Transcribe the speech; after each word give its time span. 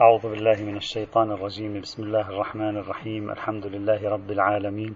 أعوذ 0.00 0.22
بالله 0.22 0.58
من 0.66 0.76
الشيطان 0.76 1.30
الرجيم. 1.30 1.80
بسم 1.80 2.02
الله 2.02 2.26
الرحمن 2.30 2.76
الرحيم. 2.82 3.30
الحمد 3.30 3.66
لله 3.66 4.10
رب 4.10 4.30
العالمين. 4.30 4.94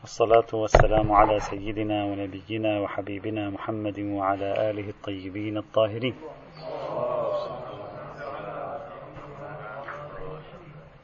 والصلاة 0.00 0.48
والسلام 0.52 1.12
على 1.12 1.40
سيدنا 1.40 2.04
ونبينا 2.04 2.80
وحبيبنا 2.80 3.50
محمد 3.50 3.98
وعلى 4.00 4.70
آله 4.70 4.88
الطيبين 4.88 5.56
الطاهرين. 5.58 6.14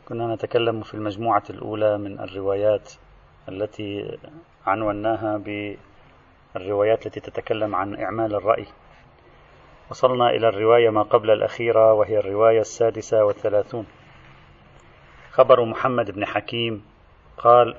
كنا 0.08 0.34
نتكلم 0.34 0.80
في 0.82 0.94
المجموعة 0.94 1.44
الأولى 1.50 1.98
من 1.98 2.20
الروايات 2.20 2.92
التي 3.48 4.18
عنوناها 4.66 5.32
بالروايات 5.44 7.06
التي 7.06 7.20
تتكلم 7.20 7.74
عن 7.74 7.96
إعمال 8.00 8.34
الرأي. 8.34 8.66
وصلنا 9.90 10.30
إلى 10.30 10.48
الرواية 10.48 10.90
ما 10.90 11.02
قبل 11.02 11.30
الأخيرة 11.30 11.92
وهي 11.92 12.18
الرواية 12.18 12.60
السادسة 12.60 13.24
والثلاثون. 13.24 13.86
خبر 15.30 15.64
محمد 15.64 16.10
بن 16.10 16.26
حكيم 16.26 16.84
قال 17.38 17.76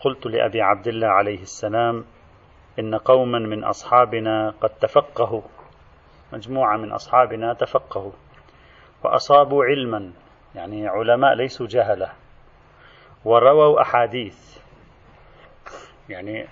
قلت 0.00 0.26
لأبي 0.26 0.62
عبد 0.62 0.88
الله 0.88 1.06
عليه 1.06 1.42
السلام 1.42 2.04
إن 2.78 2.94
قوما 2.94 3.38
من 3.38 3.64
أصحابنا 3.64 4.54
قد 4.60 4.70
تفقهوا. 4.70 5.42
مجموعة 6.32 6.76
من 6.76 6.92
أصحابنا 6.92 7.54
تفقهوا 7.54 8.12
وأصابوا 9.04 9.64
علما 9.64 10.12
يعني 10.54 10.88
علماء 10.88 11.34
ليسوا 11.34 11.66
جهلة 11.66 12.12
ورووا 13.24 13.82
أحاديث. 13.82 14.58
يعني 16.08 16.46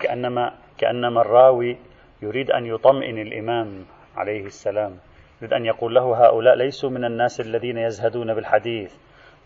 كأنما 0.00 0.54
كأنما 0.78 1.20
الراوي 1.20 1.76
يريد 2.22 2.50
أن 2.50 2.66
يطمئن 2.66 3.18
الإمام. 3.18 3.84
عليه 4.16 4.44
السلام 4.44 4.96
يريد 5.42 5.52
أن 5.52 5.64
يقول 5.64 5.94
له 5.94 6.26
هؤلاء 6.26 6.54
ليسوا 6.54 6.90
من 6.90 7.04
الناس 7.04 7.40
الذين 7.40 7.78
يزهدون 7.78 8.34
بالحديث 8.34 8.94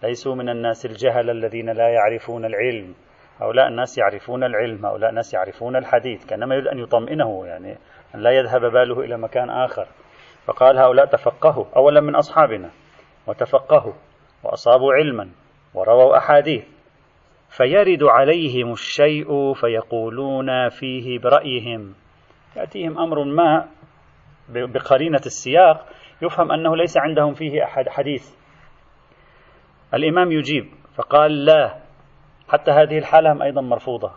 ليسوا 0.03 0.35
من 0.35 0.49
الناس 0.49 0.87
الجهل 0.87 1.31
الذين 1.31 1.71
لا 1.71 1.89
يعرفون 1.89 2.45
العلم. 2.45 2.95
هؤلاء 3.41 3.69
الناس 3.69 3.99
يعرفون 3.99 4.45
العلم 4.45 4.87
هؤلاء 4.87 5.11
الناس 5.11 5.35
يعرفون 5.35 5.77
الحديث 5.77 6.27
كأنما 6.27 6.55
يريد 6.55 6.69
أن 6.69 6.79
يطمئنه 6.79 7.47
يعني 7.47 7.79
أن 8.15 8.21
لا 8.21 8.31
يذهب 8.31 8.61
باله 8.61 9.01
إلى 9.01 9.19
مكان 9.19 9.51
آخر. 9.51 9.87
فقال 10.45 10.79
هؤلاء 10.79 11.07
تفقهوا 11.07 11.65
أولا 11.77 12.01
من 12.01 12.15
أصحابنا 12.15 12.71
وتفقهوا 13.27 13.93
وأصابوا 14.45 14.93
علما 14.95 15.29
ورووا 15.75 16.17
أحاديث. 16.17 16.65
فيرد 17.49 18.03
عليهم 18.03 18.73
الشيء 18.73 19.55
فيقولون 19.55 20.69
فيه 20.69 21.19
برأيهم. 21.19 21.95
يأتيهم 22.57 22.99
أمر 22.99 23.25
ما 23.25 23.69
بقرينة 24.49 25.21
السياق 25.27 25.87
يفهم 26.23 26.53
أنه 26.53 26.77
ليس 26.77 26.97
عندهم 26.97 27.35
فيه 27.35 27.65
أحد 27.65 27.89
حديث. 27.89 28.35
الإمام 29.95 30.33
يجيب 30.33 30.65
فقال 30.95 31.45
لا 31.45 31.77
حتى 32.49 32.71
هذه 32.71 32.99
الحالة 32.99 33.45
أيضا 33.45 33.61
مرفوضة. 33.61 34.13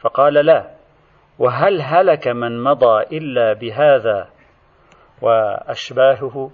فقال 0.00 0.34
لا 0.34 0.70
وهل 1.38 1.82
هلك 1.82 2.28
من 2.28 2.62
مضى 2.62 3.02
إلا 3.12 3.52
بهذا؟ 3.52 4.28
وأشباهه 5.22 6.50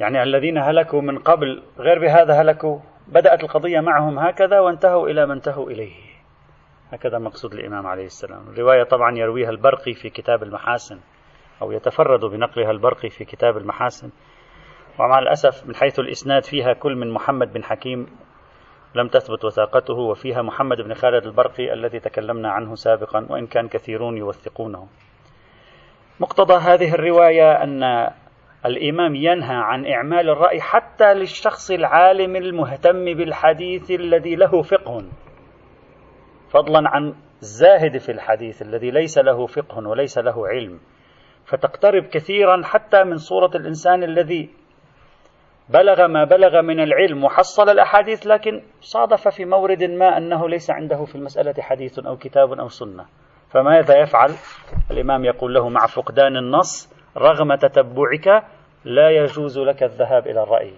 يعني 0.00 0.22
الذين 0.22 0.58
هلكوا 0.58 1.00
من 1.00 1.18
قبل 1.18 1.62
غير 1.78 1.98
بهذا 1.98 2.42
هلكوا 2.42 2.78
بدأت 3.08 3.44
القضية 3.44 3.80
معهم 3.80 4.18
هكذا 4.18 4.60
وانتهوا 4.60 5.08
إلى 5.08 5.26
ما 5.26 5.34
انتهوا 5.34 5.70
إليه. 5.70 6.07
هكذا 6.92 7.18
مقصود 7.18 7.52
الإمام 7.52 7.86
عليه 7.86 8.04
السلام. 8.04 8.48
الرواية 8.48 8.82
طبعا 8.82 9.18
يرويها 9.18 9.50
البرقي 9.50 9.92
في 9.92 10.10
كتاب 10.10 10.42
المحاسن 10.42 11.00
أو 11.62 11.72
يتفرد 11.72 12.20
بنقلها 12.20 12.70
البرقي 12.70 13.08
في 13.08 13.24
كتاب 13.24 13.56
المحاسن. 13.56 14.10
ومع 14.98 15.18
الأسف 15.18 15.66
من 15.66 15.74
حيث 15.74 15.98
الإسناد 15.98 16.44
فيها 16.44 16.72
كل 16.72 16.96
من 16.96 17.10
محمد 17.10 17.52
بن 17.52 17.64
حكيم 17.64 18.06
لم 18.94 19.08
تثبت 19.08 19.44
وثاقته 19.44 19.94
وفيها 19.94 20.42
محمد 20.42 20.76
بن 20.76 20.94
خالد 20.94 21.26
البرقي 21.26 21.72
الذي 21.72 22.00
تكلمنا 22.00 22.50
عنه 22.50 22.74
سابقا 22.74 23.26
وإن 23.30 23.46
كان 23.46 23.68
كثيرون 23.68 24.16
يوثقونه. 24.16 24.88
مقتضى 26.20 26.54
هذه 26.54 26.94
الرواية 26.94 27.52
أن 27.52 28.10
الإمام 28.66 29.14
ينهى 29.14 29.56
عن 29.56 29.86
إعمال 29.86 30.30
الرأي 30.30 30.60
حتى 30.60 31.14
للشخص 31.14 31.70
العالم 31.70 32.36
المهتم 32.36 33.04
بالحديث 33.04 33.90
الذي 33.90 34.36
له 34.36 34.62
فقه. 34.62 35.02
فضلا 36.50 36.88
عن 36.88 37.14
الزاهد 37.42 37.98
في 37.98 38.12
الحديث 38.12 38.62
الذي 38.62 38.90
ليس 38.90 39.18
له 39.18 39.46
فقه 39.46 39.88
وليس 39.88 40.18
له 40.18 40.48
علم. 40.48 40.80
فتقترب 41.46 42.02
كثيرا 42.02 42.62
حتى 42.64 43.04
من 43.04 43.16
صورة 43.16 43.50
الإنسان 43.54 44.02
الذي 44.02 44.50
بلغ 45.68 46.06
ما 46.06 46.24
بلغ 46.24 46.62
من 46.62 46.80
العلم 46.80 47.24
وحصل 47.24 47.68
الأحاديث 47.68 48.26
لكن 48.26 48.62
صادف 48.80 49.28
في 49.28 49.44
مورد 49.44 49.84
ما 49.84 50.16
أنه 50.16 50.48
ليس 50.48 50.70
عنده 50.70 51.04
في 51.04 51.14
المسألة 51.14 51.54
حديث 51.58 51.98
أو 51.98 52.16
كتاب 52.16 52.52
أو 52.52 52.68
سنة. 52.68 53.06
فماذا 53.50 54.00
يفعل؟ 54.00 54.30
الإمام 54.90 55.24
يقول 55.24 55.54
له 55.54 55.68
مع 55.68 55.86
فقدان 55.86 56.36
النص 56.36 56.94
رغم 57.16 57.54
تتبعك 57.54 58.44
لا 58.84 59.10
يجوز 59.10 59.58
لك 59.58 59.82
الذهاب 59.82 60.26
إلى 60.26 60.42
الرأي. 60.42 60.72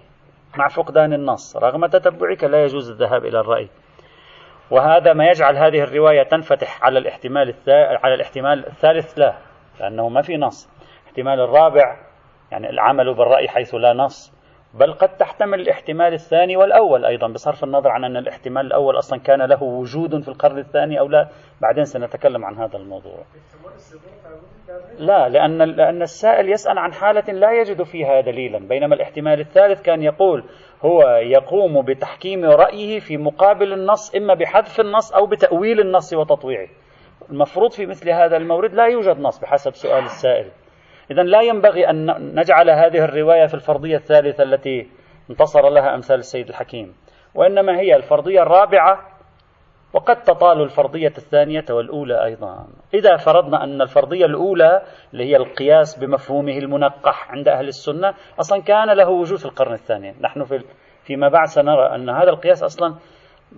مع 0.57 0.67
فقدان 0.67 1.13
النص 1.13 1.57
رغم 1.57 1.85
تتبعك 1.85 2.43
لا 2.43 2.63
يجوز 2.63 2.91
الذهاب 2.91 3.25
إلى 3.25 3.39
الرأي. 3.39 3.69
وهذا 4.71 5.13
ما 5.13 5.25
يجعل 5.25 5.57
هذه 5.57 5.83
الرواية 5.83 6.23
تنفتح 6.23 6.83
على 6.83 6.99
الاحتمال 6.99 7.55
على 8.03 8.13
الاحتمال 8.13 8.67
الثالث 8.67 9.19
لا 9.19 9.33
لأنه 9.79 10.09
ما 10.09 10.21
في 10.21 10.37
نص. 10.37 10.69
الاحتمال 11.01 11.39
الرابع 11.39 11.97
يعني 12.51 12.69
العمل 12.69 13.13
بالرأي 13.13 13.47
حيث 13.47 13.75
لا 13.75 13.93
نص 13.93 14.41
بل 14.73 14.93
قد 14.93 15.17
تحتمل 15.17 15.59
الاحتمال 15.59 16.13
الثاني 16.13 16.57
والأول 16.57 17.05
أيضا 17.05 17.27
بصرف 17.27 17.63
النظر 17.63 17.89
عن 17.89 18.03
أن 18.03 18.17
الاحتمال 18.17 18.65
الأول 18.65 18.97
أصلا 18.97 19.19
كان 19.19 19.41
له 19.41 19.63
وجود 19.63 20.21
في 20.21 20.27
القرن 20.27 20.57
الثاني 20.57 20.99
أو 20.99 21.07
لا. 21.07 21.29
بعدين 21.61 21.83
سنتكلم 21.83 22.45
عن 22.45 22.57
هذا 22.57 22.77
الموضوع. 22.77 23.23
لا 24.99 25.29
لأن 25.29 25.57
لأن 25.57 26.01
السائل 26.01 26.49
يسأل 26.49 26.77
عن 26.77 26.93
حالة 26.93 27.33
لا 27.33 27.51
يجد 27.51 27.83
فيها 27.83 28.21
دليلا 28.21 28.59
بينما 28.59 28.95
الاحتمال 28.95 29.39
الثالث 29.39 29.81
كان 29.81 30.01
يقول 30.01 30.43
هو 30.85 31.01
يقوم 31.21 31.81
بتحكيم 31.81 32.45
رأيه 32.45 32.99
في 32.99 33.17
مقابل 33.17 33.73
النص 33.73 34.15
إما 34.15 34.33
بحذف 34.33 34.79
النص 34.79 35.13
أو 35.13 35.25
بتأويل 35.25 35.79
النص 35.79 36.13
وتطويعه. 36.13 36.67
المفروض 37.29 37.71
في 37.71 37.85
مثل 37.85 38.09
هذا 38.09 38.37
المورد 38.37 38.73
لا 38.73 38.85
يوجد 38.85 39.19
نص 39.19 39.39
بحسب 39.39 39.75
سؤال 39.75 40.03
السائل. 40.03 40.51
إذا 41.11 41.23
لا 41.23 41.41
ينبغي 41.41 41.89
أن 41.89 42.05
نجعل 42.35 42.69
هذه 42.69 43.05
الرواية 43.05 43.45
في 43.45 43.53
الفرضية 43.53 43.95
الثالثة 43.97 44.43
التي 44.43 44.87
انتصر 45.29 45.69
لها 45.69 45.95
أمثال 45.95 46.19
السيد 46.19 46.49
الحكيم 46.49 46.95
وإنما 47.35 47.79
هي 47.79 47.95
الفرضية 47.95 48.41
الرابعة 48.41 49.10
وقد 49.93 50.23
تطال 50.23 50.61
الفرضية 50.61 51.13
الثانية 51.17 51.65
والأولى 51.69 52.25
أيضا. 52.25 52.67
إذا 52.93 53.17
فرضنا 53.17 53.63
أن 53.63 53.81
الفرضية 53.81 54.25
الأولى 54.25 54.81
اللي 55.13 55.25
هي 55.25 55.35
القياس 55.35 55.99
بمفهومه 55.99 56.57
المنقح 56.57 57.31
عند 57.31 57.47
أهل 57.47 57.67
السنة 57.67 58.13
أصلا 58.39 58.61
كان 58.61 58.89
له 58.89 59.09
وجود 59.09 59.37
في 59.37 59.45
القرن 59.45 59.73
الثاني. 59.73 60.15
نحن 60.21 60.43
في 60.43 60.63
فيما 61.03 61.29
بعد 61.29 61.47
سنرى 61.47 61.95
أن 61.95 62.09
هذا 62.09 62.29
القياس 62.29 62.63
أصلا 62.63 62.95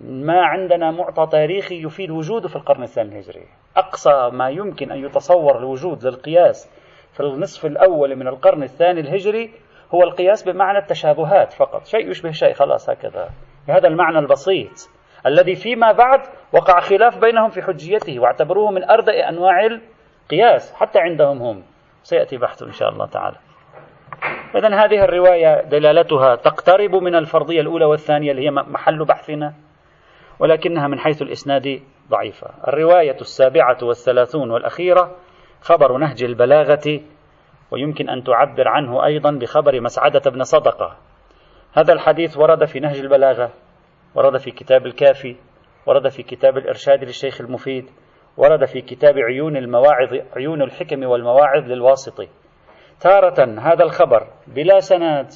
ما 0.04 0.42
عندنا 0.42 0.90
معطى 0.90 1.26
تاريخي 1.32 1.82
يفيد 1.82 2.10
وجوده 2.10 2.48
في 2.48 2.56
القرن 2.56 2.82
الثاني 2.82 3.08
الهجري. 3.08 3.46
أقصى 3.76 4.30
ما 4.32 4.48
يمكن 4.48 4.92
أن 4.92 5.04
يتصور 5.04 5.58
الوجود 5.58 6.06
للقياس 6.06 6.70
في 7.12 7.20
النصف 7.20 7.66
الأول 7.66 8.16
من 8.16 8.28
القرن 8.28 8.62
الثاني 8.62 9.00
الهجري 9.00 9.50
هو 9.94 10.02
القياس 10.02 10.42
بمعنى 10.42 10.78
التشابهات 10.78 11.52
فقط. 11.52 11.86
شيء 11.86 12.10
يشبه 12.10 12.30
شيء 12.30 12.52
خلاص 12.52 12.90
هكذا. 12.90 13.30
بهذا 13.68 13.88
المعنى 13.88 14.18
البسيط. 14.18 14.93
الذي 15.26 15.54
فيما 15.54 15.92
بعد 15.92 16.20
وقع 16.52 16.80
خلاف 16.80 17.18
بينهم 17.18 17.50
في 17.50 17.62
حجيته 17.62 18.20
واعتبروه 18.20 18.70
من 18.70 18.90
أردأ 18.90 19.28
أنواع 19.28 19.66
القياس 19.66 20.74
حتى 20.74 20.98
عندهم 20.98 21.42
هم. 21.42 21.62
سيأتي 22.02 22.36
بحثه 22.36 22.66
إن 22.66 22.72
شاء 22.72 22.88
الله 22.88 23.06
تعالى. 23.06 23.36
إذا 24.54 24.84
هذه 24.84 25.04
الرواية 25.04 25.62
دلالتها 25.62 26.34
تقترب 26.34 26.94
من 26.94 27.14
الفرضية 27.14 27.60
الأولى 27.60 27.84
والثانية 27.84 28.30
اللي 28.30 28.46
هي 28.46 28.50
محل 28.50 29.04
بحثنا 29.04 29.54
ولكنها 30.38 30.88
من 30.88 30.98
حيث 30.98 31.22
الإسناد 31.22 31.80
ضعيفة. 32.10 32.50
الرواية 32.68 33.16
السابعة 33.20 33.78
والثلاثون 33.82 34.50
والأخيرة 34.50 35.16
خبر 35.60 35.98
نهج 35.98 36.24
البلاغة 36.24 37.00
ويمكن 37.70 38.08
أن 38.08 38.24
تعبر 38.24 38.68
عنه 38.68 39.04
أيضا 39.04 39.30
بخبر 39.30 39.80
مسعدة 39.80 40.30
بن 40.30 40.44
صدقة. 40.44 40.96
هذا 41.72 41.92
الحديث 41.92 42.36
ورد 42.36 42.64
في 42.64 42.80
نهج 42.80 42.98
البلاغة. 42.98 43.50
ورد 44.14 44.36
في 44.36 44.50
كتاب 44.50 44.86
الكافي 44.86 45.36
ورد 45.86 46.08
في 46.08 46.22
كتاب 46.22 46.56
الإرشاد 46.56 47.04
للشيخ 47.04 47.40
المفيد 47.40 47.90
ورد 48.36 48.64
في 48.64 48.80
كتاب 48.80 49.18
عيون 49.18 49.56
المواعظ 49.56 50.14
عيون 50.36 50.62
الحكم 50.62 51.04
والمواعظ 51.04 51.64
للواسطي 51.64 52.28
تارة 53.00 53.60
هذا 53.60 53.84
الخبر 53.84 54.26
بلا 54.46 54.80
سند 54.80 55.26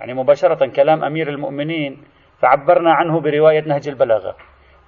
يعني 0.00 0.14
مباشرة 0.14 0.66
كلام 0.66 1.04
أمير 1.04 1.28
المؤمنين 1.28 2.04
فعبرنا 2.38 2.92
عنه 2.92 3.20
برواية 3.20 3.64
نهج 3.64 3.88
البلاغة. 3.88 4.36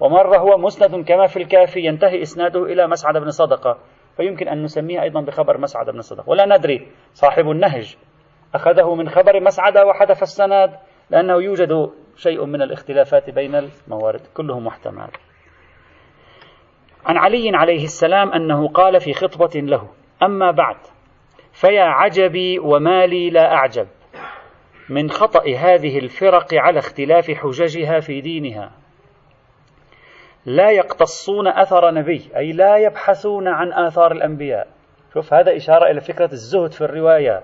ومرة 0.00 0.38
هو 0.38 0.58
مسند 0.58 1.04
كما 1.04 1.26
في 1.26 1.36
الكافي 1.36 1.81
ينتهي 1.81 2.22
إسناده 2.22 2.62
إلى 2.62 2.86
مسعد 2.86 3.16
بن 3.16 3.31
صدقة 3.31 3.78
فيمكن 4.16 4.48
أن 4.48 4.62
نسميه 4.62 5.02
أيضا 5.02 5.20
بخبر 5.20 5.58
مسعد 5.58 5.90
بن 5.90 6.00
صدقة. 6.00 6.31
ولا 6.31 6.56
ندري 6.56 6.88
صاحب 7.12 7.50
النهج 7.50 7.96
أخذه 8.54 8.94
من 8.94 9.08
خبر 9.08 9.40
مسعدة 9.40 9.86
وحذف 9.86 10.22
السند 10.22 10.70
لأنه 11.10 11.42
يوجد 11.42 11.90
شيء 12.16 12.44
من 12.44 12.62
الاختلافات 12.62 13.30
بين 13.30 13.54
الموارد 13.54 14.20
كله 14.34 14.60
محتمل. 14.60 15.08
عن 17.06 17.16
علي 17.16 17.50
عليه 17.54 17.84
السلام 17.84 18.32
أنه 18.32 18.68
قال 18.68 19.00
في 19.00 19.14
خطبة 19.14 19.60
له 19.60 19.88
أما 20.22 20.50
بعد 20.50 20.76
فيا 21.52 21.84
عجبي 21.84 22.58
ومالي 22.58 23.30
لا 23.30 23.54
أعجب. 23.54 23.86
من 24.88 25.10
خطأ 25.10 25.42
هذه 25.56 25.98
الفرق 25.98 26.54
على 26.54 26.78
اختلاف 26.78 27.30
حججها 27.30 28.00
في 28.00 28.20
دينها. 28.20 28.70
لا 30.46 30.70
يقتصون 30.70 31.48
أثر 31.48 31.90
نبي 31.90 32.30
أي 32.36 32.52
لا 32.52 32.76
يبحثون 32.76 33.48
عن 33.48 33.72
آثار 33.72 34.12
الأنبياء. 34.12 34.68
شوف 35.14 35.34
هذا 35.34 35.56
إشارة 35.56 35.90
إلى 35.90 36.00
فكرة 36.00 36.32
الزهد 36.32 36.72
في 36.72 36.80
الرواية. 36.80 37.42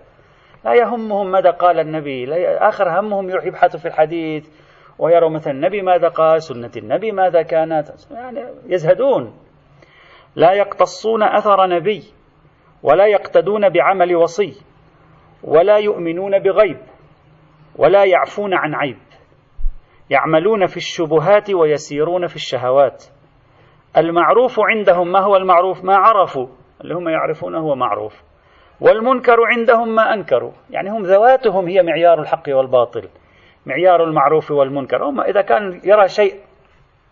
لا 0.65 0.75
يهمهم 0.75 1.31
ماذا 1.31 1.51
قال 1.51 1.81
النبي. 1.81 2.25
لا 2.25 2.69
آخر 2.69 3.01
همهم 3.01 3.31
يروح 3.31 3.45
يبحثوا 3.45 3.81
في 3.81 3.89
الحديث 3.89 4.49
ويروا 4.99 5.31
مثلا 5.31 5.53
النبي 5.53 5.83
ماذا 5.83 6.09
قال 6.09 6.43
سنة 6.43 6.71
النبي 6.77 7.13
ماذا 7.13 7.43
كانت. 7.43 7.89
يعني 8.11 8.45
يزهدون. 8.67 9.37
لا 10.37 10.53
يقتصون 10.53 11.23
أثر 11.23 11.67
نبي 11.67 12.03
ولا 12.83 13.07
يقتدون 13.07 13.69
بعمل 13.69 14.17
وصي 14.17 14.63
ولا 15.45 15.77
يؤمنون 15.77 16.39
بغيب 16.39 16.79
ولا 17.77 18.05
يعفون 18.05 18.55
عن 18.55 18.75
عيب. 18.75 18.99
يعملون 20.11 20.67
في 20.67 20.77
الشبهات 20.77 21.51
ويسيرون 21.51 22.27
في 22.27 22.37
الشهوات. 22.37 23.05
المعروف 23.97 24.61
عندهم 24.61 25.13
ما 25.13 25.21
هو 25.21 25.37
المعروف؟ 25.37 25.85
ما 25.85 25.97
عرفوا. 25.97 26.47
اللي 26.81 26.95
هم 26.95 27.09
يعرفونه 27.09 27.59
هو 27.59 27.75
معروف. 27.75 28.30
والمنكر 28.81 29.37
عندهم 29.47 29.95
ما 29.95 30.15
أنكروا. 30.15 30.53
يعني 30.71 30.91
هم 30.91 31.03
ذواتهم 31.03 31.69
هي 31.69 31.83
معيار 31.83 32.21
الحق 32.21 32.43
والباطل 32.49 33.09
معيار 33.67 34.05
المعروف 34.05 34.51
والمنكر. 34.51 35.05
هم 35.05 35.21
إذا 35.21 35.41
كان 35.43 35.81
يرى 35.85 36.09
شيء 36.09 36.35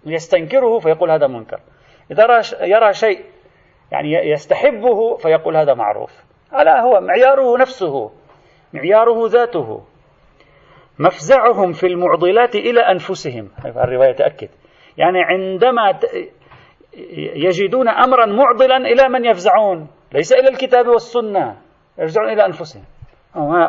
يستنكره 0.07 0.79
فيقول 0.79 1.11
هذا 1.11 1.27
منكر. 1.27 1.61
إذا 2.11 2.25
يرى 2.63 2.93
شيء 2.93 3.25
يعني 3.93 4.31
يستحبه 4.31 5.17
فيقول 5.17 5.57
هذا 5.57 5.75
معروف. 5.75 6.11
هذا 6.53 6.81
هو 6.81 7.01
معياره 7.01 7.59
نفسه 7.59 8.11
معياره 8.73 9.29
ذاته. 9.29 9.83
مفزعهم 10.99 11.73
في 11.73 11.87
المعضلات 11.87 12.55
إلى 12.55 12.81
أنفسهم. 12.81 13.51
الرواية 13.65 14.13
تأكد. 14.13 14.49
يعني 14.97 15.23
عندما 15.23 15.99
يجدون 17.37 17.89
أمرا 17.89 18.27
معضلا 18.27 18.77
إلى 18.77 19.09
من 19.09 19.25
يفزعون. 19.25 19.89
ليس 20.13 20.33
إلى 20.33 20.49
الكتاب 20.49 20.87
والسنة. 20.87 21.57
يرجعون 21.99 22.29
إلى 22.29 22.47
أنفسهم. 22.47 22.85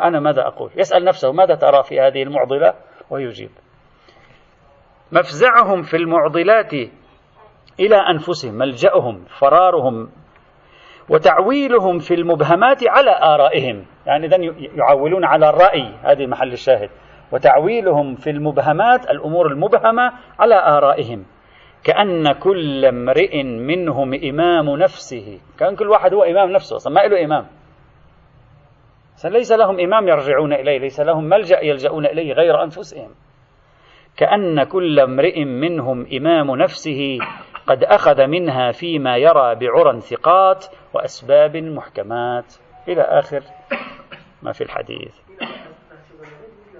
أنا 0.02 0.20
ماذا 0.20 0.46
أقول؟ 0.46 0.70
يسأل 0.76 1.04
نفسه 1.04 1.32
ماذا 1.32 1.54
ترى 1.54 1.82
في 1.82 2.00
هذه 2.00 2.22
المعضلة 2.22 2.74
ويجيب. 3.10 3.50
مفزعهم 5.12 5.82
في 5.82 5.96
المعضلات 5.96 6.72
إلى 7.80 7.96
أنفسهم 7.96 8.54
ملجأهم 8.54 9.24
فرارهم 9.24 10.10
وتعويلهم 11.08 11.98
في 11.98 12.14
المبهمات 12.14 12.88
على 12.88 13.10
آرائهم. 13.10 13.86
يعني 14.06 14.26
إذن 14.26 14.42
يعولون 14.74 15.24
على 15.24 15.48
الرأي 15.48 15.94
هذه 16.02 16.26
محل 16.26 16.52
الشاهد. 16.52 16.90
وتعويلهم 17.32 18.14
في 18.14 18.30
المبهمات 18.30 19.10
الأمور 19.10 19.46
المبهمة 19.46 20.12
على 20.38 20.54
آرائهم. 20.54 21.26
كأن 21.84 22.32
كل 22.32 22.84
امرئ 22.84 23.42
منهم 23.42 24.14
إمام 24.14 24.76
نفسه. 24.76 25.40
كأن 25.58 25.76
كل 25.76 25.88
واحد 25.88 26.14
هو 26.14 26.22
إمام 26.22 26.50
نفسه. 26.50 26.76
أصلا 26.76 26.92
ما 26.94 27.00
له 27.00 27.24
إمام. 27.24 27.46
ليس 29.24 29.52
لهم 29.52 29.80
إمام 29.80 30.08
يرجعون 30.08 30.52
إليه. 30.52 30.78
ليس 30.78 31.00
لهم 31.00 31.24
ملجأ 31.24 31.60
يلجؤون 31.60 32.06
إليه 32.06 32.32
غير 32.32 32.62
أنفسهم. 32.62 33.10
كأن 34.16 34.62
كل 34.64 35.00
امرئ 35.00 35.44
منهم 35.44 36.06
إمام 36.12 36.56
نفسه 36.56 37.18
قد 37.66 37.84
أخذ 37.84 38.26
منها 38.26 38.72
فيما 38.72 39.16
يرى 39.16 39.54
بعرى 39.54 40.00
ثقات 40.00 40.66
وأسباب 40.94 41.56
محكمات. 41.56 42.54
إلى 42.88 43.02
آخر 43.02 43.42
ما 44.42 44.52
في 44.52 44.64
الحديث. 44.64 45.14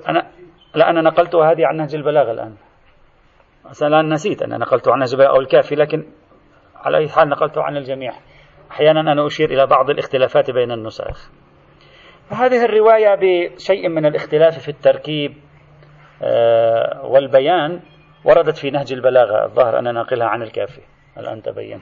أنا 0.08 0.31
لا 0.75 0.91
أنا 0.91 1.00
نقلت 1.00 1.35
هذه 1.35 1.67
عن 1.67 1.76
نهج 1.76 1.94
البلاغة 1.94 2.32
الآن. 2.32 2.55
الآن 3.82 4.12
نسيت 4.12 4.43
أنا 4.43 4.58
نقلته 4.58 4.93
عن 4.93 5.02
البلاغة 5.02 5.28
أو 5.28 5.40
الكافي 5.40 5.75
لكن 5.75 6.06
على 6.76 6.99
أي 6.99 7.08
حال 7.08 7.28
نقلته 7.28 7.62
عن 7.62 7.76
الجميع. 7.76 8.12
أحيانا 8.70 9.00
أنا 9.00 9.26
أشير 9.26 9.50
إلى 9.50 9.67
بعض 9.67 9.90
الاختلافات 9.90 10.50
بين 10.50 10.72
النسخ 10.72 11.31
هذه 12.31 12.64
الرواية 12.64 13.14
بشيء 13.14 13.88
من 13.88 14.06
الاختلاف 14.06 14.58
في 14.58 14.69
التركيب 14.69 15.34
آه، 16.22 17.06
والبيان 17.06 17.81
وردت 18.25 18.56
في 18.56 18.70
نهج 18.70 18.93
البلاغة 18.93 19.44
الظاهر 19.44 19.78
أنا 19.78 19.93
ناقلها 19.93 20.26
عن 20.26 20.43
الكافي. 20.43 20.81
الآن 21.19 21.43
تبين. 21.43 21.81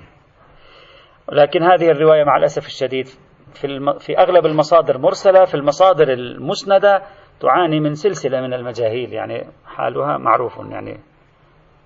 لكن 1.33 1.63
هذه 1.63 1.91
الرواية 1.91 2.25
مع 2.25 2.37
الأسف 2.37 2.67
الشديد 2.67 3.07
في, 3.55 3.65
الم... 3.65 3.99
في 3.99 4.19
أغلب 4.19 4.47
المصادر 4.47 4.99
مرسلة 4.99 5.45
في 5.45 5.55
المصادر 5.55 6.13
المسندة 6.13 7.03
تعاني 7.41 7.81
من 7.81 7.95
سلسلة 7.95 8.41
من 8.41 8.55
المجاهيل 8.55 9.13
يعني 9.13 9.47
حالها 9.67 10.19
معروف 10.19 10.59
يعني 10.71 11.01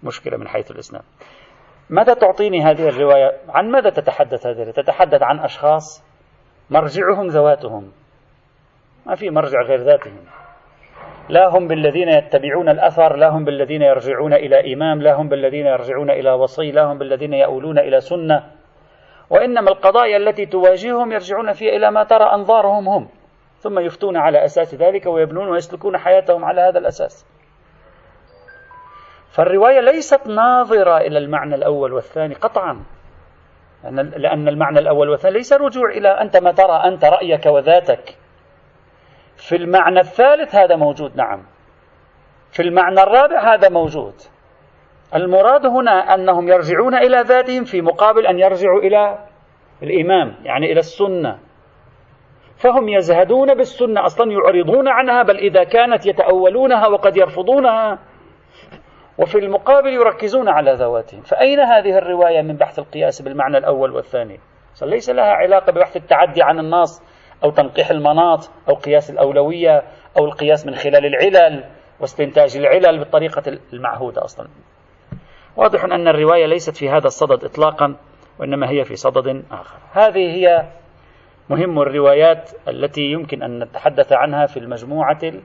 مشكلة 0.02 0.36
من 0.36 0.48
حيث 0.48 0.70
الإسناد. 0.70 1.02
ماذا 1.90 2.14
تعطيني 2.14 2.62
هذه 2.62 2.88
الرواية؟ 2.88 3.32
عن 3.48 3.70
ماذا 3.70 3.90
تتحدث 3.90 4.46
هذه 4.46 4.70
تتحدث 4.70 5.22
عن 5.22 5.38
أشخاص 5.38 6.04
مرجعهم 6.70 7.26
ذواتهم. 7.26 7.92
ما 9.06 9.14
في 9.14 9.30
مرجع 9.30 9.62
غير 9.62 9.80
ذاتهم. 9.80 10.24
لا 11.28 11.48
هم 11.48 11.68
بالذين 11.68 12.08
يتبعون 12.08 12.68
الأثر 12.68 13.16
لا 13.16 13.28
هم 13.28 13.44
بالذين 13.44 13.82
يرجعون 13.82 14.34
إلى 14.34 14.74
إمام 14.74 15.02
لا 15.02 15.14
هم 15.14 15.28
بالذين 15.28 15.66
يرجعون 15.66 16.10
إلى 16.10 16.32
وصي 16.32 16.70
لا 16.70 16.82
هم 16.84 16.98
بالذين 16.98 17.32
يؤولون 17.32 17.78
إلى 17.78 18.00
سنة. 18.00 18.44
وإنما 19.30 19.70
القضايا 19.70 20.16
التي 20.16 20.46
تواجههم 20.46 21.12
يرجعون 21.12 21.52
فيها 21.52 21.76
إلى 21.76 21.90
ما 21.90 22.04
ترى 22.04 22.24
أنظارهم 22.24 22.88
هم. 22.88 23.08
ثم 23.58 23.78
يفتون 23.78 24.16
على 24.16 24.44
أساس 24.44 24.74
ذلك 24.74 25.06
ويبنون 25.06 25.48
ويسلكون 25.48 25.98
حياتهم 25.98 26.44
على 26.44 26.60
هذا 26.60 26.78
الأساس. 26.78 27.31
فالرواية 29.32 29.80
ليست 29.80 30.26
ناظرة 30.26 30.96
إلى 30.96 31.18
المعنى 31.18 31.54
الأول 31.54 31.92
والثاني 31.92 32.34
قطعا. 32.34 32.84
لأن 34.16 34.48
المعنى 34.48 34.78
الأول 34.78 35.08
والثاني 35.08 35.34
ليس 35.34 35.52
رجوع 35.52 35.90
إلى 35.90 36.08
أنت 36.08 36.36
ما 36.36 36.52
ترى 36.52 36.82
أنت 36.84 37.04
رأيك 37.04 37.46
وذاتك. 37.46 38.16
في 39.36 39.56
المعنى 39.56 40.00
الثالث 40.00 40.54
هذا 40.54 40.76
موجود 40.76 41.16
نعم. 41.16 41.42
في 42.50 42.62
المعنى 42.62 43.02
الرابع 43.02 43.54
هذا 43.54 43.68
موجود. 43.68 44.14
المراد 45.14 45.66
هنا 45.66 46.14
أنهم 46.14 46.48
يرجعون 46.48 46.94
إلى 46.94 47.20
ذاتهم 47.20 47.64
في 47.64 47.80
مقابل 47.80 48.26
أن 48.26 48.38
يرجعوا 48.38 48.80
إلى 48.80 49.18
الإمام 49.82 50.34
يعني 50.44 50.72
إلى 50.72 50.80
السنة. 50.80 51.38
فهم 52.56 52.88
يزهدون 52.88 53.54
بالسنة 53.54 54.04
أصلا 54.04 54.32
يعرضون 54.32 54.88
عنها 54.88 55.22
بل 55.22 55.36
إذا 55.36 55.64
كانت 55.64 56.06
يتأولونها 56.06 56.86
وقد 56.86 57.16
يرفضونها 57.16 57.98
وفي 59.22 59.38
المقابل 59.38 59.92
يركزون 59.92 60.48
على 60.48 60.72
ذواتهم. 60.72 61.20
فأين 61.20 61.60
هذه 61.60 61.98
الرواية 61.98 62.42
من 62.42 62.56
بحث 62.56 62.78
القياس 62.78 63.22
بالمعنى 63.22 63.58
الأول 63.58 63.90
والثاني؟ 63.92 64.40
ليس 64.82 65.10
لها 65.10 65.32
علاقة 65.32 65.72
ببحث 65.72 65.96
التعدي 65.96 66.42
عن 66.42 66.58
النص 66.58 67.02
أو 67.44 67.50
تنقيح 67.50 67.90
المناط 67.90 68.50
أو 68.68 68.74
قياس 68.74 69.10
الأولوية 69.10 69.82
أو 70.18 70.24
القياس 70.24 70.66
من 70.66 70.74
خلال 70.74 71.06
العلل 71.06 71.64
واستنتاج 72.00 72.56
العلل 72.56 72.98
بالطريقة 72.98 73.58
المعهودة 73.72 74.24
أصلا. 74.24 74.48
واضح 75.56 75.84
أن 75.84 76.08
الرواية 76.08 76.46
ليست 76.46 76.76
في 76.76 76.88
هذا 76.88 77.06
الصدد 77.06 77.44
إطلاقا 77.44 77.96
وإنما 78.38 78.70
هي 78.70 78.84
في 78.84 78.96
صدد 78.96 79.44
آخر. 79.50 79.78
هذه 79.92 80.34
هي 80.34 80.64
مهم 81.50 81.78
الروايات 81.78 82.50
التي 82.68 83.02
يمكن 83.02 83.42
أن 83.42 83.58
نتحدث 83.62 84.12
عنها 84.12 84.46
في 84.46 84.56
المجموعة 84.56 85.18
ال... 85.22 85.42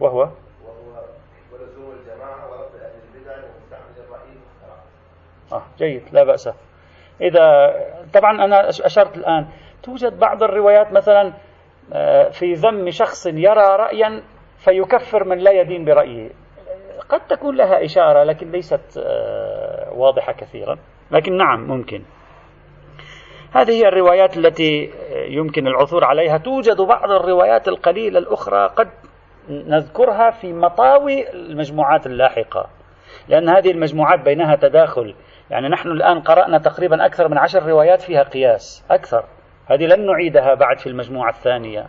وهو 0.00 0.28
ولزوم 1.52 1.92
الجماعة 2.00 2.50
ورد 2.50 2.74
أهل 2.80 2.92
البدع 3.14 3.32
ومستعمل 3.32 4.06
الرأي 4.08 4.36
آه 5.52 5.62
جيد 5.78 6.02
لا 6.12 6.24
بأس. 6.24 6.48
إذا 7.20 7.74
طبعا 8.14 8.44
أنا 8.44 8.68
أشرت 8.68 9.16
الآن 9.16 9.46
توجد 9.82 10.18
بعض 10.18 10.42
الروايات 10.42 10.92
مثلا 10.92 11.32
آه، 11.92 12.28
في 12.28 12.52
ذم 12.52 12.90
شخص 12.90 13.26
يرى 13.26 13.76
رأيا 13.76 14.22
فيكفر 14.58 15.24
من 15.24 15.38
لا 15.38 15.50
يدين 15.50 15.84
برأيه. 15.84 16.30
قد 17.08 17.20
تكون 17.26 17.56
لها 17.56 17.84
إشارة 17.84 18.22
لكن 18.24 18.50
ليست 18.50 18.98
آه، 18.98 19.92
واضحة 19.92 20.32
كثيرا. 20.32 20.78
لكن 21.10 21.36
نعم 21.36 21.68
ممكن. 21.68 22.02
هذه 23.52 23.70
هي 23.70 23.88
الروايات 23.88 24.36
التي 24.36 24.90
يمكن 25.28 25.66
العثور 25.66 26.04
عليها. 26.04 26.38
توجد 26.38 26.80
بعض 26.80 27.10
الروايات 27.10 27.68
القليلة 27.68 28.18
الأخرى 28.18 28.66
قد 28.66 28.88
نذكرها 29.50 30.30
في 30.30 30.52
مطاوي 30.52 31.30
المجموعات 31.30 32.06
اللاحقة. 32.06 32.66
لأن 33.28 33.48
هذه 33.48 33.70
المجموعات 33.70 34.20
بينها 34.20 34.56
تداخل. 34.56 35.14
يعني 35.50 35.68
نحن 35.68 35.88
الآن 35.88 36.20
قرأنا 36.20 36.58
تقريبا 36.58 37.06
أكثر 37.06 37.28
من 37.28 37.38
عشر 37.38 37.66
روايات 37.66 38.02
فيها 38.02 38.22
قياس. 38.22 38.84
أكثر. 38.90 39.24
هذه 39.66 39.86
لن 39.86 40.06
نعيدها 40.06 40.54
بعد 40.54 40.78
في 40.78 40.86
المجموعة 40.86 41.30
الثانية. 41.30 41.86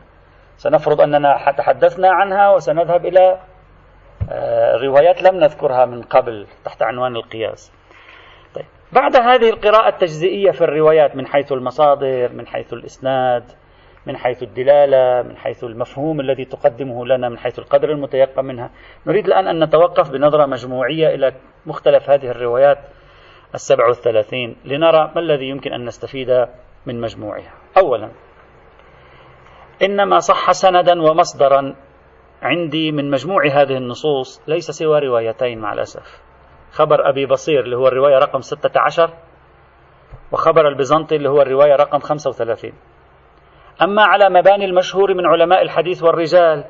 سنفرض 0.58 1.02
أننا 1.02 1.52
تحدثنا 1.58 2.12
عنها 2.12 2.50
وسنذهب 2.50 3.06
إلى 3.06 3.40
آه، 4.32 4.76
روايات 4.78 5.24
لم 5.24 5.36
نذكرها 5.36 5.86
من 5.86 6.02
قبل 6.02 6.48
تحت 6.66 6.84
عنوان 6.84 7.16
القياس. 7.16 7.74
طيب. 8.56 8.66
بعد 8.92 9.16
هذه 9.16 9.50
القراءة 9.50 9.90
التجزئية 9.90 10.52
في 10.52 10.62
الروايات 10.62 11.16
من 11.16 11.28
حيث 11.28 11.52
المصادر 11.52 12.30
من 12.34 12.48
حيث 12.48 12.74
الإسناد 12.74 13.44
من 14.06 14.18
حيث 14.18 14.44
الدلالة 14.44 15.22
من 15.22 15.38
حيث 15.38 15.64
المفهوم 15.64 16.20
الذي 16.20 16.46
تقدمه 16.46 17.06
لنا 17.06 17.30
من 17.30 17.38
حيث 17.38 17.60
القدر 17.60 17.92
المتيقن 17.92 18.46
منها. 18.46 18.70
نريد 19.08 19.26
الآن 19.26 19.48
أن 19.48 19.64
نتوقف 19.64 20.12
بنظرة 20.12 20.46
مجموعية 20.46 21.16
إلى 21.16 21.34
مختلف 21.66 22.10
هذه 22.10 22.32
الروايات 22.32 22.78
السبع 23.54 23.88
والثلاثين 23.88 24.56
لنرى 24.66 25.12
ما 25.16 25.22
الذي 25.22 25.46
يمكن 25.46 25.74
أن 25.74 25.86
نستفيد 25.86 26.48
من 26.86 27.02
مجموعها. 27.02 27.54
أولا 27.78 28.12
إنما 29.82 30.20
صح 30.20 30.52
سندا 30.52 31.02
ومصدرا 31.02 31.76
عندي 32.42 32.92
من 32.92 33.12
مجموع 33.12 33.48
هذه 33.48 33.78
النصوص 33.78 34.42
ليس 34.48 34.72
سوى 34.72 35.00
روايتين 35.00 35.60
مع 35.60 35.74
الأسف. 35.74 36.22
خبر 36.72 37.10
أبي 37.10 37.26
بصير 37.26 37.60
اللي 37.60 37.78
هو 37.78 37.88
الرواية 37.88 38.18
رقم 38.18 38.42
16 38.42 39.10
وخبر 40.32 40.68
البيزنطي 40.68 41.16
اللي 41.16 41.30
هو 41.30 41.42
الرواية 41.42 41.76
رقم 41.76 42.00
35 42.00 42.74
أما 43.82 44.04
على 44.04 44.30
مباني 44.30 44.66
المشهور 44.66 45.14
من 45.14 45.26
علماء 45.26 45.62
الحديث 45.62 46.04
والرجال 46.04 46.66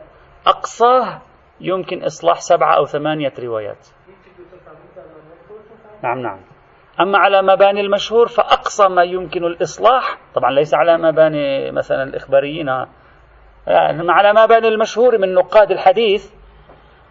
أقصاه 0.48 1.22
يمكن 1.62 2.04
إصلاح 2.04 2.42
سبعة 2.42 2.78
أو 2.78 2.86
ثمانية 2.86 3.34
روايات. 3.40 3.88
نعم 6.04 6.20
نعم. 6.20 6.40
أما 7.00 7.18
على 7.18 7.42
مباني 7.42 7.82
المشهور 7.82 8.28
فأقصى 8.28 8.88
ما 8.88 9.04
يمكن 9.04 9.44
الإصلاح 9.44 10.18
طبعا 10.36 10.52
ليس 10.52 10.74
على 10.74 10.98
مباني 10.98 11.72
مثلا 11.72 12.04
الإخباريين 12.04 12.68
يعني 13.68 14.12
على 14.12 14.34
مباني 14.44 14.68
المشهور 14.68 15.18
من 15.18 15.34
نقاد 15.34 15.72
الحديث 15.72 16.32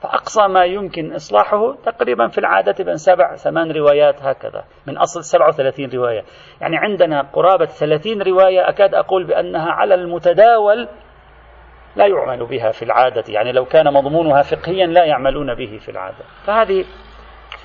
فأقصى 0.03 0.49
ما 0.49 0.65
يمكن 0.65 1.15
إصلاحه 1.15 1.75
تقريبا 1.75 2.29
في 2.29 2.39
العادة 2.39 2.85
بين 2.85 2.97
سبع 2.97 3.37
ثمان 3.37 3.73
روايات 3.73 4.23
هكذا. 4.23 4.65
من 4.87 4.99
أصل 4.99 5.25
37 5.25 5.91
رواية. 5.91 6.25
يعني 6.61 6.77
عندنا 6.77 7.23
قرابة 7.33 7.65
30 7.65 8.23
رواية 8.23 8.69
أكاد 8.69 8.95
أقول 8.95 9.25
بأنها 9.25 9.71
على 9.71 9.95
المتداول 9.95 10.89
لا 11.97 12.07
يعمل 12.07 12.47
بها 12.47 12.71
في 12.71 12.83
العادة. 12.83 13.25
يعني 13.29 13.53
لو 13.53 13.65
كان 13.65 13.93
مضمونها 13.95 14.43
فقهيا 14.43 14.87
لا 14.87 15.05
يعملون 15.05 15.55
به 15.55 15.79
في 15.79 15.89
العادة. 15.89 16.25
فهذه 16.47 16.85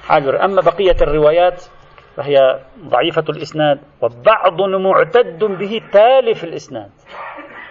حال 0.08 0.36
أما 0.36 0.62
بقية 0.62 0.96
الروايات 1.01 1.63
فهي 2.15 2.60
ضعيفة 2.80 3.25
الإسناد 3.30 3.80
وبعض 4.01 4.62
معتد 4.62 5.44
به 5.44 5.82
تالف 5.92 6.44
الإسناد 6.44 6.89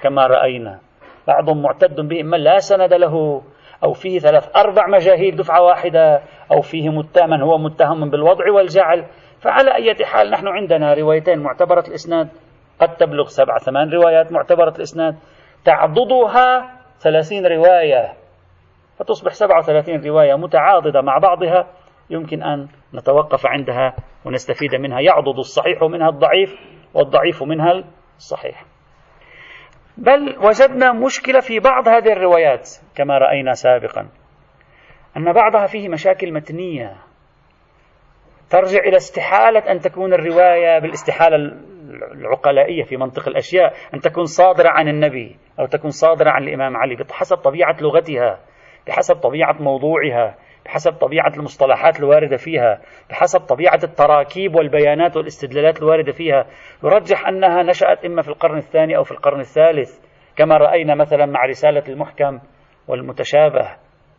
كما 0.03 0.27
رأينا. 0.27 0.81
بعض 1.27 1.51
معتد 1.51 2.01
به 2.01 2.21
إما 2.21 2.37
لا 2.37 2.59
سند 2.59 2.95
له 2.95 3.43
أو 3.85 3.93
فيه 3.93 4.19
ثلاث 4.19 4.57
أربع 4.57 4.87
مجاهيل 4.87 5.37
دفعة 5.37 5.63
واحدة 5.63 6.23
أو 6.53 6.61
فيه 6.61 6.89
متهم 6.89 7.43
هو 7.43 7.59
متهم 7.59 8.11
بالوضع 8.11 8.53
والجعل. 8.53 9.05
فعلى 9.41 9.75
أي 9.75 10.05
حال 10.05 10.31
نحن 10.31 10.49
عندنا 10.49 10.95
روايتين 10.95 11.39
معتبرة 11.39 11.85
الإسناد 11.89 12.29
قد 12.81 12.97
تبلغ 12.97 13.27
سبع 13.27 13.59
ثمان 13.59 13.91
روايات 13.91 14.33
معتبرة 14.33 14.75
الإسناد 14.77 15.17
تعضدها 15.65 16.71
ثلاثين 16.99 17.47
رواية. 17.47 18.13
فتصبح 18.99 19.33
سبعة 19.33 19.59
وثلاثين 19.59 20.05
رواية 20.05 20.35
متعاضدة 20.35 21.01
مع 21.01 21.19
بعضها. 21.19 21.67
يمكن 22.11 22.43
أن 22.43 22.69
نتوقف 22.95 23.47
عندها 23.47 23.97
ونستفيد 24.25 24.75
منها. 24.75 25.01
يعضد 25.01 25.39
الصحيح 25.39 25.83
منها 25.83 26.09
الضعيف 26.09 26.57
والضعيف 26.95 27.43
منها 27.43 27.85
الصحيح. 28.17 28.74
بل 29.97 30.37
وجدنا 30.39 30.93
مشكلة 30.93 31.41
في 31.41 31.61
بعض 31.61 31.89
هذه 31.89 32.13
الروايات 32.13 32.69
كما 32.95 33.19
رأينا 33.19 33.53
سابقا 33.53 34.09
أن 35.17 35.33
بعضها 35.33 35.67
فيه 35.67 35.89
مشاكل 35.89 36.33
متنية. 36.33 36.97
ترجع 38.51 38.79
إلى 38.79 38.97
استحالة 38.97 39.73
أن 39.73 39.79
تكون 39.79 40.15
الرواية 40.15 40.79
بالاستحالة 40.79 41.37
العقلائية 42.13 42.83
في 42.83 42.97
منطق 42.97 43.29
الأشياء 43.29 43.75
أن 43.95 44.01
تكون 44.01 44.25
صادرة 44.25 44.69
عن 44.69 44.89
النبي 44.89 45.37
أو 45.61 45.67
تكون 45.67 45.91
صادرة 45.91 46.31
عن 46.31 46.43
الإمام 46.43 46.77
علي 46.77 46.95
بحسب 46.97 47.37
طبيعة 47.37 47.77
لغتها 47.81 48.39
بحسب 48.87 49.15
طبيعة 49.17 49.63
موضوعها. 49.63 50.35
بحسب 50.65 50.93
طبيعة 50.93 51.33
المصطلحات 51.37 52.01
الواردة 52.01 52.37
فيها 52.37 52.81
بحسب 53.11 53.41
طبيعة 53.41 53.81
التراكيب 53.85 54.55
والبيانات 54.55 55.17
والاستدلالات 55.17 55.79
الواردة 55.83 56.13
فيها. 56.13 56.47
يرجح 56.85 57.29
أنها 57.29 57.63
نشأت 57.63 58.05
إما 58.05 58.23
في 58.23 58.29
القرن 58.29 58.57
الثاني 58.59 58.97
أو 58.97 59.03
في 59.05 59.13
القرن 59.13 59.41
الثالث 59.41 60.01
كما 60.37 60.57
رأينا 60.57 60.95
مثلا 60.95 61.27
مع 61.27 61.45
رسالة 61.45 61.83
المحكم 61.89 62.41
والمتشابه 62.89 63.69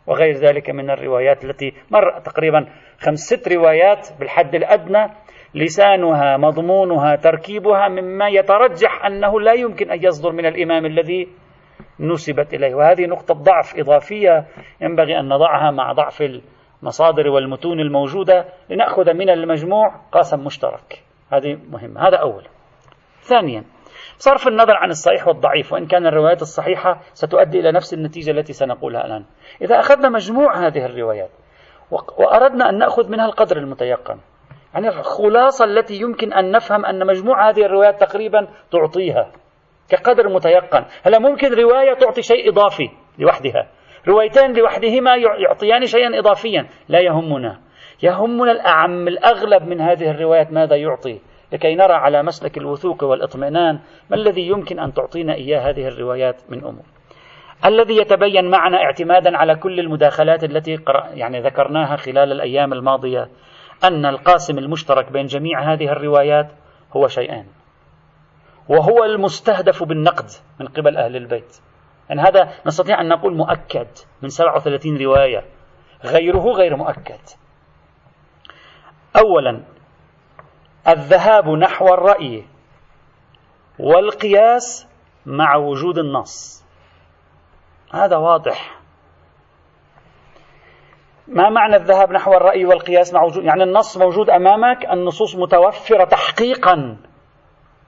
وغير 0.08 0.36
ذلك 0.36 0.70
من 0.70 0.90
الروايات 0.90 1.46
التي 1.46 1.74
مر 1.92 2.20
تقريبا 2.20 2.66
خمس 3.00 3.20
ست 3.20 3.48
روايات 3.48 4.08
بالحد 4.20 4.56
الأدنى. 4.56 5.08
لسانها 5.56 6.38
مضمونها 6.38 7.16
تركيبها 7.16 7.88
مما 7.88 8.30
يترجح 8.30 9.06
أنه 9.06 9.42
لا 9.42 9.54
يمكن 9.54 9.92
أن 9.92 10.04
يصدر 10.04 10.32
من 10.32 10.46
الإمام 10.46 10.86
الذي 10.86 11.28
نسبت 12.00 12.54
إليه. 12.54 12.76
وهذه 12.76 13.06
نقطة 13.06 13.34
ضعف 13.34 13.80
إضافية 13.80 14.48
ينبغي 14.82 15.20
أن 15.20 15.30
نضعها 15.30 15.72
مع 15.72 15.94
ضعف 15.94 16.42
المصادر 16.82 17.30
والمتون 17.30 17.80
الموجودة 17.80 18.46
لنأخذ 18.70 19.14
من 19.14 19.30
المجموع 19.30 19.96
قاسم 20.12 20.44
مشترك. 20.44 21.04
هذه 21.32 21.58
مهمة. 21.72 22.08
هذا 22.08 22.18
أولا 22.18 22.48
ثانيا 23.22 23.64
صرف 24.18 24.48
النظر 24.48 24.74
عن 24.74 24.90
الصحيح 24.90 25.28
والضعيف 25.28 25.74
وإن 25.74 25.86
كان 25.88 26.08
الروايات 26.08 26.42
الصحيحة 26.42 27.00
ستؤدي 27.14 27.60
إلى 27.60 27.72
نفس 27.72 27.94
النتيجة 27.94 28.32
التي 28.32 28.54
سنقولها 28.54 29.06
الآن. 29.06 29.26
إذا 29.62 29.80
أخذنا 29.80 30.10
مجموع 30.10 30.68
هذه 30.68 30.86
الروايات 30.86 31.30
وأردنا 31.92 32.70
أن 32.70 32.78
نأخذ 32.78 33.10
منها 33.10 33.26
القدر 33.26 33.58
المتيقن 33.58 34.18
يعني 34.74 34.88
الخلاصة 34.88 35.66
التي 35.66 35.96
يمكن 35.96 36.34
أن 36.34 36.52
نفهم 36.52 36.86
أن 36.86 37.08
مجموع 37.08 37.50
هذه 37.50 37.66
الروايات 37.66 38.00
تقريبا 38.02 38.48
تعطيها. 38.72 39.32
كقدر 39.90 40.30
متيقن. 40.30 40.86
هلا 41.04 41.20
ممكن 41.20 41.54
رواية 41.54 41.94
تعطي 41.94 42.22
شيء 42.22 42.50
إضافي 42.50 42.90
لوحدها. 43.20 43.68
روايتان 44.08 44.54
لوحدهما 44.54 45.16
يعطيان 45.16 45.86
شيئا 45.86 46.20
إضافيا. 46.20 46.68
لا 46.90 47.00
يهمنا. 47.00 47.60
يهمنا 48.04 48.52
الأعم 48.52 49.08
الأغلب 49.08 49.64
من 49.64 49.82
هذه 49.82 50.12
الروايات 50.12 50.52
ماذا 50.52 50.76
يعطي؟ 50.76 51.20
لكي 51.54 51.76
نرى 51.76 51.94
على 51.94 52.24
مسلك 52.24 52.58
الوثوق 52.58 53.04
والإطمئنان 53.04 53.80
ما 54.10 54.16
الذي 54.16 54.48
يمكن 54.48 54.80
أن 54.80 54.94
تعطينا 54.94 55.34
إياه 55.34 55.70
هذه 55.70 55.88
الروايات 55.88 56.36
من 56.50 56.64
أمور. 56.64 56.84
الذي 57.66 57.98
يتبين 57.98 58.50
معنا 58.50 58.78
اعتمادا 58.78 59.38
على 59.38 59.56
كل 59.56 59.80
المداخلات 59.80 60.44
التي 60.44 60.80
يعني 61.14 61.42
ذكرناها 61.42 61.96
خلال 61.96 62.32
الأيام 62.32 62.74
الماضية 62.74 63.28
أن 63.84 64.06
القاسم 64.06 64.58
المشترك 64.58 65.12
بين 65.12 65.26
جميع 65.26 65.74
هذه 65.74 65.92
الروايات 65.92 66.48
هو 66.94 67.08
شيئان 67.08 67.46
وهو 68.70 69.04
المستهدف 69.04 69.84
بالنقد 69.84 70.30
من 70.60 70.68
قبل 70.68 70.98
أهل 70.98 71.16
البيت. 71.16 71.58
يعني 72.10 72.22
هذا 72.22 72.54
نستطيع 72.66 73.02
أن 73.02 73.08
نقول 73.08 73.36
مؤكد 73.36 73.88
من 74.22 74.30
37 74.30 74.98
رواية. 74.98 75.46
غيره 76.04 76.52
غير 76.52 76.76
مؤكد. 76.76 77.20
أولا 79.18 79.64
الذهاب 80.88 81.50
نحو 81.50 81.88
الرأي 81.88 82.46
والقياس 83.80 84.88
مع 85.26 85.56
وجود 85.56 85.98
النص. 85.98 86.66
هذا 87.94 88.18
واضح. 88.18 88.80
ما 91.28 91.50
معنى 91.50 91.76
الذهاب 91.76 92.12
نحو 92.12 92.34
الرأي 92.34 92.66
والقياس 92.66 93.14
مع 93.14 93.24
وجود 93.24 93.44
يعني 93.44 93.64
النص 93.64 93.98
موجود 93.98 94.30
أمامك 94.30 94.86
النصوص 94.86 95.36
متوفرة 95.36 96.04
تحقيقا. 96.04 96.98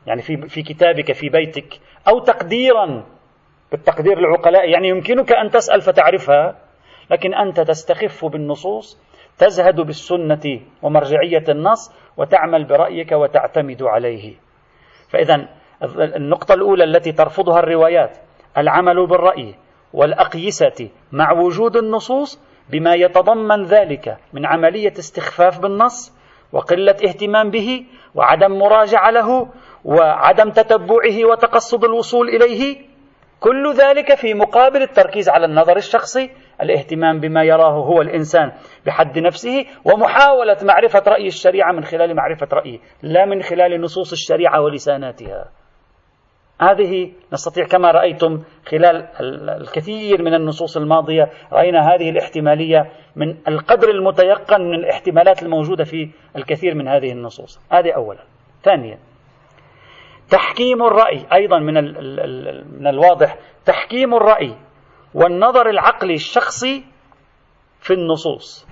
يعني 0.07 0.21
في 0.21 0.37
في 0.37 0.61
كتابك 0.63 1.11
في 1.11 1.29
بيتك 1.29 1.79
أو 2.07 2.19
تقديرا 2.19 3.05
بالتقدير 3.71 4.17
العقلاء 4.17 4.69
يعني 4.69 4.89
يمكنك 4.89 5.33
أن 5.33 5.49
تسأل 5.49 5.81
فتعرفها 5.81 6.55
لكن 7.11 7.33
أنت 7.33 7.59
تستخف 7.59 8.25
بالنصوص 8.25 9.01
تزهد 9.37 9.81
بالسنة 9.81 10.59
ومرجعية 10.81 11.43
النص 11.49 11.91
وتعمل 12.17 12.63
برأيك 12.63 13.11
وتعتمد 13.11 13.83
عليه. 13.83 14.33
فإذا 15.09 15.47
النقطة 16.15 16.53
الأولى 16.53 16.83
التي 16.83 17.11
ترفضها 17.11 17.59
الروايات 17.59 18.17
العمل 18.57 19.07
بالرأي 19.07 19.55
والأقيسة 19.93 20.89
مع 21.11 21.31
وجود 21.31 21.77
النصوص 21.77 22.41
بما 22.69 22.93
يتضمن 22.93 23.63
ذلك 23.63 24.17
من 24.33 24.45
عملية 24.45 24.93
استخفاف 24.99 25.59
بالنص 25.59 26.17
وقلة 26.51 26.95
اهتمام 27.05 27.49
به 27.51 27.85
وعدم 28.15 28.51
مراجعة 28.51 29.11
له 29.11 29.47
وعدم 29.87 30.49
تتبعه 30.49 31.25
وتقصد 31.31 31.83
الوصول 31.83 32.29
إليه 32.29 32.77
كل 33.39 33.73
ذلك 33.73 34.15
في 34.15 34.33
مقابل 34.33 34.81
التركيز 34.81 35.29
على 35.29 35.45
النظر 35.45 35.77
الشخصي 35.77 36.29
الاهتمام 36.61 37.19
بما 37.19 37.43
يراه 37.43 37.85
هو 37.85 38.01
الإنسان 38.01 38.51
بحد 38.85 39.19
نفسه 39.19 39.65
ومحاولة 39.85 40.57
معرفة 40.63 41.03
رأي 41.07 41.27
الشريعة 41.27 41.71
من 41.71 41.83
خلال 41.83 42.15
معرفة 42.15 42.47
رأيه 42.53 42.79
لا 43.01 43.25
من 43.25 43.41
خلال 43.41 43.81
نصوص 43.81 44.11
الشريعة 44.11 44.61
ولساناتها. 44.61 45.49
هذه 46.61 47.11
نستطيع 47.33 47.65
كما 47.65 47.91
رأيتم 47.91 48.43
خلال 48.65 49.07
الكثير 49.61 50.21
من 50.21 50.33
النصوص 50.33 50.77
الماضية 50.77 51.29
رأينا 51.53 51.79
هذه 51.79 52.09
الاحتمالية 52.09 52.91
من 53.15 53.37
القدر 53.47 53.89
المتيقن 53.89 54.61
من 54.61 54.73
الاحتمالات 54.73 55.43
الموجودة 55.43 55.83
في 55.83 56.09
الكثير 56.35 56.75
من 56.75 56.87
هذه 56.87 57.11
النصوص. 57.11 57.59
هذه 57.71 57.91
أولا. 57.91 58.23
ثانيا 58.63 58.97
تحكيم 60.29 60.83
الرأي 60.83 61.25
أيضا 61.33 61.59
من, 61.59 61.73
من 62.79 62.87
الواضح 62.87 63.37
تحكيم 63.65 64.13
الرأي 64.13 64.55
والنظر 65.13 65.69
العقلي 65.69 66.13
الشخصي 66.13 66.83
في 67.79 67.93
النصوص. 67.93 68.67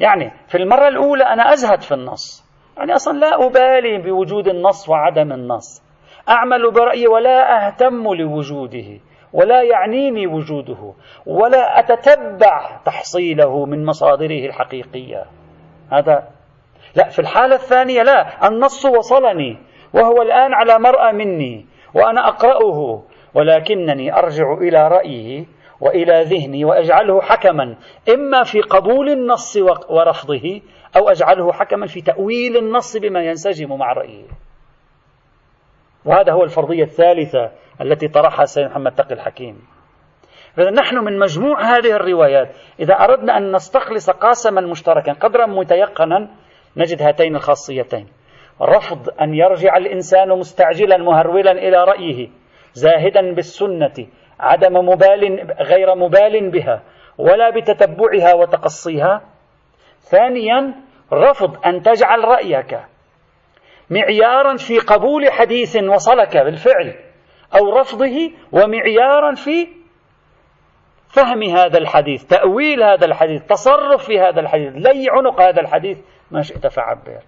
يعني 0.00 0.32
في 0.48 0.58
المرة 0.58 0.88
الأولى 0.88 1.24
أنا 1.24 1.52
أزهد 1.52 1.82
في 1.82 1.94
النص. 1.94 2.44
يعني 2.76 2.94
أصلا 2.94 3.18
لا 3.18 3.46
أبالي 3.46 3.98
بوجود 3.98 4.48
النص 4.48 4.88
وعدم 4.88 5.32
النص. 5.32 5.82
أعمل 6.28 6.70
برأيي 6.70 7.06
ولا 7.06 7.66
أهتم 7.66 8.14
لوجوده 8.14 9.00
ولا 9.32 9.62
يعنيني 9.62 10.26
وجوده 10.26 10.92
ولا 11.26 11.78
أتتبع 11.78 12.80
تحصيله 12.84 13.66
من 13.66 13.84
مصادره 13.84 14.46
الحقيقية. 14.46 15.24
هذا 15.92 16.28
لا 16.94 17.08
في 17.08 17.18
الحالة 17.18 17.54
الثانية 17.54 18.02
لا 18.02 18.48
النص 18.48 18.84
وصلني 18.86 19.58
وهو 19.94 20.22
الآن 20.22 20.54
على 20.54 20.78
مرأى 20.78 21.12
مني 21.12 21.66
وأنا 21.94 22.28
أقرأه 22.28 23.02
ولكنني 23.34 24.18
أرجع 24.18 24.52
إلى 24.52 24.88
رأيه 24.88 25.46
وإلى 25.80 26.22
ذهني 26.22 26.64
وأجعله 26.64 27.20
حكما 27.20 27.76
إما 28.08 28.42
في 28.42 28.60
قبول 28.60 29.08
النص 29.08 29.56
ورفضه 29.90 30.60
أو 30.96 31.08
أجعله 31.08 31.52
حكما 31.52 31.86
في 31.86 32.00
تأويل 32.00 32.56
النص 32.56 32.96
بما 32.96 33.20
ينسجم 33.20 33.78
مع 33.78 33.92
رأيه. 33.92 34.24
وهذا 36.04 36.32
هو 36.32 36.44
الفرضية 36.44 36.82
الثالثة 36.82 37.50
التي 37.80 38.08
طرحها 38.08 38.42
السيد 38.42 38.66
محمد 38.66 38.94
تقي 38.94 39.14
الحكيم. 39.14 39.66
نحن 40.58 40.96
من 40.96 41.18
مجموع 41.18 41.60
هذه 41.60 41.96
الروايات 41.96 42.48
إذا 42.80 42.94
أردنا 42.94 43.36
أن 43.36 43.52
نستخلص 43.52 44.10
قاسما 44.10 44.60
مشتركا 44.60 45.12
قدرا 45.12 45.46
متيقنا 45.46 46.30
نجد 46.76 47.02
هاتين 47.02 47.36
الخاصيتين. 47.36 48.06
رفض 48.62 49.08
أن 49.20 49.34
يرجع 49.34 49.76
الإنسان 49.76 50.28
مستعجلا 50.28 50.96
مهرولا 50.96 51.52
إلى 51.52 51.84
رأيه 51.84 52.28
زاهدا 52.72 53.34
بالسنة 53.34 54.06
عدم 54.40 54.88
مبال 54.88 55.52
غير 55.60 55.94
مبال 55.94 56.50
بها 56.50 56.82
ولا 57.18 57.50
بتتبعها 57.50 58.34
وتقصيها. 58.34 59.22
ثانيا 60.00 60.74
رفض 61.12 61.66
أن 61.66 61.82
تجعل 61.82 62.24
رأيك 62.24 62.80
معيارا 63.90 64.56
في 64.56 64.78
قبول 64.78 65.30
حديث 65.30 65.76
وصلك 65.76 66.36
بالفعل 66.36 66.94
أو 67.54 67.78
رفضه 67.78 68.32
ومعيارا 68.52 69.34
في 69.34 69.68
فهم 71.08 71.42
هذا 71.42 71.78
الحديث 71.78 72.24
تأويل 72.24 72.82
هذا 72.82 73.04
الحديث 73.04 73.42
تصرف 73.42 74.04
في 74.04 74.20
هذا 74.20 74.40
الحديث 74.40 74.72
لي 74.74 75.06
عنق 75.10 75.40
هذا 75.40 75.60
الحديث 75.60 75.98
ما 76.30 76.42
شئت 76.42 76.66
فعبر. 76.66 77.20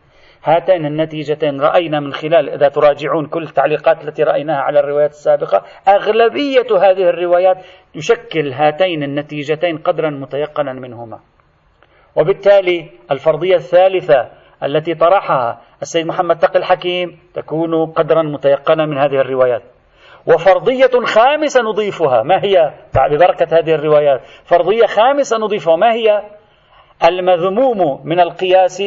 هاتين 0.45 0.87
النتيجتين. 0.87 1.61
رأينا 1.61 2.01
من 2.01 2.13
خلال 2.13 2.51
إذا 2.51 2.69
تراجعون 2.69 3.27
كل 3.27 3.43
التعليقات 3.43 4.05
التي 4.05 4.23
رأيناها 4.23 4.61
على 4.61 4.81
الروايات 4.81 5.11
السابقة 5.11 5.63
أغلبية 5.89 6.67
هذه 6.79 7.09
الروايات 7.09 7.57
تشكل 7.95 8.53
هاتين 8.53 9.03
النتيجتين 9.03 9.79
قدرا 9.79 10.11
متيقنا 10.11 10.73
منهما. 10.73 11.19
وبالتالي 12.17 12.91
الفرضية 13.11 13.55
الثالثة 13.55 14.29
التي 14.63 14.95
طرحها 14.95 15.61
السيد 15.83 16.07
محمد 16.07 16.39
تقي 16.39 16.59
الحكيم 16.59 17.19
تكون 17.35 17.87
قدرا 17.87 18.23
متيقنا 18.23 18.87
من 18.87 18.99
هذه 18.99 19.21
الروايات. 19.21 19.63
وفرضية 20.27 21.05
خامسة 21.05 21.63
نضيفها 21.63 22.23
ما 22.23 22.45
هي 22.45 22.73
ببركة 23.11 23.59
هذه 23.59 23.75
الروايات؟ 23.75 24.21
فرضية 24.45 24.87
خامسة 24.87 25.39
نضيفها 25.39 25.77
ما 25.77 25.93
هي؟ 25.93 26.23
المذموم 27.05 28.01
من 28.05 28.21
القياس 28.21 28.83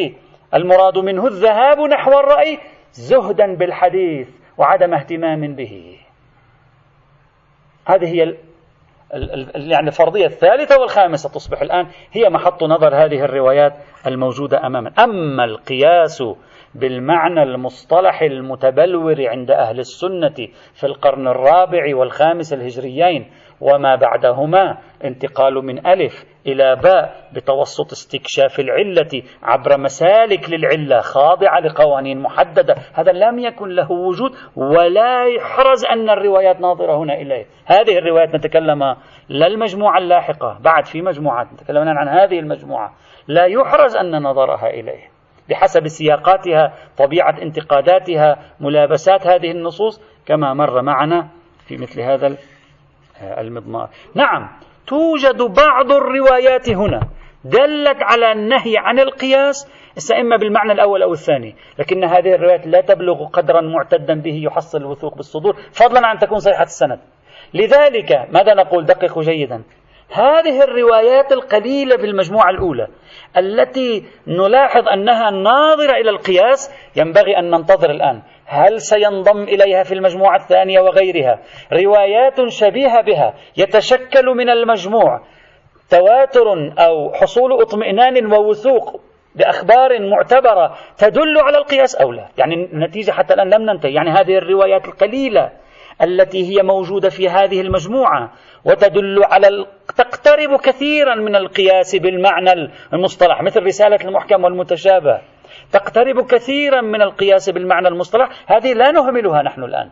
المراد 0.53 0.97
منه 0.97 1.27
الذهاب 1.27 1.79
نحو 1.79 2.19
الرأي 2.19 2.59
زهدا 2.91 3.55
بالحديث 3.55 4.29
وعدم 4.57 4.93
اهتمام 4.93 5.55
به. 5.55 5.97
هذه 7.85 8.05
هي 8.05 8.35
يعني 9.55 9.87
الفرضية 9.87 10.25
الثالثة 10.25 10.79
والخامسة 10.79 11.29
تصبح 11.29 11.61
الآن 11.61 11.87
هي 12.11 12.29
محط 12.29 12.63
نظر 12.63 12.95
هذه 12.95 13.23
الروايات 13.23 13.73
الموجودة 14.07 14.67
أمامنا 14.67 14.93
أما 15.03 15.43
القياس 15.43 16.23
بالمعنى 16.75 17.43
المصطلح 17.43 18.21
المتبلور 18.21 19.27
عند 19.27 19.51
أهل 19.51 19.79
السنة 19.79 20.47
في 20.73 20.83
القرن 20.83 21.27
الرابع 21.27 21.95
والخامس 21.95 22.53
الهجريين 22.53 23.31
وما 23.61 23.95
بعدهما. 23.95 24.77
انتقال 25.03 25.53
من 25.53 25.87
ألف 25.87 26.25
إلى 26.47 26.75
باء 26.75 27.29
بتوسط 27.33 27.91
استكشاف 27.91 28.59
العلة 28.59 29.23
عبر 29.43 29.77
مسالك 29.77 30.49
للعلة 30.49 31.01
خاضعة 31.01 31.59
لقوانين 31.59 32.19
محددة. 32.19 32.75
هذا 32.93 33.11
لم 33.11 33.39
يكن 33.39 33.69
له 33.69 33.91
وجود 33.91 34.31
ولا 34.55 35.25
يحرز 35.25 35.85
أن 35.85 36.09
الروايات 36.09 36.61
ناظرة 36.61 36.97
هنا 36.97 37.13
إليه. 37.13 37.45
هذه 37.65 37.97
الروايات 37.97 38.35
نتكلم 38.35 38.83
لا 39.29 39.47
المجموعة 39.47 39.97
اللاحقة 39.97 40.57
بعد 40.61 40.85
في 40.85 41.01
مجموعات 41.01 41.53
نتكلم 41.53 41.87
عن 41.87 42.07
هذه 42.07 42.39
المجموعة. 42.39 42.93
لا 43.27 43.45
يحرز 43.45 43.95
أن 43.95 44.23
نظرها 44.23 44.69
إليه. 44.69 45.17
بحسب 45.49 45.87
سياقاتها 45.87 46.73
طبيعة 46.97 47.41
انتقاداتها 47.41 48.37
ملابسات 48.59 49.27
هذه 49.27 49.51
النصوص 49.51 50.01
كما 50.25 50.53
مر 50.53 50.81
معنا 50.81 51.27
في 51.67 51.77
مثل 51.77 52.01
هذا 52.01 52.27
المضمار. 53.21 53.89
نعم 54.15 54.49
توجد 54.87 55.41
بعض 55.41 55.91
الروايات 55.91 56.69
هنا 56.69 56.99
دلت 57.45 58.03
على 58.03 58.31
النهي 58.31 58.77
عن 58.77 58.99
القياس 58.99 59.67
إما 60.19 60.37
بالمعنى 60.37 60.71
الأول 60.71 61.01
أو 61.03 61.13
الثاني 61.13 61.55
لكن 61.79 62.03
هذه 62.03 62.35
الروايات 62.35 62.67
لا 62.67 62.81
تبلغ 62.81 63.25
قدرا 63.25 63.61
معتدا 63.61 64.21
به 64.21 64.41
يحصل 64.43 64.77
الوثوق 64.77 65.15
بالصدور 65.15 65.53
فضلا 65.71 66.07
عن 66.07 66.17
تكون 66.17 66.39
صحيحة 66.39 66.63
السند. 66.63 66.99
لذلك 67.53 68.27
ماذا 68.31 68.53
نقول؟ 68.53 68.85
دققوا 68.85 69.23
جيدا. 69.23 69.63
هذه 70.11 70.63
الروايات 70.63 71.31
القليلة 71.31 71.97
في 71.97 72.05
المجموعة 72.05 72.49
الأولى 72.49 72.87
التي 73.37 74.05
نلاحظ 74.27 74.87
أنها 74.87 75.31
ناظرة 75.31 75.91
إلى 75.91 76.09
القياس 76.09 76.71
ينبغي 76.95 77.37
أن 77.37 77.51
ننتظر 77.51 77.89
الآن. 77.89 78.21
هل 78.45 78.81
سينضم 78.81 79.43
إليها 79.43 79.83
في 79.83 79.93
المجموعة 79.93 80.35
الثانية 80.35 80.79
وغيرها؟ 80.79 81.39
روايات 81.73 82.47
شبيهة 82.47 83.01
بها 83.01 83.33
يتشكل 83.57 84.25
من 84.25 84.49
المجموع. 84.49 85.21
تواتر 85.89 86.73
أو 86.79 87.13
حصول 87.13 87.61
اطمئنان 87.61 88.33
ووثوق 88.33 89.01
بأخبار 89.35 90.09
معتبرة 90.09 90.75
تدل 90.97 91.37
على 91.37 91.57
القياس 91.57 91.95
أو 91.95 92.11
لا؟ 92.11 92.27
يعني 92.37 92.55
النتيجة 92.55 93.11
حتى 93.11 93.33
الآن 93.33 93.49
لم 93.49 93.61
ننتهي. 93.61 93.93
يعني 93.93 94.09
هذه 94.09 94.37
الروايات 94.37 94.87
القليلة 94.87 95.51
التي 96.01 96.49
هي 96.49 96.63
موجودة 96.63 97.09
في 97.09 97.29
هذه 97.29 97.61
المجموعة 97.61 98.31
وتدل 98.65 99.23
على 99.23 99.65
تقترب 99.97 100.59
كثيرا 100.59 101.15
من 101.15 101.35
القياس 101.35 101.95
بالمعنى 101.95 102.71
المصطلح 102.93 103.41
مثل 103.41 103.63
رسالة 103.63 103.99
المحكم 104.07 104.43
والمتشابه. 104.43 105.21
تقترب 105.71 106.25
كثيرا 106.25 106.81
من 106.81 107.01
القياس 107.01 107.49
بالمعنى 107.49 107.87
المصطلح. 107.87 108.29
هذه 108.47 108.73
لا 108.73 108.91
نهملها 108.91 109.41
نحن 109.41 109.63
الآن. 109.63 109.89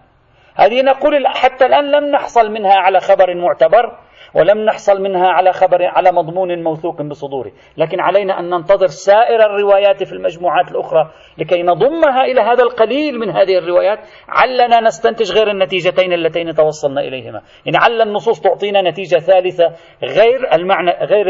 هذه 0.56 0.82
نقول 0.82 1.28
حتى 1.28 1.66
الآن 1.66 1.92
لم 1.92 2.12
نحصل 2.12 2.52
منها 2.52 2.74
على 2.74 3.00
خبر 3.00 3.36
معتبر. 3.36 3.98
ولم 4.36 4.66
نحصل 4.66 5.02
منها 5.02 5.28
على 5.28 5.52
خبر 5.52 5.86
على 5.86 6.12
مضمون 6.12 6.64
موثوق 6.64 7.02
بصدوره. 7.02 7.52
لكن 7.78 8.00
علينا 8.00 8.40
أن 8.40 8.50
ننتظر 8.50 8.88
سائر 8.88 9.46
الروايات 9.46 10.04
في 10.04 10.14
المجموعات 10.14 10.72
الأخرى 10.72 11.12
لكي 11.38 11.64
نضمها 11.64 12.24
إلى 12.24 12.42
هذا 12.42 12.64
القليل 12.64 13.20
من 13.20 13.30
هذه 13.30 13.58
الروايات. 13.58 14.00
علنا 14.30 14.82
نستنتج 14.82 15.32
غير 15.32 15.52
النتيجتين 15.52 16.14
اللتين 16.14 16.54
توصلنا 16.54 17.02
إليهما. 17.02 17.42
يعني 17.66 17.78
عل 17.78 18.02
النصوص 18.02 18.42
تعطينا 18.42 18.82
نتيجة 18.90 19.18
ثالثة 19.18 19.66
غير 20.04 20.54
المعنى 20.54 20.92
غير 20.92 21.30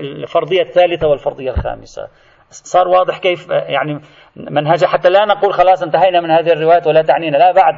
الفرضية 0.00 0.62
الثالثة 0.62 1.08
والفرضية 1.08 1.50
الخامسة. 1.50 2.02
صار 2.50 2.88
واضح 2.88 3.18
كيف 3.18 3.50
يعني 3.50 4.00
منهج 4.36 4.84
حتى 4.84 5.08
لا 5.10 5.24
نقول 5.24 5.52
خلاص 5.52 5.82
انتهينا 5.82 6.20
من 6.20 6.30
هذه 6.30 6.52
الروايات 6.52 6.86
ولا 6.86 7.02
تعنينا. 7.02 7.36
لا 7.36 7.52
بعد. 7.52 7.74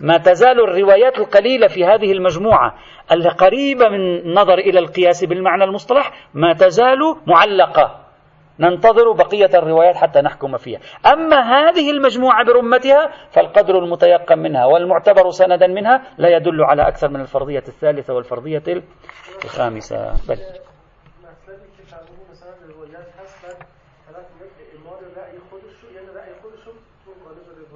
ما 0.00 0.18
تزال 0.18 0.60
الروايات 0.60 1.18
القليلة 1.18 1.66
في 1.66 1.84
هذه 1.84 2.12
المجموعة 2.12 2.74
القريبة 3.12 3.88
من 3.88 4.00
النظر 4.00 4.58
إلى 4.58 4.78
القياس 4.78 5.24
بالمعنى 5.24 5.64
المصطلح 5.64 6.12
ما 6.34 6.52
تزال 6.52 7.16
معلقة. 7.26 8.00
ننتظر 8.60 9.12
بقية 9.12 9.50
الروايات 9.54 9.96
حتى 9.96 10.20
نحكم 10.20 10.56
فيها. 10.56 10.80
أما 11.06 11.36
هذه 11.36 11.90
المجموعة 11.90 12.44
برمتها 12.44 13.10
فالقدر 13.30 13.78
المتيقن 13.78 14.38
منها 14.38 14.66
والمعتبر 14.66 15.30
سندا 15.30 15.66
منها 15.66 16.02
لا 16.18 16.36
يدل 16.36 16.64
على 16.64 16.88
أكثر 16.88 17.08
من 17.08 17.20
الفرضية 17.20 17.64
الثالثة 17.68 18.14
والفرضية 18.14 18.62
الخامسة. 19.44 20.12
بل. 20.28 20.36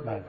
بله. 0.05 0.23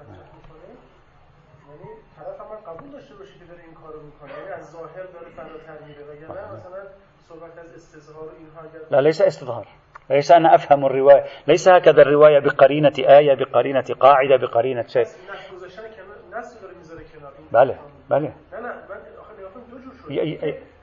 یعنی 1.70 1.90
طرف 2.18 2.40
من 2.52 2.58
قبول 2.68 2.92
که 3.40 3.46
داره 3.46 3.64
این 3.64 3.74
کارو 3.74 4.02
میکنه 4.02 4.32
یعنی 4.32 4.55
از 4.66 4.72
ظاهر 4.72 5.06
داره 5.14 5.30
فراتر 5.38 5.86
میره. 5.88 6.04
وگرنه 6.10 6.54
مثلا 6.54 6.82
صحبت 7.30 7.58
از 7.58 7.76
استظهار 7.76 8.30
اینها 8.40 8.62
لا 8.92 9.00
ليس 9.00 9.22
استظهار. 9.22 9.68
ليس 10.10 10.32
أنا 10.32 10.56
أفهم 10.56 10.86
الرواية. 10.86 11.24
ليس 11.48 11.68
هكذا 11.68 12.02
الرواية 12.02 12.40
بقرينة 12.40 12.94
آية 13.00 13.36
بقرينة 13.36 13.86
قاعدة 14.00 14.38
بقرينة 14.38 14.88
شيء. 14.88 15.06
بله 17.52 17.80
بله. 18.10 18.34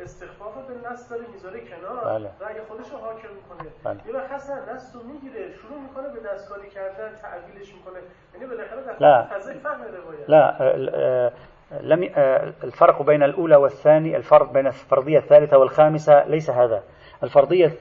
استخفاف 0.01 0.55
نص 0.92 1.11
داره 1.11 1.27
میذاره 1.33 1.61
کنار. 1.61 2.05
بله. 2.05 2.31
و 2.40 2.45
اگه 2.45 2.62
خودش 2.68 2.90
رو 2.92 2.99
حاکم 2.99 3.29
میکنه. 3.35 3.71
بله. 3.85 4.01
یا 4.14 4.27
حسن 4.35 4.75
نص 4.75 4.97
رو 4.97 5.03
میگیره 5.03 5.53
شروع 5.53 5.81
میکنه 5.81 6.09
به 6.09 6.21
دستکاری 6.29 6.71
کردن 6.71 7.16
تأویلش 7.22 7.75
میکنه. 7.75 8.01
یعنی 8.35 8.47
بالاخره 8.47 8.99
در 9.01 9.23
فضای 9.23 9.59
فهم 9.59 9.81
روایت. 9.83 10.31
لا 10.31 11.31
لم 11.80 12.11
الفرق 12.64 13.02
بين 13.02 13.22
الأولى 13.22 13.56
والثاني 13.56 14.16
الفرق 14.16 14.52
بين 14.52 14.66
الفرضية 14.66 15.18
الثالثة 15.18 15.58
والخامسة 15.58 16.24
ليس 16.28 16.50
هذا. 16.50 16.82
الفرضية 17.22 17.72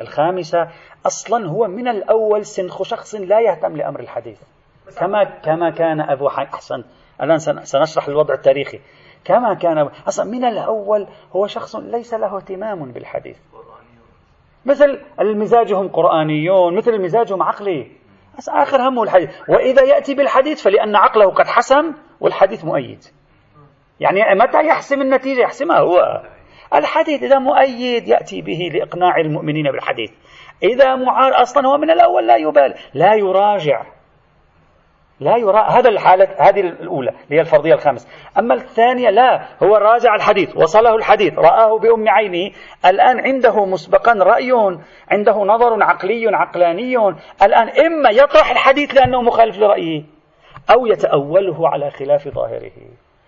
الخامسة 0.00 0.68
أصلا 1.06 1.48
هو 1.48 1.68
من 1.68 1.88
الأول 1.88 2.44
سنخ 2.44 2.82
شخص 2.82 3.14
لا 3.14 3.40
يهتم 3.40 3.76
لأمر 3.76 4.00
الحديث. 4.00 4.40
كما 4.98 5.24
كما 5.24 5.70
كان 5.70 6.00
أبو 6.00 6.28
حسن 6.28 6.84
الآن 7.22 7.38
سنشرح 7.38 8.08
الوضع 8.08 8.34
التاريخي. 8.34 8.80
كما 9.24 9.54
كان 9.54 9.88
أصلا 10.08 10.30
من 10.30 10.44
الأول 10.44 11.06
هو 11.32 11.46
شخص 11.46 11.76
ليس 11.76 12.14
له 12.14 12.36
اهتمام 12.36 12.92
بالحديث. 12.92 13.36
مثل 14.66 15.00
المزاج 15.20 15.72
هم 15.72 15.88
قرآنيون 15.88 16.76
مثل 16.76 16.90
المزاج 16.90 17.32
هم 17.32 17.42
عقلي 17.42 17.90
آخر 18.48 18.88
همه 18.88 19.02
الحديث. 19.02 19.30
وإذا 19.48 19.82
يأتي 19.82 20.14
بالحديث 20.14 20.62
فلأن 20.62 20.96
عقله 20.96 21.30
قد 21.30 21.46
حسم 21.46 21.94
والحديث 22.20 22.64
مؤيد. 22.64 23.04
يعني 24.00 24.20
متى 24.34 24.66
يحسم 24.66 25.00
النتيجة؟ 25.00 25.40
يحسمها 25.40 25.78
هو. 25.78 26.22
الحديث 26.74 27.22
إذا 27.22 27.38
مؤيد 27.38 28.08
يأتي 28.08 28.42
به 28.42 28.70
لإقناع 28.74 29.16
المؤمنين 29.16 29.72
بالحديث. 29.72 30.10
إذا 30.62 30.94
معار 30.94 31.42
أصلا 31.42 31.68
هو 31.68 31.78
من 31.78 31.90
الأول 31.90 32.26
لا 32.26 32.36
يبالي 32.36 32.74
لا 32.94 33.14
يراجع. 33.14 33.82
لا 35.20 35.36
يرى 35.36 35.66
هذا 35.68 35.88
الحالة 35.88 36.28
هذه 36.38 36.60
الأولى 36.60 37.10
اللي 37.10 37.36
هي 37.36 37.40
الفرضية 37.40 37.74
الخامسة 37.74 38.08
أما 38.38 38.54
الثانية 38.54 39.10
لا 39.10 39.46
هو 39.62 39.76
راجع 39.76 40.14
الحديث 40.14 40.56
وصله 40.56 40.94
الحديث 40.94 41.38
رآه 41.38 41.78
بأم 41.78 42.08
عينه. 42.08 42.50
الآن 42.86 43.20
عنده 43.20 43.64
مسبقا 43.64 44.12
رأي 44.12 44.52
عنده 45.10 45.32
نظر 45.32 45.82
عقلي 45.82 46.26
عقلاني. 46.26 46.96
الآن 47.42 47.68
إما 47.68 48.10
يطرح 48.10 48.50
الحديث 48.50 48.94
لأنه 48.94 49.22
مخالف 49.22 49.58
لرأيه. 49.58 50.19
أو 50.74 50.86
يتأوله 50.86 51.68
على 51.68 51.90
خلاف 51.90 52.28
ظاهره 52.28 52.72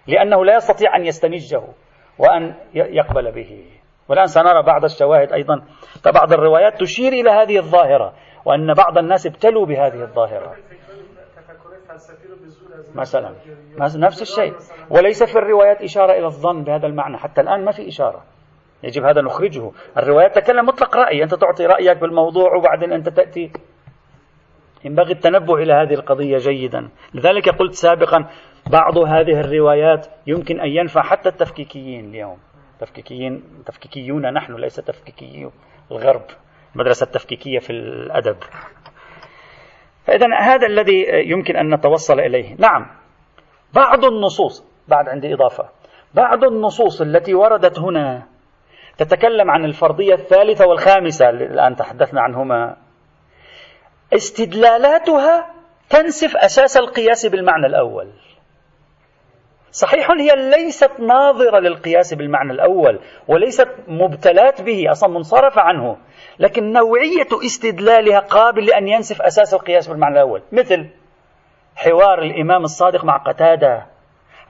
لأنه 0.07 0.45
لا 0.45 0.57
يستطيع 0.57 0.97
أن 0.97 1.07
يستنجه 1.07 1.63
وأن 2.19 2.55
يقبل 2.75 3.33
به. 3.33 3.65
والآن 4.09 4.27
سنرى 4.27 4.63
بعض 4.63 4.85
الشواهد 4.85 5.33
أيضا. 5.33 5.63
فبعض 6.05 6.33
الروايات 6.33 6.81
تشير 6.81 7.13
إلى 7.13 7.31
هذه 7.31 7.59
الظاهرة 7.59 8.13
وأن 8.45 8.75
بعض 8.75 8.99
الناس 8.99 9.27
ابتلوا 9.27 9.67
بهذه 9.67 10.03
الظاهرة. 10.03 10.57
مثلا 12.95 13.35
نفس 14.07 14.23
الشيء. 14.23 14.55
وليس 14.91 15.23
في 15.23 15.37
الروايات 15.39 15.83
إشارة 15.83 16.13
إلى 16.13 16.27
الظن 16.27 16.65
بهذا 16.65 16.87
المعنى 16.87 17.19
حتى 17.19 17.41
الآن 17.41 17.65
ما 17.65 17.73
في 17.73 17.89
إشارة. 17.89 18.23
يجب 18.83 19.05
هذا 19.05 19.21
نخرجه. 19.21 19.71
الروايات 19.97 20.39
تكلم 20.39 20.67
مطلق 20.67 20.97
رأي 20.97 21.23
أنت 21.23 21.35
تعطي 21.35 21.67
رأيك 21.67 21.99
بالموضوع 21.99 22.57
وبعدين 22.57 22.93
أنت 22.93 23.09
تأتي 23.09 23.53
ينبغي 24.85 25.13
التنبه 25.13 25.55
إلى 25.55 25.73
هذه 25.73 25.95
القضية 25.95 26.37
جيدا. 26.37 26.89
لذلك 27.15 27.49
قلت 27.49 27.73
سابقا 27.73 28.27
بعض 28.71 28.99
هذه 28.99 29.41
الروايات 29.41 30.07
يمكن 30.27 30.61
أن 30.61 30.69
ينفع 30.69 31.03
حتى 31.03 31.29
التفكيكيين 31.29 32.11
اليوم. 32.11 32.39
تفكيكيين 32.81 33.43
تفكيكيون 33.67 34.33
نحن 34.33 34.55
ليس 34.55 34.77
تفكيكي 34.77 35.51
الغرب 35.91 36.23
المدرسة 36.75 37.05
التفكيكية 37.05 37.59
في 37.59 37.71
الأدب. 37.71 38.37
فإذا 40.05 40.27
هذا 40.41 40.67
الذي 40.67 41.05
يمكن 41.31 41.57
أن 41.57 41.75
نتوصل 41.75 42.21
إليه. 42.21 42.57
نعم 42.59 42.87
بعض 43.75 44.05
النصوص 44.05 44.73
بعد 44.89 45.09
عندي 45.09 45.35
إضافة 45.35 45.69
بعض 46.15 46.45
النصوص 46.45 47.01
التي 47.01 47.35
وردت 47.35 47.79
هنا 47.79 48.27
تتكلم 48.99 49.51
عن 49.51 49.65
الفرضية 49.65 50.15
الثالثة 50.15 50.67
والخامسة 50.67 51.29
الآن 51.31 51.77
تحدثنا 51.77 52.21
عنهما 52.21 52.77
استدلالاتها 54.15 55.47
تنسف 55.91 56.37
أساس 56.37 56.77
القياس 56.77 57.27
بالمعنى 57.27 57.67
الأول. 57.67 58.09
صحيح 59.71 60.11
هي 60.11 60.51
ليست 60.51 60.91
ناظرة 61.01 61.59
للقياس 61.59 62.15
بالمعنى 62.15 62.53
الأول 62.53 63.01
وليست 63.29 63.69
مبتلات 63.89 64.63
به 64.63 64.91
أصلا 64.91 65.11
منصرفة 65.11 65.61
عنه 65.61 65.97
لكن 66.39 66.73
نوعية 66.73 67.29
استدلالها 67.47 68.19
قابل 68.19 68.67
لأن 68.67 68.89
ينسف 68.89 69.23
أساس 69.23 69.55
القياس 69.55 69.89
بالمعنى 69.89 70.15
الأول. 70.15 70.43
مثل 70.53 70.87
حوار 71.77 72.23
الإمام 72.23 72.63
الصادق 72.63 73.05
مع 73.05 73.17
قتادة 73.17 73.87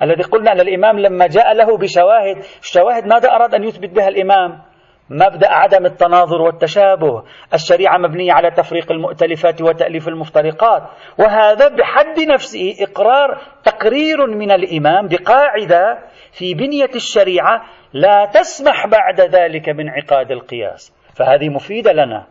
الذي 0.03 0.23
قلنا 0.23 0.53
أن 0.53 0.61
الإمام 0.61 0.99
لما 0.99 1.27
جاء 1.27 1.53
له 1.53 1.77
بشواهد 1.77 2.37
الشواهد 2.63 3.07
ماذا 3.07 3.29
أراد 3.29 3.55
أن 3.55 3.65
يثبت 3.65 3.91
بها 3.91 4.09
الإمام؟ 4.09 4.63
مبدأ 5.11 5.49
عدم 5.49 5.87
التناظر 5.87 6.43
والتشابه. 6.43 7.25
الشريعة 7.55 7.99
مبنية 7.99 8.33
على 8.33 8.51
تفريق 8.51 8.93
المؤتلفات 8.93 9.63
وتأليف 9.63 10.09
المفترقات. 10.09 10.83
وهذا 11.19 11.69
بحد 11.69 12.21
نفسه 12.21 12.75
إقرار 12.81 13.41
تقرير 13.65 14.27
من 14.27 14.51
الإمام 14.51 15.09
بقاعدة 15.09 15.99
في 16.33 16.55
بنية 16.55 16.91
الشريعة 16.95 17.63
لا 17.93 18.31
تسمح 18.35 18.87
بعد 18.87 19.21
ذلك 19.21 19.71
بانعقاد 19.71 20.31
القياس. 20.31 20.93
فهذه 21.15 21.49
مفيدة 21.49 21.93
لنا. 21.93 22.27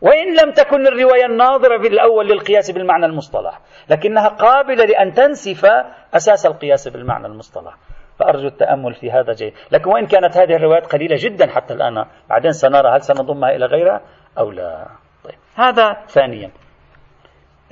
وإن 0.00 0.34
لم 0.34 0.52
تكن 0.52 0.86
الرواية 0.86 1.26
الناظرة 1.26 1.78
في 1.78 1.88
الأول 1.88 2.28
للقياس 2.28 2.70
بالمعنى 2.70 3.06
المصطلح 3.06 3.60
لكنها 3.90 4.28
قابلة 4.28 4.84
لأن 4.84 5.12
تنسف 5.12 5.66
أساس 6.14 6.46
القياس 6.46 6.88
بالمعنى 6.88 7.26
المصطلح. 7.26 7.74
فأرجو 8.22 8.48
التأمل 8.48 8.94
في 8.94 9.10
هذا 9.10 9.32
جيد. 9.32 9.52
لكن 9.70 9.90
وإن 9.90 10.06
كانت 10.06 10.36
هذه 10.36 10.56
الروايات 10.56 10.86
قليلة 10.86 11.16
جدا 11.18 11.46
حتى 11.46 11.74
الآن 11.74 12.04
بعدين 12.30 12.52
سنرى 12.52 12.88
هل 12.88 13.02
سنضمها 13.02 13.50
إلى 13.50 13.66
غيرها 13.66 14.00
أو 14.38 14.50
لا. 14.50 14.86
طيب. 15.24 15.34
هذا 15.54 15.96
ثانيا. 16.08 16.50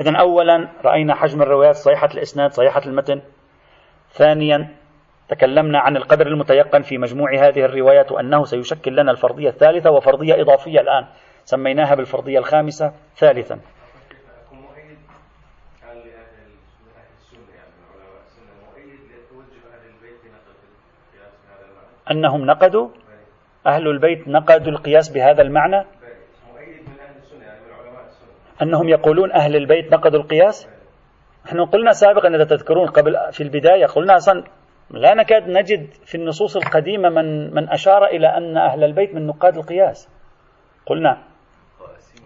إذا 0.00 0.16
أولا 0.16 0.68
رأينا 0.84 1.14
حجم 1.14 1.42
الروايات 1.42 1.74
صحيحة 1.74 2.08
الإسناد 2.14 2.50
صحيحة 2.50 2.82
المتن. 2.86 3.22
ثانيا 4.10 4.68
تكلمنا 5.28 5.78
عن 5.78 5.96
القدر 5.96 6.26
المتيقن 6.26 6.82
في 6.82 6.98
مجموع 6.98 7.34
هذه 7.34 7.64
الروايات 7.64 8.12
وأنه 8.12 8.44
سيشكل 8.44 8.92
لنا 8.92 9.10
الفرضية 9.10 9.48
الثالثة 9.48 9.90
وفرضية 9.90 10.40
إضافية 10.40 10.80
الآن 10.80 11.06
سميناها 11.44 11.94
بالفرضية 11.94 12.38
الخامسة 12.38 12.92
ثالثا. 13.16 13.60
أنهم 22.10 22.44
نقدوا 22.44 22.88
أهل 23.66 23.88
البيت 23.88 24.28
نقدوا 24.28 24.72
القياس 24.72 25.08
بهذا 25.08 25.42
المعنى؟ 25.42 25.84
أنهم 28.62 28.88
يقولون 28.88 29.32
أهل 29.32 29.56
البيت 29.56 29.92
نقدوا 29.92 30.20
القياس؟ 30.20 30.68
نحن 31.46 31.64
قلنا 31.64 31.92
سابقا 31.92 32.28
إذا 32.28 32.44
تذكرون 32.44 32.88
قبل 32.88 33.16
في 33.32 33.42
البداية 33.42 33.86
قلنا 33.86 34.16
أصلا 34.16 34.44
لا 34.90 35.14
نكاد 35.14 35.48
نجد 35.48 35.92
في 36.04 36.14
النصوص 36.14 36.56
القديمة 36.56 37.08
من 37.08 37.54
من 37.54 37.68
أشار 37.68 38.04
إلى 38.04 38.26
أن 38.26 38.56
أهل 38.56 38.84
البيت 38.84 39.14
من 39.14 39.26
نقاد 39.26 39.56
القياس. 39.56 40.08
قلنا 40.86 41.22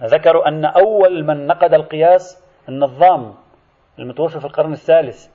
ذكروا 0.03 0.49
أن 0.49 0.65
أول 0.65 1.25
من 1.25 1.47
نقد 1.47 1.75
القياس 1.75 2.45
النظام 2.69 3.35
المتوفى 3.99 4.41
في 4.41 4.45
القرن 4.45 4.73
الثالث. 4.73 5.27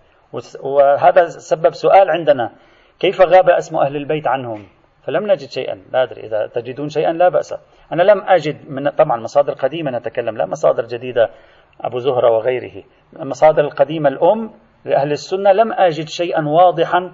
وهذا 0.64 1.26
سبب 1.26 1.74
سؤال 1.74 2.10
عندنا. 2.10 2.52
كيف 3.00 3.22
غاب 3.22 3.50
اسم 3.50 3.78
أهل 3.78 3.96
البيت 3.96 4.28
عنهم؟ 4.28 4.66
فلم 5.04 5.32
نجد 5.32 5.50
شيئا. 5.50 5.82
لا 5.92 6.04
أدري. 6.04 6.22
إذا 6.22 6.48
تجدون 6.48 6.90
شيئا 6.90 7.14
لا 7.14 7.30
بأس. 7.30 7.56
أنا 7.94 8.04
لم 8.04 8.22
أجد 8.22 8.70
من 8.70 8.90
طبعا 8.90 9.22
مصادر 9.22 9.54
قديمة 9.54 9.92
نتكلم 9.92 10.38
لا 10.38 10.46
مصادر 10.46 10.86
جديدة. 10.86 11.30
أبو 11.82 12.00
زهرة 12.00 12.32
وغيره. 12.32 12.84
المصادر 13.20 13.62
القديمة 13.62 14.10
الأم 14.10 14.52
لأهل 14.86 15.12
السنة. 15.12 15.52
لم 15.52 15.74
أجد 15.74 16.08
شيئا 16.08 16.48
واضحا 16.48 17.12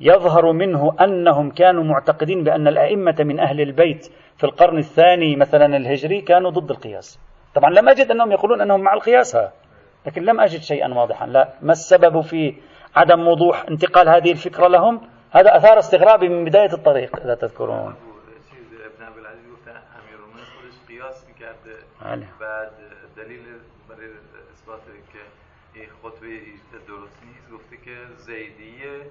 يظهر 0.00 0.52
منه 0.52 0.96
أنهم 1.00 1.50
كانوا 1.50 1.84
معتقدين 1.84 2.44
بأن 2.44 2.68
الأئمة 2.68 3.16
من 3.20 3.40
أهل 3.40 3.60
البيت 3.60 4.06
في 4.36 4.44
القرن 4.44 4.78
الثاني 4.78 5.36
مثلا 5.36 5.76
الهجري 5.76 6.20
كانوا 6.20 6.50
ضد 6.50 6.70
القياس. 6.70 7.20
طبعا 7.54 7.70
لم 7.70 7.88
أجد 7.88 8.10
أنهم 8.10 8.32
يقولون 8.32 8.60
أنهم 8.60 8.80
مع 8.80 8.94
القياس. 8.94 9.36
لكن 10.06 10.22
لم 10.22 10.40
أجد 10.40 10.60
شيئا 10.60 10.94
واضحا. 10.94 11.26
لا. 11.26 11.48
ما 11.62 11.72
السبب 11.72 12.20
في 12.20 12.54
عدم 12.96 13.28
وضوح 13.28 13.64
انتقال 13.68 14.08
هذه 14.08 14.32
الفكرة 14.32 14.68
لهم 14.68 15.00
هذا 15.30 15.56
أثار 15.56 15.78
استغرابي 15.78 16.28
من 16.28 16.44
بداية 16.44 16.72
الطريق 16.72 17.20
إذا 17.20 17.34
تذكرون. 17.34 17.94
بعد 22.40 22.70
دلیل 23.16 23.42
برای 23.88 24.08
اثبات 24.52 24.80
که 25.12 25.18
این 25.74 25.88
خطبه 26.02 26.40
درست 26.88 27.18
نیست 27.24 27.50
گفته 27.52 27.76
که 27.76 27.96
زیدیه 28.16 29.10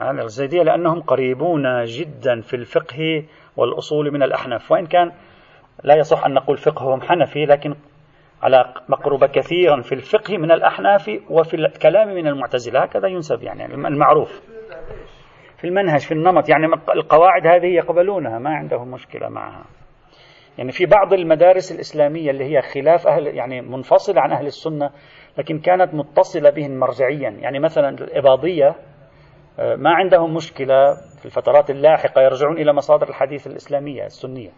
الزيدية 0.00 0.62
لأنهم 0.62 1.00
قريبون 1.00 1.84
جدا 1.84 2.40
في 2.40 2.56
الفقه 2.56 3.24
والأصول 3.56 4.10
من 4.10 4.22
الأحناف 4.22 4.70
وإن 4.70 4.86
كان 4.86 5.12
لا 5.84 5.94
يصح 5.94 6.24
أن 6.26 6.34
نقول 6.34 6.56
فقههم 6.58 7.00
حنفي 7.00 7.46
لكن 7.46 7.74
على 8.42 8.74
مقربة 8.88 9.26
كثيرا 9.26 9.82
في 9.82 9.92
الفقه 9.92 10.38
من 10.38 10.52
الأحناف 10.52 11.10
وفي 11.30 11.54
الكلام 11.54 12.08
من 12.08 12.26
المعتزلة. 12.26 12.82
هكذا 12.82 13.08
ينسب 13.08 13.42
يعني 13.42 13.64
المعروف 13.64 14.40
في 15.56 15.66
المنهج 15.66 16.00
في 16.00 16.12
النمط. 16.12 16.48
يعني 16.48 16.66
القواعد 16.94 17.46
هذه 17.46 17.66
يقبلونها 17.66 18.38
ما 18.38 18.50
عندهم 18.50 18.90
مشكلة 18.90 19.28
معها. 19.28 19.64
يعني 20.58 20.72
في 20.72 20.86
بعض 20.86 21.12
المدارس 21.12 21.72
الإسلامية 21.72 22.30
اللي 22.30 22.44
هي 22.44 22.62
خلاف 22.62 23.06
أهل 23.06 23.26
يعني 23.26 23.60
منفصلة 23.60 24.20
عن 24.20 24.32
أهل 24.32 24.46
السنة 24.46 24.90
لكن 25.38 25.58
كانت 25.58 25.94
متصلة 25.94 26.50
بهم 26.50 26.78
مرجعيا. 26.78 27.30
يعني 27.30 27.58
مثلا 27.58 27.88
الإباضية 27.88 28.74
آه، 29.58 29.76
ما 29.76 29.90
عندهم 29.90 30.34
مشكلة 30.34 30.94
في 31.18 31.26
الفترات 31.26 31.70
اللاحقة 31.70 32.22
يرجعون 32.22 32.58
إلى 32.58 32.72
مصادر 32.72 33.08
الحديث 33.08 33.46
الإسلامية 33.46 34.04
السنية. 34.04 34.50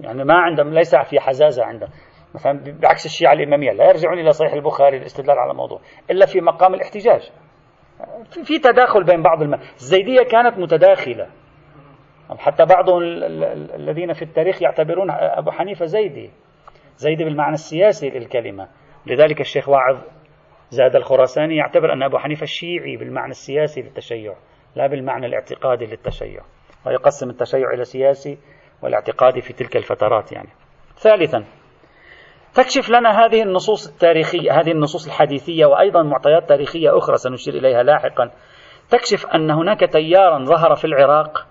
يعني 0.00 0.24
ما 0.24 0.34
عندهم 0.34 0.74
ليس 0.74 0.96
في 0.96 1.20
حزازة 1.20 1.64
عندهم. 1.64 1.88
مثلا 2.34 2.64
بعكس 2.82 3.06
الشيعة 3.06 3.32
الإمامية 3.32 3.72
لا 3.72 3.88
يرجعون 3.88 4.18
إلى 4.18 4.32
صحيح 4.32 4.52
البخاري 4.52 4.98
للاستدلال 4.98 5.38
على 5.38 5.54
موضوع 5.54 5.80
إلا 6.10 6.26
في 6.26 6.40
مقام 6.40 6.74
الاحتجاج. 6.74 7.30
في 8.44 8.58
تداخل 8.58 9.04
بين 9.04 9.22
بعض 9.22 9.42
الم... 9.42 9.54
الزيدية 9.54 10.22
كانت 10.22 10.58
متداخلة. 10.58 11.28
حتى 12.38 12.64
بعض 12.64 12.90
الذين 13.74 14.12
في 14.12 14.22
التاريخ 14.22 14.62
يعتبرون 14.62 15.10
أبو 15.10 15.50
حنيفة 15.50 15.84
زيدي. 15.84 16.30
زيدي 16.96 17.24
بالمعنى 17.24 17.54
السياسي 17.54 18.10
للكلمة. 18.10 18.68
لذلك 19.06 19.40
الشيخ 19.40 19.68
واعظ 19.68 19.98
زاد 20.70 20.96
الخراساني 20.96 21.56
يعتبر 21.56 21.92
أن 21.92 22.02
أبو 22.02 22.18
حنيفة 22.18 22.42
الشيعي 22.42 22.96
بالمعنى 22.96 23.30
السياسي 23.30 23.82
للتشيع 23.82 24.34
لا 24.76 24.86
بالمعنى 24.86 25.26
الاعتقادي 25.26 25.86
للتشيع. 25.86 26.42
ويقسم 26.86 27.30
التشيع 27.30 27.70
إلى 27.74 27.84
سياسي 27.84 28.38
والاعتقادي 28.82 29.40
في 29.40 29.52
تلك 29.52 29.76
الفترات 29.76 30.32
يعني. 30.32 30.48
ثالثا 30.96 31.44
تكشف 32.54 32.90
لنا 32.90 33.24
هذه 33.24 33.42
النصوص 33.42 33.88
التاريخية 33.88 34.60
هذه 34.60 34.70
النصوص 34.70 35.06
الحديثية 35.06 35.66
وأيضا 35.66 36.02
معطيات 36.02 36.48
تاريخية 36.48 36.98
أخرى 36.98 37.16
سنشير 37.16 37.54
إليها 37.54 37.82
لاحقا. 37.82 38.30
تكشف 38.90 39.26
أن 39.26 39.50
هناك 39.50 39.80
تيارا 39.80 40.44
ظهر 40.44 40.74
في 40.74 40.84
العراق 40.84 41.46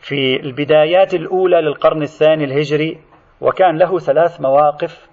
في 0.00 0.36
البدايات 0.36 1.14
الأولى 1.14 1.60
للقرن 1.60 2.02
الثاني 2.02 2.44
الهجري 2.44 3.00
وكان 3.40 3.78
له 3.78 3.98
ثلاث 3.98 4.40
مواقف 4.40 5.08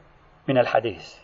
من 0.50 0.58
الحديث. 0.58 1.16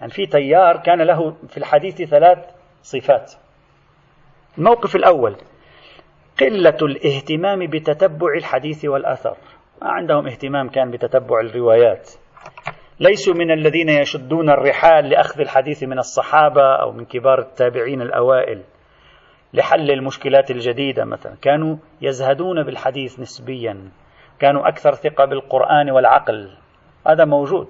يعني 0.00 0.12
في 0.12 0.26
تيار 0.26 0.76
كان 0.76 1.02
له 1.02 1.30
في 1.48 1.56
الحديث 1.56 2.02
ثلاث 2.02 2.38
صفات. 2.82 3.32
الموقف 4.58 4.96
الأول 4.96 5.36
قلة 6.40 6.76
الاهتمام 6.82 7.66
بتتبع 7.66 8.34
الحديث 8.38 8.84
والأثر. 8.84 9.36
ما 9.82 9.90
عندهم 9.90 10.26
اهتمام 10.26 10.68
كان 10.68 10.90
بتتبع 10.90 11.40
الروايات. 11.40 12.10
ليسوا 13.00 13.34
من 13.34 13.50
الذين 13.50 13.88
يشدون 13.88 14.50
الرحال 14.50 15.08
لأخذ 15.08 15.40
الحديث 15.40 15.82
من 15.82 15.98
الصحابة 15.98 16.76
أو 16.82 16.92
من 16.92 17.04
كبار 17.04 17.38
التابعين 17.38 18.02
الأوائل 18.02 18.62
لحل 19.54 19.90
المشكلات 19.90 20.50
الجديدة 20.50 21.04
مثلا. 21.04 21.36
كانوا 21.42 21.76
يزهدون 22.02 22.62
بالحديث 22.62 23.20
نسبيا. 23.20 23.90
كانوا 24.38 24.68
أكثر 24.68 24.92
ثقة 24.92 25.24
بالقرآن 25.24 25.90
والعقل. 25.90 26.50
هذا 27.06 27.24
موجود. 27.24 27.68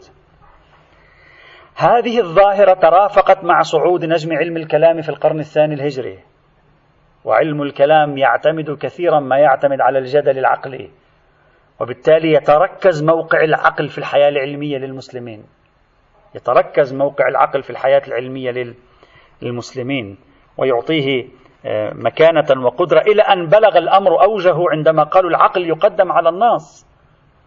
هذه 1.76 2.20
الظاهرة 2.20 2.74
ترافقت 2.74 3.44
مع 3.44 3.60
صعود 3.60 4.04
نجم 4.04 4.32
علم 4.32 4.56
الكلام 4.56 5.00
في 5.00 5.08
القرن 5.08 5.38
الثاني 5.38 5.74
الهجري. 5.74 6.18
وعلم 7.24 7.62
الكلام 7.62 8.18
يعتمد 8.18 8.78
كثيرا 8.78 9.20
ما 9.20 9.38
يعتمد 9.38 9.80
على 9.80 9.98
الجدل 9.98 10.38
العقلي. 10.38 10.90
وبالتالي 11.80 12.32
يتركز 12.32 13.02
موقع 13.02 13.44
العقل 13.44 13.88
في 13.88 13.98
الحياة 13.98 14.28
العلمية 14.28 14.78
للمسلمين. 14.78 15.44
يتركز 16.34 16.94
موقع 16.94 17.28
العقل 17.28 17.62
في 17.62 17.70
الحياة 17.70 18.02
العلمية 18.08 18.74
للمسلمين. 19.42 20.18
ويعطيه 20.58 21.28
آه، 21.66 21.92
مكانة 21.94 22.64
وقدرة 22.66 23.00
إلى 23.00 23.22
أن 23.22 23.46
بلغ 23.46 23.78
الأمر 23.78 24.22
أوجه 24.22 24.54
عندما 24.70 25.02
قالوا 25.02 25.30
العقل 25.30 25.66
يقدم 25.66 26.12
على 26.12 26.28
النص 26.28 26.86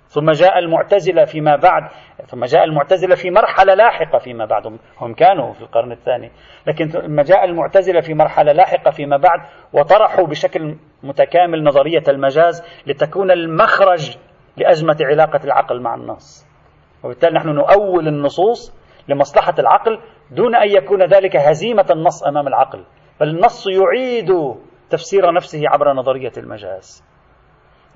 ثم 0.07 0.31
جاء 0.31 0.59
المعتزلة 0.59 1.25
فيما 1.25 1.55
بعد 1.55 1.83
ثم 2.27 2.45
جاء 2.45 2.63
المعتزلة 2.63 3.15
في 3.15 3.31
مرحلة 3.31 3.73
لاحقة 3.73 4.17
فيما 4.17 4.45
بعد 4.45 4.79
هم 4.99 5.13
كانوا 5.13 5.53
في 5.53 5.61
القرن 5.61 5.91
الثاني. 5.91 6.31
لكن 6.67 6.87
ثم 6.87 7.21
جاء 7.21 7.45
المعتزلة 7.45 8.01
في 8.01 8.13
مرحلة 8.13 8.51
لاحقة 8.51 8.91
فيما 8.91 9.17
بعد 9.17 9.39
وطرحوا 9.73 10.27
بشكل 10.27 10.75
متكامل 11.03 11.63
نظرية 11.63 12.03
المجاز 12.07 12.63
لتكون 12.87 13.31
المخرج 13.31 14.17
لأزمة 14.57 14.97
علاقة 15.01 15.39
العقل 15.43 15.81
مع 15.81 15.95
النص. 15.95 16.47
وبالتالي 17.03 17.35
نحن 17.35 17.49
نؤول 17.49 18.07
النصوص 18.07 18.73
لمصلحة 19.07 19.55
العقل 19.59 19.99
دون 20.31 20.55
أن 20.55 20.69
يكون 20.69 21.03
ذلك 21.03 21.35
هزيمة 21.35 21.85
النص 21.91 22.23
أمام 22.23 22.47
العقل 22.47 22.83
بل 23.19 23.29
النص 23.29 23.67
يعيد 23.67 24.29
تفسير 24.89 25.33
نفسه 25.33 25.61
عبر 25.65 25.93
نظرية 25.93 26.31
المجاز. 26.37 27.06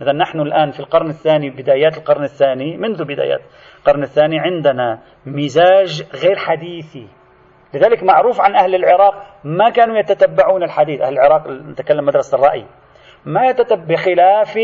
إذا 0.02 0.12
نحن 0.12 0.40
الآن 0.40 0.72
في 0.72 0.80
القرن 0.80 1.10
الثاني 1.10 1.50
بدايات 1.50 1.98
القرن 1.98 2.24
الثاني 2.24 2.78
منذ 2.78 3.04
بدايات 3.04 3.42
القرن 3.80 4.04
الثاني 4.04 4.40
عندنا 4.40 5.00
مزاج 5.26 6.04
غير 6.24 6.36
حديثي. 6.36 7.08
لذلك 7.74 8.04
معروف 8.04 8.42
عن 8.42 8.56
أهل 8.56 8.76
العراق 8.76 9.14
ما 9.44 9.70
كانوا 9.70 9.98
يتتبعون 9.98 10.64
الحديث. 10.64 11.02
أهل 11.02 11.14
العراق 11.14 11.48
نتكلم 11.48 12.06
مدرسة 12.06 12.38
الرأي. 12.38 12.66
ما 13.26 13.46
يتتبع 13.46 13.84
بخلاف 13.84 14.58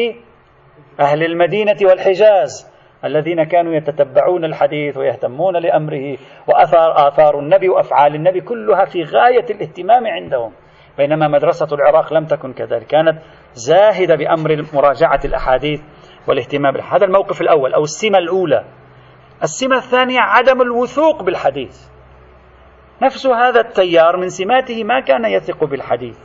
أهل 0.99 1.23
المدينة 1.23 1.77
والحجاز 1.81 2.77
الذين 3.05 3.43
كانوا 3.43 3.73
يتتبعون 3.73 4.45
الحديث 4.45 4.97
ويهتمون 4.97 5.57
لأمره 5.57 6.17
وأثار 6.47 7.07
آثار 7.07 7.39
النبي 7.39 7.69
وأفعال 7.69 8.15
النبي 8.15 8.41
كلها 8.41 8.85
في 8.85 9.03
غاية 9.03 9.45
الاهتمام 9.49 10.07
عندهم. 10.07 10.53
بينما 10.97 11.27
مدرسة 11.27 11.67
العراق 11.71 12.13
لم 12.13 12.25
تكن 12.25 12.53
كذلك. 12.53 12.87
كانت 12.87 13.21
زاهدة 13.53 14.15
بأمر 14.15 14.65
مراجعة 14.73 15.19
الأحاديث 15.25 15.81
والاهتمام 16.27 16.73
بالحديث. 16.73 16.93
هذا 16.93 17.05
الموقف 17.05 17.41
الأول 17.41 17.73
أو 17.73 17.83
السمة 17.83 18.17
الأولى. 18.17 18.63
السمة 19.43 19.75
الثانية 19.75 20.19
عدم 20.19 20.61
الوثوق 20.61 21.23
بالحديث. 21.23 21.87
نفس 23.01 23.27
هذا 23.27 23.59
التيار 23.59 24.17
من 24.17 24.29
سماته 24.29 24.83
ما 24.83 24.99
كان 24.99 25.25
يثق 25.25 25.63
بالحديث. 25.63 26.19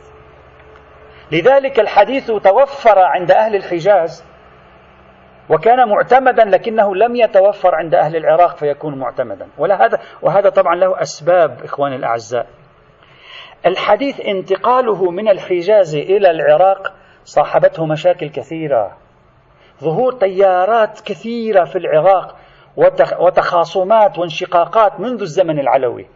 لذلك 1.31 1.79
الحديث 1.79 2.31
توفر 2.31 2.99
عند 2.99 3.31
أهل 3.31 3.55
الحجاز 3.55 4.25
وكان 5.49 5.89
معتمدا 5.89 6.43
لكنه 6.45 6.95
لم 6.95 7.15
يتوفر 7.15 7.75
عند 7.75 7.95
أهل 7.95 8.15
العراق 8.15 8.57
فيكون 8.57 8.99
معتمدا. 8.99 9.47
وهذا 9.57 9.99
وهذا 10.21 10.49
طبعا 10.49 10.75
له 10.75 11.01
أسباب 11.01 11.63
إخواني 11.63 11.95
الأعزاء. 11.95 12.47
الحديث 13.65 14.21
انتقاله 14.21 15.11
من 15.11 15.29
الحجاز 15.29 15.95
إلى 15.95 16.31
العراق 16.31 16.93
صاحبته 17.23 17.85
مشاكل 17.85 18.29
كثيرة. 18.29 18.97
ظهور 19.81 20.13
تيارات 20.13 21.01
كثيرة 21.01 21.65
في 21.65 21.77
العراق 21.77 22.35
وتخاصمات 23.19 24.19
وانشقاقات 24.19 24.99
منذ 24.99 25.21
الزمن 25.21 25.59
العلوي. 25.59 26.07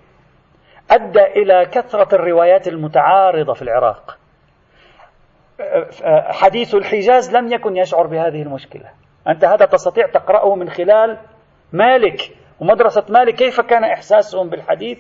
أدى 0.92 1.24
إلى 1.24 1.66
كثرة 1.66 2.16
الروايات 2.16 2.68
المتعارضة 2.68 3.54
في 3.54 3.62
العراق. 3.62 4.18
حديث 6.30 6.76
الحجاز 6.76 7.36
لم 7.36 7.54
يكن 7.54 7.78
يشعر 7.78 8.08
بهذه 8.08 8.42
المشكلة. 8.42 8.90
أنت 9.28 9.46
هذا 9.46 9.66
تستطيع 9.66 10.08
تقرأه 10.08 10.56
من 10.56 10.70
خلال 10.70 11.18
مالك 11.74 12.22
ومدرسة 12.60 13.04
مالك. 13.10 13.36
كيف 13.36 13.62
كان 13.62 13.84
إحساسهم 13.84 14.50
بالحديث؟ 14.50 15.00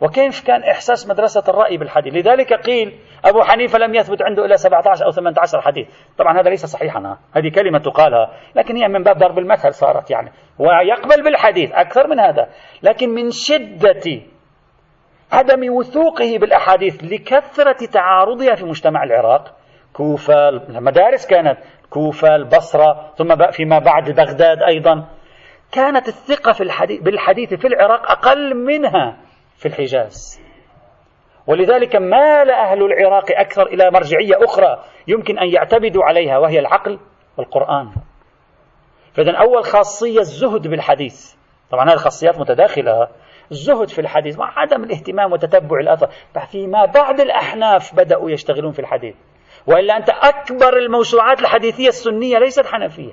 وكيف 0.00 0.46
كان 0.46 0.62
إحساس 0.62 1.08
مدرسة 1.08 1.42
الرأي 1.48 1.76
بالحديث؟ 1.76 2.14
لذلك 2.14 2.52
قيل 2.52 2.98
أبو 3.24 3.42
حنيفة 3.42 3.78
لم 3.78 3.94
يثبت 3.94 4.22
عنده 4.22 4.44
إلا 4.44 4.56
17 4.56 5.04
أو 5.04 5.10
18 5.10 5.60
حديث. 5.60 5.88
طبعا 6.18 6.40
هذا 6.40 6.50
ليس 6.50 6.66
صحيحا 6.66 7.16
هذه 7.36 7.50
كلمة 7.54 7.78
تقالها. 7.78 8.30
لكن 8.56 8.76
هي 8.76 8.88
من 8.88 9.02
باب 9.02 9.18
ضرب 9.18 9.38
المثل 9.38 9.74
صارت 9.74 10.10
يعني. 10.10 10.32
ويقبل 10.58 11.22
بالحديث 11.24 11.72
أكثر 11.72 12.06
من 12.06 12.20
هذا. 12.20 12.48
لكن 12.82 13.08
من 13.08 13.30
شدة 13.30 14.22
عدم 15.32 15.72
وثوقه 15.72 16.38
بالأحاديث 16.38 17.04
لكثرة 17.04 17.86
تعارضها 17.86 18.54
في 18.54 18.64
مجتمع 18.64 19.04
العراق 19.04 19.54
كوفة 19.92 20.48
المدارس 20.48 21.26
كانت 21.26 21.58
كوفة 21.90 22.36
البصرة 22.36 23.12
ثم 23.16 23.50
فيما 23.50 23.78
بعد 23.78 24.10
بغداد 24.10 24.62
أيضا. 24.62 25.04
كانت 25.72 26.08
الثقة 26.08 26.52
في 26.52 26.60
الحديث 26.60 27.02
بالحديث 27.02 27.54
في 27.54 27.66
العراق 27.66 28.10
أقل 28.10 28.54
منها. 28.54 29.16
في 29.56 29.66
الحجاز. 29.66 30.40
ولذلك 31.46 31.96
مال 31.96 32.50
أهل 32.50 32.82
العراق 32.82 33.24
أكثر 33.30 33.66
إلى 33.66 33.90
مرجعية 33.90 34.44
أخرى 34.44 34.84
يمكن 35.08 35.38
أن 35.38 35.48
يعتمدوا 35.48 36.04
عليها 36.04 36.38
وهي 36.38 36.58
العقل 36.58 36.98
والقرآن. 37.36 37.92
فإذا 39.14 39.36
أول 39.36 39.64
خاصية 39.64 40.18
الزهد 40.18 40.68
بالحديث. 40.68 41.34
طبعا 41.70 41.84
هذه 41.84 41.92
الخاصيات 41.92 42.38
متداخلة. 42.38 43.08
الزهد 43.50 43.88
في 43.88 44.00
الحديث 44.00 44.38
مع 44.38 44.58
عدم 44.58 44.84
الاهتمام 44.84 45.32
وتتبع 45.32 45.78
الأثر. 45.80 46.08
فيما 46.50 46.84
بعد 46.84 47.20
الأحناف 47.20 47.94
بدأوا 47.94 48.30
يشتغلون 48.30 48.72
في 48.72 48.78
الحديث. 48.78 49.14
وإلا 49.66 49.96
أنت 49.96 50.10
أكبر 50.10 50.76
الموسوعات 50.76 51.40
الحديثية 51.40 51.88
السنية 51.88 52.38
ليست 52.38 52.66
حنفية. 52.66 53.12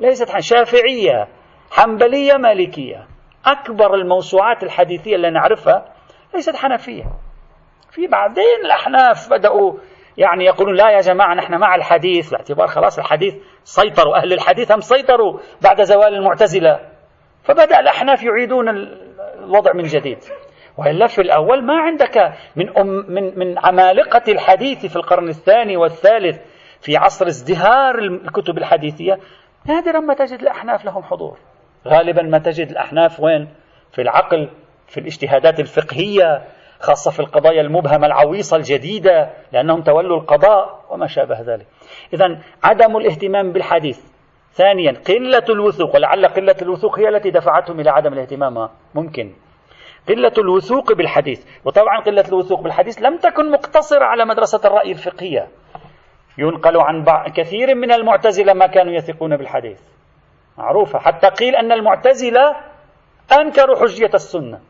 ليست 0.00 0.38
شافعية 0.38 1.28
حنبلية 1.70 2.36
مالكية. 2.36 3.17
أكبر 3.52 3.94
الموسوعات 3.94 4.62
الحديثية 4.62 5.16
اللي 5.16 5.30
نعرفها 5.30 5.84
ليست 6.34 6.56
حنفية. 6.56 7.04
في 7.90 8.06
بعدين 8.06 8.64
الأحناف 8.64 9.30
بدأوا 9.30 9.72
يعني 10.16 10.44
يقولون 10.44 10.74
لا 10.74 10.90
يا 10.90 11.00
جماعة 11.00 11.34
نحن 11.34 11.54
مع 11.54 11.74
الحديث 11.74 12.30
باعتبار 12.30 12.66
خلاص 12.66 12.98
الحديث 12.98 13.34
سيطروا 13.64 14.16
أهل 14.16 14.32
الحديث 14.32 14.72
هم 14.72 14.80
سيطروا 14.80 15.38
بعد 15.62 15.82
زوال 15.82 16.14
المعتزلة. 16.14 16.80
فبدأ 17.44 17.80
الأحناف 17.80 18.22
يعيدون 18.22 18.68
الوضع 19.38 19.72
من 19.72 19.82
جديد. 19.82 20.18
وإلا 20.78 21.06
في 21.06 21.20
الأول 21.20 21.64
ما 21.64 21.80
عندك 21.80 22.32
من 22.56 22.78
أم 22.78 22.86
من 22.86 23.38
من 23.38 23.58
عمالقة 23.58 24.22
الحديث 24.28 24.86
في 24.86 24.96
القرن 24.96 25.28
الثاني 25.28 25.76
والثالث 25.76 26.38
في 26.80 26.96
عصر 26.96 27.26
ازدهار 27.26 27.98
الكتب 27.98 28.58
الحديثية 28.58 29.18
نادرا 29.66 30.00
ما 30.00 30.14
تجد 30.14 30.40
الأحناف 30.40 30.84
لهم 30.84 31.02
حضور. 31.02 31.38
غالبا 31.86 32.22
ما 32.22 32.38
تجد 32.38 32.70
الأحناف 32.70 33.20
وين؟ 33.20 33.48
في 33.92 34.02
العقل 34.02 34.48
في 34.86 35.00
الاجتهادات 35.00 35.60
الفقهية 35.60 36.42
خاصة 36.80 37.10
في 37.10 37.20
القضايا 37.20 37.60
المبهمة 37.60 38.06
العويصة 38.06 38.56
الجديدة 38.56 39.30
لأنهم 39.52 39.82
تولوا 39.82 40.20
القضاء 40.20 40.84
وما 40.90 41.06
شابه 41.06 41.40
ذلك. 41.40 41.66
اذا 42.12 42.38
عدم 42.64 42.96
الاهتمام 42.96 43.52
بالحديث. 43.52 44.00
ثانيا 44.52 44.92
قلة 45.08 45.44
الوثوق 45.48 45.94
ولعل 45.94 46.26
قلة 46.26 46.56
الوثوق 46.62 46.98
هي 46.98 47.08
التي 47.08 47.30
دفعتهم 47.30 47.80
إلى 47.80 47.90
عدم 47.90 48.12
الاهتمام. 48.12 48.68
ممكن. 48.94 49.32
قلة 50.08 50.32
الوثوق 50.38 50.92
بالحديث. 50.92 51.46
وطبعا 51.64 52.00
قلة 52.00 52.24
الوثوق 52.28 52.60
بالحديث 52.60 52.98
لم 52.98 53.16
تكن 53.16 53.50
مقتصرة 53.50 54.04
على 54.04 54.24
مدرسة 54.24 54.60
الرأي 54.64 54.92
الفقهية. 54.92 55.48
ينقل 56.38 56.76
عن 56.76 57.04
كثير 57.36 57.74
من 57.74 57.92
المعتزلة 57.92 58.52
ما 58.52 58.66
كانوا 58.66 58.92
يثقون 58.92 59.36
بالحديث. 59.36 59.97
معروفة. 60.58 60.98
حتى 60.98 61.26
قيل 61.28 61.56
أن 61.56 61.72
المعتزلة 61.72 62.56
أنكروا 63.32 63.76
حجية 63.76 64.10
السنة. 64.14 64.60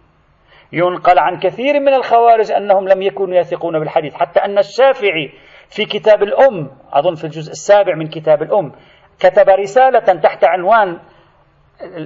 ينقل 0.72 1.18
عن 1.18 1.38
كثير 1.38 1.80
من 1.80 1.94
الخوارج 1.94 2.52
أنهم 2.52 2.88
لم 2.88 3.02
يكونوا 3.02 3.38
يثقون 3.38 3.78
بالحديث. 3.78 4.14
حتى 4.14 4.40
أن 4.40 4.58
الشافعي 4.58 5.32
في 5.70 5.84
كتاب 5.84 6.22
الأم 6.22 6.70
أظن 6.92 7.14
في 7.14 7.24
الجزء 7.24 7.50
السابع 7.50 7.94
من 7.94 8.06
كتاب 8.08 8.42
الأم 8.42 8.72
كتب 9.20 9.48
رسالة 9.48 10.20
تحت 10.20 10.44
عنوان 10.44 10.98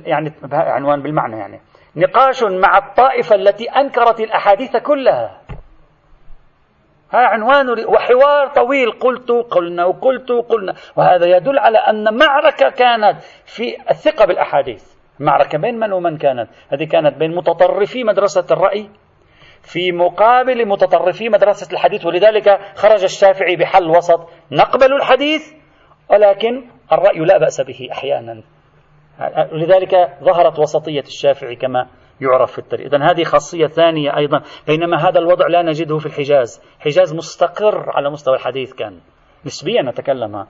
يعني 0.06 0.32
عنوان 0.52 1.02
بالمعنى 1.02 1.38
يعني 1.38 1.60
نقاش 1.96 2.42
مع 2.42 2.78
الطائفة 2.78 3.34
التي 3.34 3.64
أنكرت 3.64 4.20
الأحاديث 4.20 4.76
كلها. 4.76 5.40
ها 7.12 7.18
عنوان 7.18 7.86
وحوار 7.86 8.48
طويل. 8.48 8.90
قلت 8.90 9.30
قلنا 9.30 9.84
وقلت 9.84 10.32
قلنا 10.32 10.74
وهذا 10.96 11.26
يدل 11.26 11.58
على 11.58 11.78
أن 11.78 12.16
معركة 12.16 12.70
كانت 12.70 13.22
في 13.44 13.90
الثقة 13.90 14.26
بالأحاديث. 14.26 14.84
معركة 15.18 15.58
بين 15.58 15.78
من 15.78 15.92
ومن 15.92 16.18
كانت. 16.18 16.48
هذه 16.68 16.84
كانت 16.84 17.16
بين 17.16 17.34
متطرفي 17.34 18.04
مدرسة 18.04 18.46
الرأي 18.50 18.90
في 19.62 19.92
مقابل 19.92 20.68
متطرفي 20.68 21.28
مدرسة 21.28 21.72
الحديث. 21.72 22.06
ولذلك 22.06 22.60
خرج 22.74 23.02
الشافعي 23.02 23.56
بحل 23.56 23.90
وسط 23.90 24.28
نقبل 24.50 24.92
الحديث 24.92 25.52
ولكن 26.10 26.64
الرأي 26.92 27.18
لا 27.18 27.38
بأس 27.38 27.60
به 27.60 27.88
أحيانا. 27.92 28.42
لذلك 29.52 29.94
ظهرت 30.22 30.58
وسطية 30.58 31.00
الشافعي 31.00 31.56
كما 31.56 31.86
يعرف 32.22 32.52
في 32.52 32.58
التاريخ 32.58 32.86
إذن 32.86 33.02
هذه 33.02 33.24
خاصية 33.24 33.66
ثانية 33.66 34.16
أيضا. 34.16 34.42
بينما 34.66 35.08
هذا 35.08 35.18
الوضع 35.18 35.46
لا 35.46 35.62
نجده 35.62 35.98
في 35.98 36.06
الحجاز. 36.06 36.62
حجاز 36.80 37.14
مستقر 37.14 37.90
على 37.90 38.10
مستوى 38.10 38.34
الحديث 38.34 38.72
كان. 38.72 39.00
نسبيا 39.46 39.82
نتكلم. 39.82 40.46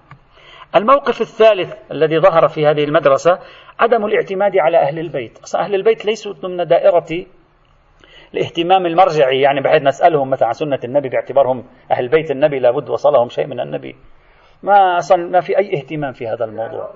الموقف 0.76 1.20
الثالث 1.20 1.74
الذي 1.92 2.18
ظهر 2.18 2.48
في 2.48 2.66
هذه 2.66 2.84
المدرسة 2.84 3.38
عدم 3.80 4.04
الاعتماد 4.04 4.56
على 4.56 4.78
أهل 4.78 4.98
البيت. 4.98 5.38
أصلا 5.38 5.60
أهل 5.60 5.74
البيت 5.74 6.04
ليسوا 6.04 6.32
ضمن 6.32 6.66
دائرة 6.66 7.26
الاهتمام 8.34 8.86
المرجعي. 8.86 9.40
يعني 9.40 9.60
بحيث 9.60 9.82
نسألهم 9.82 10.30
مثلا 10.30 10.48
عن 10.48 10.54
سنة 10.54 10.78
النبي 10.84 11.08
باعتبارهم 11.08 11.64
أهل 11.90 12.08
بيت 12.08 12.30
النبي 12.30 12.58
لابد 12.58 12.90
وصلهم 12.90 13.28
شيء 13.28 13.46
من 13.46 13.60
النبي. 13.60 13.96
ما 14.62 14.96
أصلا 14.98 15.28
ما 15.30 15.40
في 15.40 15.58
أي 15.58 15.74
اهتمام 15.74 16.12
في 16.12 16.26
هذا 16.28 16.44
الموضوع. 16.44 16.90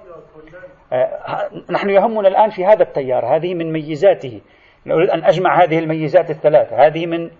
آه، 0.92 1.50
نحن 1.70 1.90
يهمنا 1.90 2.28
الآن 2.28 2.50
في 2.50 2.64
هذا 2.64 2.82
التيار. 2.82 3.36
هذه 3.36 3.54
من 3.54 3.72
ميزاته. 3.72 4.40
نريد 4.86 5.10
أن 5.10 5.24
أجمع 5.24 5.62
هذه 5.62 5.78
الميزات 5.78 6.30
الثلاثة. 6.30 6.86
هذه 6.86 7.06
من 7.06 7.30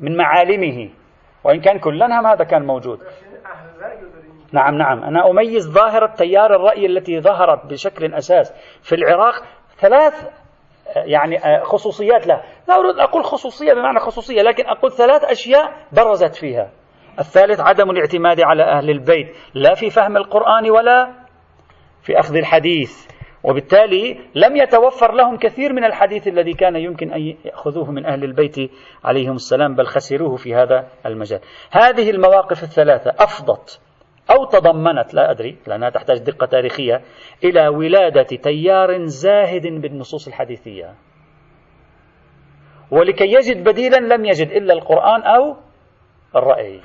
من 0.00 0.16
معالمه. 0.16 0.90
وإن 1.44 1.60
كان 1.60 1.78
كلنا 1.78 2.32
هذا 2.32 2.44
كان 2.44 2.66
موجود. 2.66 3.00
نعم 4.52 4.74
نعم. 4.74 5.04
أنا 5.04 5.30
أميز 5.30 5.68
ظاهرة 5.68 6.14
تيار 6.14 6.56
الرأي 6.56 6.86
التي 6.86 7.20
ظهرت 7.20 7.66
بشكل 7.66 8.14
أساس 8.14 8.52
في 8.82 8.94
العراق 8.94 9.34
ثلاث 9.78 10.28
يعني 10.96 11.60
خصوصيات 11.64 12.26
له. 12.26 12.42
لا 12.68 12.74
أريد 12.74 12.98
أقول 12.98 13.24
خصوصية 13.24 13.72
بمعنى 13.72 13.98
خصوصية 13.98 14.42
لكن 14.42 14.66
أقول 14.66 14.92
ثلاث 14.92 15.24
أشياء 15.24 15.72
برزت 15.92 16.34
فيها. 16.34 16.70
الثالث 17.18 17.60
عدم 17.60 17.90
الاعتماد 17.90 18.40
على 18.40 18.62
أهل 18.62 18.90
البيت. 18.90 19.36
لا 19.54 19.74
في 19.74 19.90
فهم 19.90 20.16
القرآن 20.16 20.70
ولا 20.70 21.10
في 22.02 22.18
أخذ 22.18 22.36
الحديث. 22.36 23.09
وبالتالي 23.44 24.20
لم 24.34 24.56
يتوفر 24.56 25.12
لهم 25.12 25.36
كثير 25.36 25.72
من 25.72 25.84
الحديث 25.84 26.28
الذي 26.28 26.54
كان 26.54 26.76
يمكن 26.76 27.12
أن 27.12 27.36
يأخذوه 27.44 27.90
من 27.90 28.06
أهل 28.06 28.24
البيت 28.24 28.56
عليهم 29.04 29.34
السلام 29.34 29.74
بل 29.74 29.86
خسروه 29.86 30.36
في 30.36 30.54
هذا 30.54 30.88
المجال. 31.06 31.40
هذه 31.70 32.10
المواقف 32.10 32.62
الثلاثة 32.62 33.10
أفضت 33.18 33.80
أو 34.30 34.44
تضمنت 34.44 35.14
لا 35.14 35.30
أدري 35.30 35.58
لأنها 35.66 35.90
تحتاج 35.90 36.18
دقة 36.18 36.46
تاريخية 36.46 37.00
إلى 37.44 37.68
ولادة 37.68 38.22
تيار 38.22 39.06
زاهد 39.06 39.66
بالنصوص 39.66 40.26
الحديثية. 40.26 40.94
ولكي 42.90 43.24
يجد 43.24 43.64
بديلا 43.64 43.96
لم 43.96 44.24
يجد 44.24 44.48
إلا 44.48 44.74
القرآن 44.74 45.22
أو 45.22 45.56
الرأي. 46.36 46.80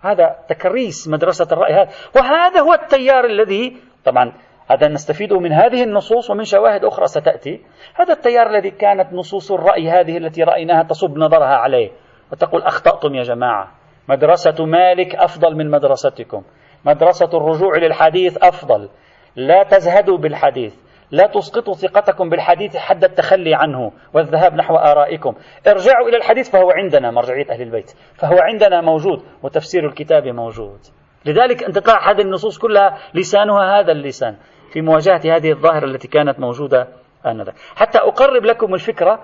هذا 0.00 0.36
تكريس 0.48 1.08
مدرسة 1.08 1.48
الرأي 1.52 1.74
هذا. 1.74 1.88
وهذا 2.16 2.60
هو 2.60 2.72
التيار 2.72 3.24
الذي 3.24 3.76
طبعا 4.04 4.32
هذا 4.70 4.88
نستفيده 4.88 5.40
من 5.40 5.52
هذه 5.52 5.82
النصوص 5.82 6.30
ومن 6.30 6.44
شواهد 6.44 6.84
أخرى 6.84 7.06
ستأتي. 7.06 7.60
هذا 7.94 8.12
التيار 8.12 8.50
الذي 8.50 8.70
كانت 8.70 9.12
نصوص 9.12 9.52
الرأي 9.52 9.90
هذه 9.90 10.16
التي 10.16 10.42
رأيناها 10.42 10.82
تصب 10.82 11.18
نظرها 11.18 11.56
عليه 11.56 11.90
وتقول 12.32 12.62
أخطأتم 12.62 13.14
يا 13.14 13.22
جماعة. 13.22 13.72
مدرسة 14.08 14.64
مالك 14.64 15.14
أفضل 15.14 15.56
من 15.56 15.70
مدرستكم. 15.70 16.42
مدرسة 16.84 17.30
الرجوع 17.34 17.76
للحديث 17.76 18.38
أفضل. 18.42 18.88
لا 19.36 19.62
تزهدوا 19.62 20.18
بالحديث. 20.18 20.74
لا 21.10 21.26
تسقطوا 21.26 21.74
ثقتكم 21.74 22.28
بالحديث 22.28 22.76
حد 22.76 23.04
التخلي 23.04 23.54
عنه 23.54 23.92
والذهاب 24.14 24.54
نحو 24.54 24.76
آرائكم. 24.76 25.34
ارجعوا 25.66 26.08
إلى 26.08 26.16
الحديث 26.16 26.50
فهو 26.50 26.70
عندنا 26.70 27.10
مرجعية 27.10 27.50
أهل 27.50 27.62
البيت. 27.62 27.90
فهو 28.14 28.38
عندنا 28.38 28.80
موجود 28.80 29.22
وتفسير 29.42 29.86
الكتاب 29.86 30.26
موجود. 30.26 30.78
لذلك 31.26 31.64
أنت 31.64 31.78
ترى 31.78 31.98
هذه 32.02 32.20
النصوص 32.20 32.58
كلها 32.58 32.98
لسانها 33.14 33.80
هذا 33.80 33.92
اللسان. 33.92 34.36
في 34.74 34.80
مواجهة 34.80 35.36
هذه 35.36 35.50
الظاهرة 35.50 35.84
التي 35.84 36.08
كانت 36.08 36.40
موجودة 36.40 36.88
آنذاك. 37.26 37.54
حتى 37.76 37.98
أقرب 37.98 38.44
لكم 38.44 38.74
الفكرة 38.74 39.20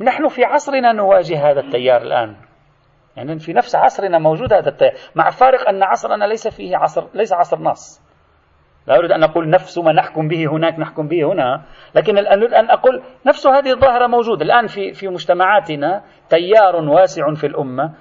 نحن 0.00 0.28
في 0.28 0.44
عصرنا 0.44 0.92
نواجه 0.92 1.50
هذا 1.50 1.60
التيار 1.60 2.02
الآن. 2.02 2.36
يعني 3.16 3.38
في 3.38 3.52
نفس 3.52 3.76
عصرنا 3.76 4.18
موجود 4.18 4.52
هذا 4.52 4.68
التيار 4.68 4.92
مع 5.14 5.30
فارق 5.30 5.68
أن 5.68 5.82
عصرنا 5.82 6.24
ليس 6.24 6.48
فيه 6.48 6.76
عصر 6.76 7.04
ليس 7.14 7.32
عصر 7.32 7.58
نص. 7.58 8.00
لا 8.86 8.98
أريد 8.98 9.12
أن 9.12 9.22
أقول 9.22 9.50
نفس 9.50 9.78
ما 9.78 9.92
نحكم 9.92 10.28
به 10.28 10.46
هناك 10.46 10.78
نحكم 10.78 11.08
به 11.08 11.32
هنا 11.32 11.62
لكن 11.94 12.18
أريد 12.18 12.54
أن 12.54 12.70
أقول 12.70 13.02
نفس 13.26 13.46
هذه 13.46 13.70
الظاهرة 13.70 14.06
موجودة. 14.06 14.44
الآن 14.44 14.66
في 14.66 14.92
في 14.92 15.08
مجتمعاتنا 15.08 16.02
تيار 16.30 16.76
واسع 16.76 17.34
في 17.34 17.46
الأمة. 17.46 17.94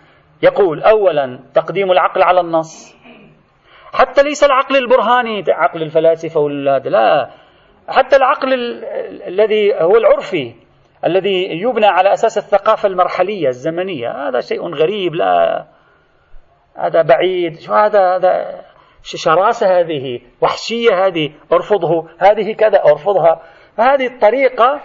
يقول 0.43 0.84
أولا 0.84 1.39
تقديم 1.53 1.91
العقل 1.91 2.24
على 2.24 2.41
النص. 2.41 2.97
حتى 3.93 4.23
ليس 4.23 4.43
العقل 4.43 4.75
البرهاني 4.75 5.43
عقل 5.47 5.81
الفلاسفة 5.81 6.39
والولاد 6.39 6.88
لا. 6.88 7.29
حتى 7.88 8.15
العقل 8.15 8.53
الذي 9.27 9.73
هو 9.73 9.97
العرفي 9.97 10.53
الذي 11.05 11.61
يبنى 11.61 11.85
على 11.85 12.13
أساس 12.13 12.38
الثقافة 12.38 12.88
المرحلية 12.88 13.47
الزمنية. 13.47 14.27
هذا 14.27 14.39
شيء 14.39 14.73
غريب 14.73 15.15
لا. 15.15 15.65
هذا 16.77 17.01
بعيد. 17.01 17.59
شو 17.59 17.73
هذا؟ 17.73 18.15
هذا 18.15 18.61
شراسة 19.03 19.79
هذه 19.79 20.19
وحشية 20.41 21.05
هذه 21.05 21.31
أرفضه. 21.51 22.09
هذه 22.19 22.53
كذا 22.53 22.83
أرفضها. 22.85 23.41
فهذه 23.77 24.07
الطريقة 24.07 24.81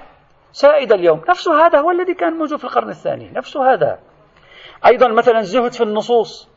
سائدة 0.53 0.94
اليوم. 0.94 1.20
نفس 1.28 1.48
هذا 1.48 1.78
هو 1.78 1.90
الذي 1.90 2.14
كان 2.14 2.32
موجود 2.32 2.59
في 2.59 2.64
القرن 2.64 2.88
الثاني. 2.88 3.30
نفس 3.36 3.57
هذا. 3.57 3.98
أيضا 4.86 5.09
مثلا 5.09 5.38
الزهد 5.38 5.72
في 5.72 5.82
النصوص. 5.82 6.51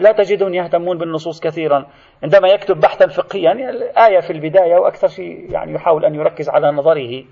لا 0.00 0.12
تجدهم 0.12 0.54
يهتمون 0.54 0.98
بالنصوص 0.98 1.40
كثيرا. 1.40 1.86
عندما 2.22 2.48
يكتب 2.48 2.80
بحثا 2.80 3.06
فقهيا 3.06 3.42
يعني 3.42 3.64
آية 4.06 4.20
في 4.20 4.30
البداية 4.32 4.78
وأكثر 4.78 5.08
شيء 5.08 5.52
يعني 5.52 5.74
يحاول 5.74 6.04
أن 6.04 6.14
يركز 6.14 6.48
على 6.48 6.70
نظره 6.70 7.24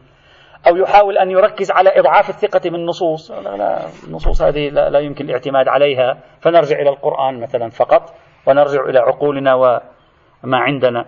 أو 0.68 0.76
يحاول 0.76 1.18
أن 1.18 1.30
يركز 1.30 1.70
على 1.70 1.98
إضعاف 1.98 2.28
الثقة 2.28 2.70
بالنصوص. 2.70 3.30
لا, 3.30 3.56
لا 3.56 3.78
النصوص 4.08 4.42
هذه 4.42 4.68
لا, 4.68 4.90
لا 4.90 4.98
يمكن 4.98 5.24
الاعتماد 5.24 5.68
عليها. 5.68 6.18
فنرجع 6.40 6.78
إلى 6.78 6.90
القرآن 6.90 7.40
مثلا 7.40 7.68
فقط 7.70 8.14
ونرجع 8.46 8.84
إلى 8.84 8.98
عقولنا 8.98 9.54
وما 9.54 10.58
عندنا. 10.58 11.06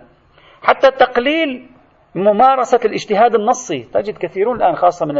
حتى 0.61 0.91
تقليل 0.91 1.69
ممارسة 2.15 2.79
الاجتهاد 2.85 3.35
النصي. 3.35 3.83
تجد 3.93 4.17
كثيرون 4.17 4.57
الآن 4.57 4.75
خاصة 4.75 5.05
من 5.05 5.17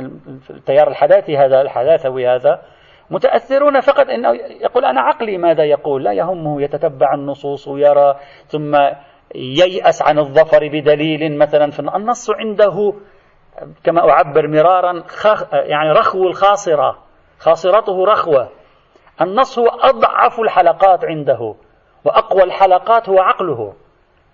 التيار 0.49 0.87
الحداثي 0.87 1.37
هذا 1.37 1.61
الحداثوي 1.61 2.27
هذا 2.27 2.61
متأثرون 3.09 3.79
فقط 3.79 4.09
أنه 4.09 4.33
يقول 4.61 4.85
أنا 4.85 5.01
عقلي 5.01 5.37
ماذا 5.37 5.63
يقول؟ 5.63 6.03
لا 6.03 6.13
يهمه 6.13 6.61
يتتبع 6.61 7.13
النصوص 7.13 7.67
ويرى 7.67 8.15
ثم 8.47 8.75
ييأس 9.35 10.01
عن 10.01 10.19
الظفر 10.19 10.67
بدليل 10.67 11.37
مثلا 11.37 11.71
في 11.71 11.79
النص 11.79 12.29
عنده 12.29 12.93
كما 13.83 14.09
أعبر 14.09 14.47
مرارا 14.47 15.03
يعني 15.53 15.91
رخو 15.91 16.27
الخاصرة 16.27 16.97
خاصرته 17.39 18.05
رخوة. 18.05 18.49
النص 19.21 19.59
هو 19.59 19.67
أضعف 19.67 20.39
الحلقات 20.39 21.05
عنده 21.05 21.55
وأقوى 22.05 22.43
الحلقات 22.43 23.09
هو 23.09 23.19
عقله 23.19 23.73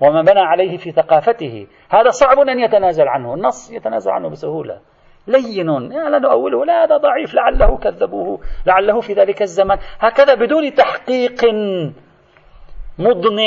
وما 0.02 0.22
بنى 0.22 0.40
عليه 0.40 0.78
في 0.78 0.92
ثقافته. 0.92 1.68
هذا 1.90 2.10
صعب 2.10 2.40
أن 2.40 2.60
يتنازل 2.60 3.08
عنه 3.08 3.34
النص 3.34 3.72
يتنازل 3.72 4.12
عنه 4.12 4.30
بسهولة. 4.30 4.80
لين. 5.28 5.90
لا 5.90 6.20
نؤوله. 6.20 6.66
لا 6.66 6.84
هذا 6.84 6.98
ضعيف. 6.98 7.34
لعله 7.34 7.78
كذبوه. 7.78 8.40
لعله 8.66 9.02
في 9.02 9.14
ذلك 9.14 9.42
الزمن 9.42 9.76
هكذا 10.00 10.34
بدون 10.34 10.74
تحقيق 10.74 11.46
مضن. 13.00 13.38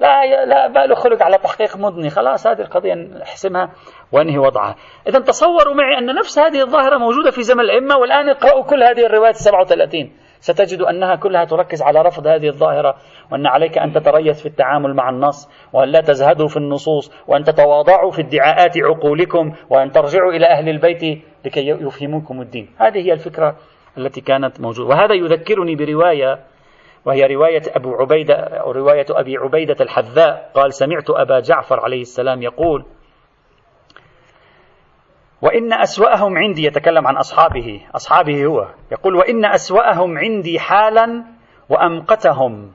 لا 0.00 0.44
لا 0.44 0.66
باله 0.68 0.94
خلق 0.94 1.22
على 1.22 1.38
تحقيق 1.38 1.76
مضني 1.76 2.10
خلاص 2.10 2.46
هذه 2.46 2.60
القضية 2.60 2.94
نحسمها 2.94 3.70
وانهي 4.12 4.38
وضعها. 4.38 4.76
إذا 5.08 5.18
تصوروا 5.18 5.74
معي 5.74 5.98
أن 5.98 6.14
نفس 6.14 6.38
هذه 6.38 6.60
الظاهرة 6.60 6.98
موجودة 6.98 7.30
في 7.30 7.42
زمن 7.42 7.60
الأئمة 7.60 7.96
والآن 7.96 8.28
اقرأوا 8.28 8.62
كل 8.62 8.82
هذه 8.82 9.06
الروايات 9.06 9.34
37 9.36 10.25
ستجد 10.40 10.80
أنها 10.80 11.14
كلها 11.14 11.44
تركز 11.44 11.82
على 11.82 12.02
رفض 12.02 12.26
هذه 12.26 12.48
الظاهرة 12.48 12.94
وأن 13.32 13.46
عليك 13.46 13.78
أن 13.78 13.92
تتريث 13.92 14.40
في 14.40 14.46
التعامل 14.46 14.94
مع 14.94 15.10
النص 15.10 15.50
وأن 15.72 15.88
لا 15.88 16.00
تزهدوا 16.00 16.48
في 16.48 16.56
النصوص 16.56 17.12
وأن 17.28 17.44
تتواضعوا 17.44 18.10
في 18.10 18.22
ادعاءات 18.22 18.78
عقولكم 18.78 19.52
وأن 19.70 19.90
ترجعوا 19.92 20.32
إلى 20.32 20.46
أهل 20.46 20.68
البيت 20.68 21.22
لكي 21.44 21.68
يفهموكم 21.68 22.40
الدين. 22.40 22.68
هذه 22.78 22.98
هي 22.98 23.12
الفكرة 23.12 23.56
التي 23.98 24.20
كانت 24.20 24.60
موجودة. 24.60 24.88
وهذا 24.88 25.14
يذكرني 25.14 25.76
برواية 25.76 26.38
وهي 27.04 27.26
رواية 27.34 27.62
أبو 27.68 27.94
عبيدة 27.94 28.34
أو 28.34 28.70
رواية 28.70 29.06
أبي 29.10 29.36
عبيدة 29.36 29.76
الحذاء 29.80 30.50
قال 30.54 30.74
سمعت 30.74 31.10
أبا 31.10 31.40
جعفر 31.40 31.80
عليه 31.80 32.00
السلام 32.00 32.42
يقول 32.42 32.84
وإن 35.46 35.72
أسوأهم 35.72 36.38
عندي 36.38 36.64
يتكلم 36.64 37.06
عن 37.06 37.16
أصحابه. 37.16 37.86
أصحابه 37.94 38.44
هو. 38.44 38.68
يقول 38.92 39.14
وإن 39.16 39.44
أسوأهم 39.44 40.18
عندي 40.18 40.58
حالا 40.58 41.24
وأمقتهم. 41.68 42.72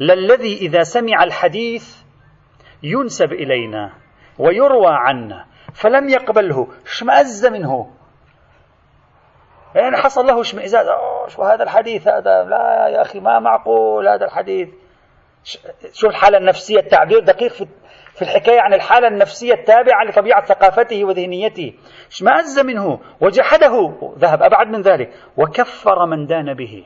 للذي 0.00 0.56
إذا 0.56 0.82
سمع 0.82 1.24
الحديث 1.24 2.02
ينسب 2.82 3.32
إلينا 3.32 3.92
ويروى 4.38 4.90
عنا 4.90 5.46
فلم 5.74 6.08
يقبله 6.08 6.68
اشمأز 6.86 7.46
منه. 7.46 7.90
يعني 9.74 9.96
حصل 9.96 10.26
له 10.26 10.40
اشمئزاز. 10.40 10.86
شو 11.28 11.42
هذا 11.42 11.62
الحديث؟ 11.62 12.08
هذا 12.08 12.44
لا 12.44 12.88
يا 12.88 13.02
أخي 13.02 13.20
ما 13.20 13.38
معقول 13.38 14.08
هذا 14.08 14.24
الحديث. 14.24 14.68
شو 15.92 16.06
الحالة 16.06 16.38
النفسية؟ 16.38 16.78
التعبير 16.78 17.20
دقيق 17.20 17.52
في 17.52 17.66
في 18.18 18.24
الحكاية 18.24 18.60
عن 18.60 18.74
الحالة 18.74 19.08
النفسية 19.08 19.52
التابعة 19.52 20.04
لطبيعة 20.04 20.44
ثقافته 20.44 21.04
وذهنيته. 21.04 21.74
اشمأز 22.10 22.60
منه؟ 22.60 23.00
وجحده. 23.20 23.98
ذهب 24.18 24.42
أبعد 24.42 24.66
من 24.66 24.80
ذلك. 24.80 25.10
وكفر 25.36 26.06
من 26.06 26.26
دان 26.26 26.54
به. 26.54 26.84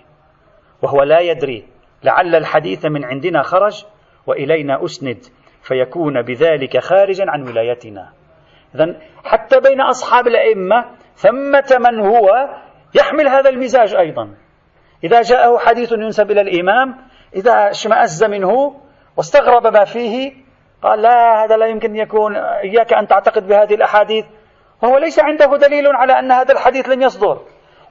وهو 0.82 1.02
لا 1.02 1.20
يدري. 1.20 1.68
لعل 2.04 2.34
الحديث 2.34 2.84
من 2.86 3.04
عندنا 3.04 3.42
خرج 3.42 3.84
وإلينا 4.26 4.84
أسند. 4.84 5.18
فيكون 5.62 6.22
بذلك 6.22 6.78
خارجا 6.78 7.24
عن 7.28 7.42
ولايتنا. 7.48 8.12
إذا 8.74 8.96
حتى 9.24 9.60
بين 9.60 9.80
أصحاب 9.80 10.26
الأئمة 10.26 10.84
ثمة 11.14 11.90
من 11.90 12.00
هو 12.00 12.28
يحمل 12.94 13.28
هذا 13.28 13.50
المزاج 13.50 13.94
أيضا. 13.94 14.34
إذا 15.04 15.22
جاءه 15.22 15.58
حديث 15.58 15.92
ينسب 15.92 16.30
إلى 16.30 16.40
الإمام 16.40 16.96
إذا 17.36 17.70
اشمأز 17.70 18.24
منه 18.24 18.80
واستغرب 19.16 19.66
ما 19.66 19.84
فيه 19.84 20.41
قال 20.82 21.02
لا 21.02 21.44
هذا 21.44 21.56
لا 21.56 21.66
يمكن 21.66 21.96
يكون 21.96 22.36
إياك 22.36 22.92
أن 22.92 23.06
تعتقد 23.06 23.46
بهذه 23.46 23.74
الأحاديث. 23.74 24.24
وهو 24.82 24.98
ليس 24.98 25.18
عنده 25.18 25.56
دليل 25.56 25.86
على 25.86 26.18
أن 26.18 26.32
هذا 26.32 26.52
الحديث 26.52 26.88
لم 26.88 27.02
يصدر. 27.02 27.42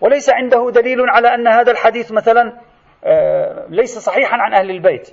وليس 0.01 0.29
عنده 0.29 0.71
دليل 0.71 1.09
على 1.09 1.35
أن 1.35 1.47
هذا 1.47 1.71
الحديث 1.71 2.11
مثلا 2.11 2.53
آه، 3.03 3.65
ليس 3.69 3.97
صحيحا 3.99 4.37
عن 4.37 4.53
أهل 4.53 4.69
البيت. 4.69 5.09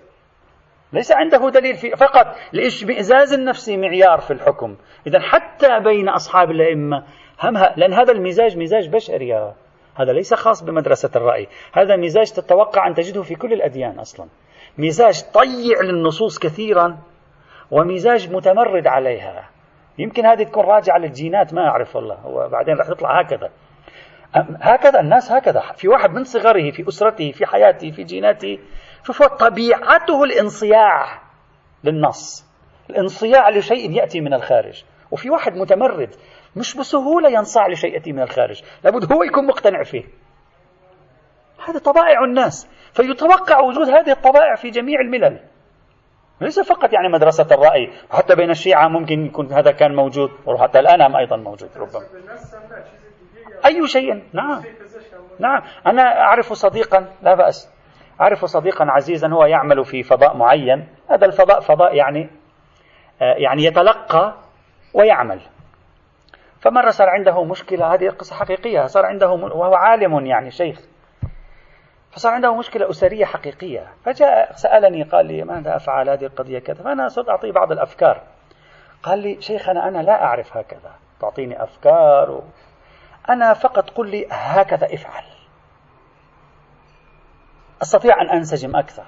ليس 0.92 1.12
عنده 1.12 1.50
دليل 1.50 1.76
في 1.76 1.90
فقط 1.90 2.26
الاشمئزاز 2.54 3.32
النفسي 3.32 3.76
معيار 3.76 4.18
في 4.18 4.30
الحكم. 4.30 4.76
إذا 5.06 5.20
حتى 5.20 5.80
بين 5.84 6.08
أصحاب 6.08 6.50
الأئمة 6.50 7.04
همها 7.42 7.74
لأن 7.76 7.92
هذا 7.92 8.12
المزاج 8.12 8.58
مزاج 8.58 8.88
بشري 8.88 9.54
هذا 9.94 10.12
ليس 10.12 10.34
خاص 10.34 10.62
بمدرسة 10.62 11.10
الرأي. 11.16 11.48
هذا 11.72 11.96
مزاج 11.96 12.32
تتوقع 12.32 12.86
أن 12.86 12.94
تجده 12.94 13.22
في 13.22 13.34
كل 13.34 13.52
الأديان 13.52 13.98
أصلا. 13.98 14.28
مزاج 14.78 15.22
طيع 15.34 15.80
للنصوص 15.82 16.38
كثيرا. 16.38 16.98
ومزاج 17.70 18.32
متمرد 18.32 18.86
عليها. 18.86 19.48
يمكن 19.98 20.26
هذه 20.26 20.42
تكون 20.42 20.64
راجعة 20.64 20.98
للجينات 20.98 21.54
ما 21.54 21.68
أعرف 21.68 21.96
والله. 21.96 22.26
وبعدين 22.26 22.76
راح 22.76 22.86
تطلع 22.86 23.20
هكذا. 23.20 23.50
هكذا 24.60 25.00
الناس 25.00 25.32
هكذا. 25.32 25.60
في 25.60 25.88
واحد 25.88 26.10
من 26.10 26.24
صغره 26.24 26.70
في 26.70 26.88
أسرته 26.88 27.32
في 27.32 27.46
حياته 27.46 27.90
في 27.90 28.04
جيناته. 28.04 28.58
شوفوا 29.06 29.26
طبيعته 29.26 30.24
الانصياع 30.24 31.22
للنص. 31.84 32.48
الانصياع 32.90 33.50
لشيء 33.50 33.90
يأتي 33.90 34.20
من 34.20 34.34
الخارج. 34.34 34.84
وفي 35.10 35.30
واحد 35.30 35.56
متمرد 35.56 36.14
مش 36.56 36.76
بسهولة 36.76 37.28
ينصاع 37.28 37.68
لشيء 37.68 37.94
يأتي 37.94 38.12
من 38.12 38.22
الخارج. 38.22 38.62
لابد 38.84 39.12
هو 39.12 39.22
يكون 39.22 39.46
مقتنع 39.46 39.82
فيه. 39.82 40.04
هذه 41.68 41.78
طبائع 41.78 42.24
الناس. 42.24 42.68
فيتوقع 42.92 43.60
وجود 43.60 43.88
هذه 43.88 44.10
الطبائع 44.10 44.54
في 44.54 44.70
جميع 44.70 45.00
الملل. 45.00 45.40
ليس 46.40 46.60
فقط 46.60 46.92
يعني 46.92 47.08
مدرسة 47.08 47.46
الرأي 47.50 47.92
حتى 48.10 48.34
بين 48.34 48.50
الشيعة 48.50 48.88
ممكن 48.88 49.26
يكون 49.26 49.52
هذا 49.52 49.70
كان 49.70 49.94
موجود 49.94 50.30
وحتى 50.46 50.80
الآن 50.80 51.16
أيضا 51.16 51.36
موجود 51.36 51.70
ربما. 51.76 52.02
أي 53.66 53.88
شيء؟ 53.88 54.22
نعم. 54.32 54.62
نعم. 55.38 55.62
أنا 55.86 56.20
أعرف 56.20 56.52
صديقا 56.52 57.06
لا 57.22 57.34
بأس. 57.34 57.70
أعرف 58.20 58.44
صديقا 58.44 58.84
عزيزا 58.84 59.28
هو 59.28 59.44
يعمل 59.44 59.84
في 59.84 60.02
فضاء 60.02 60.36
معين. 60.36 60.88
هذا 61.10 61.26
الفضاء 61.26 61.60
فضاء 61.60 61.94
يعني 61.94 62.30
آه، 63.22 63.34
يعني 63.34 63.64
يتلقى 63.64 64.34
ويعمل. 64.94 65.40
فمرة 66.60 66.90
صار 66.90 67.08
عنده 67.08 67.44
مشكلة 67.44 67.94
هذه 67.94 68.08
قصة 68.08 68.36
حقيقية 68.36 68.86
صار 68.86 69.06
عنده 69.06 69.30
وهو 69.30 69.74
عالم 69.74 70.26
يعني 70.26 70.50
شيخ. 70.50 70.80
فصار 72.10 72.32
عنده 72.32 72.54
مشكلة 72.54 72.90
أسرية 72.90 73.24
حقيقية. 73.24 73.92
فجاء 74.04 74.52
سألني 74.56 75.02
قال 75.02 75.26
لي 75.26 75.44
ماذا 75.44 75.76
أفعل 75.76 76.08
هذه 76.08 76.24
القضية 76.24 76.58
كذا؟ 76.58 76.82
فأنا 76.82 77.08
صرت 77.08 77.28
أعطيه 77.28 77.52
بعض 77.52 77.72
الأفكار. 77.72 78.22
قال 79.02 79.18
لي 79.18 79.42
شيخنا 79.42 79.88
أنا 79.88 79.98
لا 79.98 80.24
أعرف 80.24 80.56
هكذا. 80.56 80.90
تعطيني 81.20 81.62
أفكار 81.62 82.30
و... 82.30 82.44
أنا 83.30 83.54
فقط 83.54 83.90
قل 83.90 84.10
لي 84.10 84.26
هكذا 84.30 84.94
افعل. 84.94 85.24
أستطيع 87.82 88.22
أن 88.22 88.28
أنسجم 88.28 88.76
أكثر. 88.76 89.04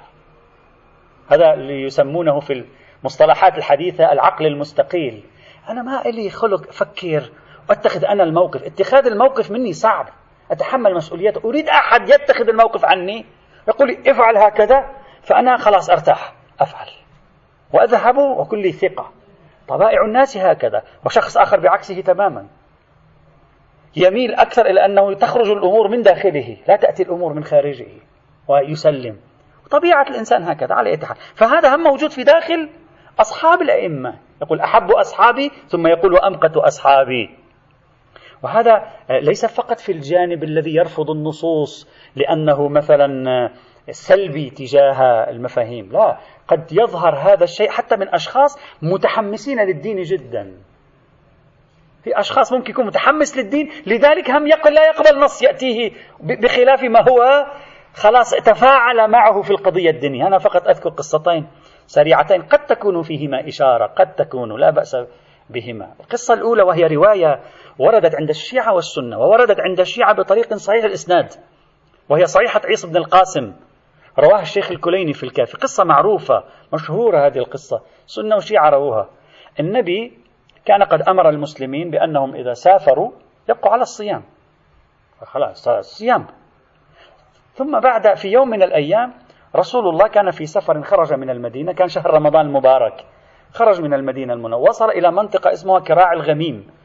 هذا 1.31 1.55
اللي 1.55 1.83
يسمونه 1.83 2.41
في 2.41 2.65
المصطلحات 3.01 3.59
الحديثة 3.59 4.13
العقل 4.13 4.47
المستقيل. 4.47 5.25
أنا 5.69 5.83
ما 5.83 6.07
إلي 6.07 6.31
خلق 6.31 6.69
أفكر 6.69 7.31
وأتخذ 7.69 8.05
أنا 8.05 8.23
الموقف. 8.23 8.63
اتخاذ 8.63 9.07
الموقف 9.07 9.51
مني 9.51 9.73
صعب. 9.73 10.09
أتحمل 10.51 10.95
مسؤوليته 10.95 11.41
أريد 11.45 11.69
أحد 11.69 12.09
يتخذ 12.09 12.49
الموقف 12.49 12.85
عني؟ 12.85 13.27
يقول 13.69 13.89
لي 13.89 14.11
افعل 14.11 14.37
هكذا 14.37 14.85
فأنا 15.23 15.57
خلاص 15.57 15.91
أرتاح. 15.91 16.33
أفعل. 16.61 16.89
وأذهب 17.73 18.17
وكل 18.17 18.73
ثقة. 18.73 19.11
طبائع 19.69 20.05
الناس 20.05 20.37
هكذا 20.37 20.83
وشخص 21.07 21.37
آخر 21.37 21.61
بعكسه 21.61 22.01
تماما. 22.01 22.47
يميل 23.97 24.35
أكثر 24.35 24.67
إلى 24.67 24.85
أنه 24.85 25.15
تخرج 25.15 25.51
الأمور 25.51 25.89
من 25.89 26.03
داخله 26.03 26.57
لا 26.69 26.77
تأتي 26.77 27.03
الأمور 27.03 27.33
من 27.33 27.45
خارجه 27.45 27.87
ويسلم. 28.49 29.17
طبيعة 29.71 30.03
الإنسان 30.03 30.43
هكذا 30.43 30.75
على 30.75 30.99
حال. 31.07 31.17
فهذا 31.35 31.75
هم 31.75 31.83
موجود 31.83 32.11
في 32.11 32.25
داخل 32.25 32.69
أصحاب 33.21 33.63
الأئمة. 33.63 34.19
يقول 34.43 34.61
أحب 34.61 34.91
أصحابي 34.91 35.51
ثم 35.69 35.87
يقول 35.87 36.13
وأمقت 36.13 36.57
أصحابي. 36.57 37.40
وهذا 38.43 38.83
ليس 39.11 39.47
فقط 39.47 39.81
في 39.81 39.93
الجانب 39.93 40.45
الذي 40.45 40.75
يرفض 40.75 41.11
النصوص 41.11 41.89
لأنه 42.17 42.69
مثلا 42.69 43.51
سلبي 43.91 44.51
تجاه 44.51 45.31
المفاهيم. 45.31 45.93
لا 45.93 46.19
قد 46.49 46.73
يظهر 46.73 47.15
هذا 47.17 47.45
الشيء 47.45 47.71
حتى 47.71 47.97
من 47.97 48.15
أشخاص 48.15 48.59
متحمسين 48.83 49.61
للدين 49.61 50.03
جدا. 50.03 50.57
في 52.05 52.21
أشخاص 52.21 52.53
ممكن 52.53 52.71
يكون 52.71 52.87
متحمس 52.87 53.37
للدين 53.37 53.71
لذلك 53.87 54.31
هم 54.31 54.47
يقل 54.47 54.75
لا 54.75 54.87
يقبل 54.87 55.21
نص 55.21 55.43
يأتيه 55.43 55.93
بخلاف 56.21 56.83
ما 56.83 57.01
هو. 57.01 57.47
خلاص 57.95 58.31
تفاعل 58.31 59.11
معه 59.11 59.43
في 59.43 59.51
القضية 59.51 59.91
الدينية. 59.91 60.27
أنا 60.27 60.39
فقط 60.39 60.69
أذكر 60.69 60.89
قصتين 60.89 61.47
سريعتين 61.87 62.43
قد 62.43 62.67
تكون 62.67 63.03
فيهما 63.03 63.49
إشارة 63.49 63.87
قد 63.87 64.15
تكون 64.15 64.61
لا 64.61 64.71
بأس 64.71 64.97
بهما. 65.51 65.95
القصة 66.01 66.35
الأولى 66.35 66.63
وهي 66.63 66.87
رواية 66.87 67.41
وردت 67.81 68.15
عند 68.15 68.29
الشيعة 68.29 68.75
والسنة 68.75 69.19
ووردت 69.19 69.61
عند 69.61 69.81
الشيعة 69.81 70.15
بطريق 70.15 70.55
صحيح 70.55 70.85
الإسناد 70.85 71.29
وهي 72.09 72.27
صحيحة 72.27 72.61
عيسى 72.65 72.87
بن 72.87 72.97
القاسم 72.97 73.53
رواها 74.19 74.43
الشيخ 74.43 74.71
الكليني 74.71 75.13
في 75.13 75.23
الكافي 75.23 75.57
قصة 75.57 75.85
معروفة 75.85 76.45
مشهورة 76.73 77.27
هذه 77.27 77.39
القصة 77.39 77.83
سنة 78.07 78.37
وشيعة 78.37 78.71
رووها. 78.71 79.09
النبي 79.61 80.19
كان 80.65 80.83
قد 80.83 81.03
أمر 81.03 81.29
المسلمين 81.29 81.91
بأنهم 81.91 82.35
إذا 82.35 82.53
سافروا 82.53 83.11
يبقوا 83.49 83.73
على 83.73 83.83
الصيام. 83.83 84.23
خلاص 85.25 85.69
الصيام 85.69 86.27
ثم 87.55 87.81
بعد 87.81 88.17
في 88.17 88.29
يوم 88.29 88.49
من 88.49 88.63
الأيام 88.63 89.13
رسول 89.57 89.89
الله 89.89 90.09
كان 90.09 90.31
في 90.31 90.47
سفر 90.47 90.83
خرج 90.83 91.13
من 91.13 91.31
المدينة 91.31 91.73
كان 91.73 91.89
شهر 91.89 92.15
رمضان 92.15 92.47
المبارك 92.47 93.05
خرج 93.53 93.81
من 93.81 93.95
المدينة 93.95 94.33
المنورة 94.33 94.69
وصل 94.69 94.91
إلى 94.91 95.11
منطقة 95.11 95.53
اسمها 95.53 95.81
كراع 95.81 96.13
الغميم. 96.13 96.80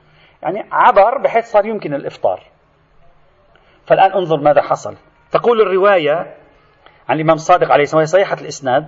يعني 0.45 0.69
عبر 0.71 1.17
بحيث 1.17 1.45
صار 1.45 1.65
يمكن 1.65 1.93
الإفطار. 1.93 2.43
فالآن 3.87 4.11
انظر 4.11 4.37
ماذا 4.37 4.61
حصل. 4.61 4.95
تقول 5.31 5.61
الرواية 5.61 6.35
عن 7.09 7.15
الإمام 7.15 7.35
الصادق 7.35 7.71
عليه 7.71 7.83
السلام 7.83 8.05
صحيحة 8.05 8.37
الإسناد 8.41 8.87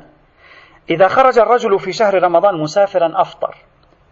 إذا 0.90 1.08
خرج 1.08 1.40
الرجل 1.40 1.80
في 1.80 1.92
شهر 1.92 2.24
رمضان 2.24 2.62
مسافرا 2.62 3.22
أفطر 3.22 3.56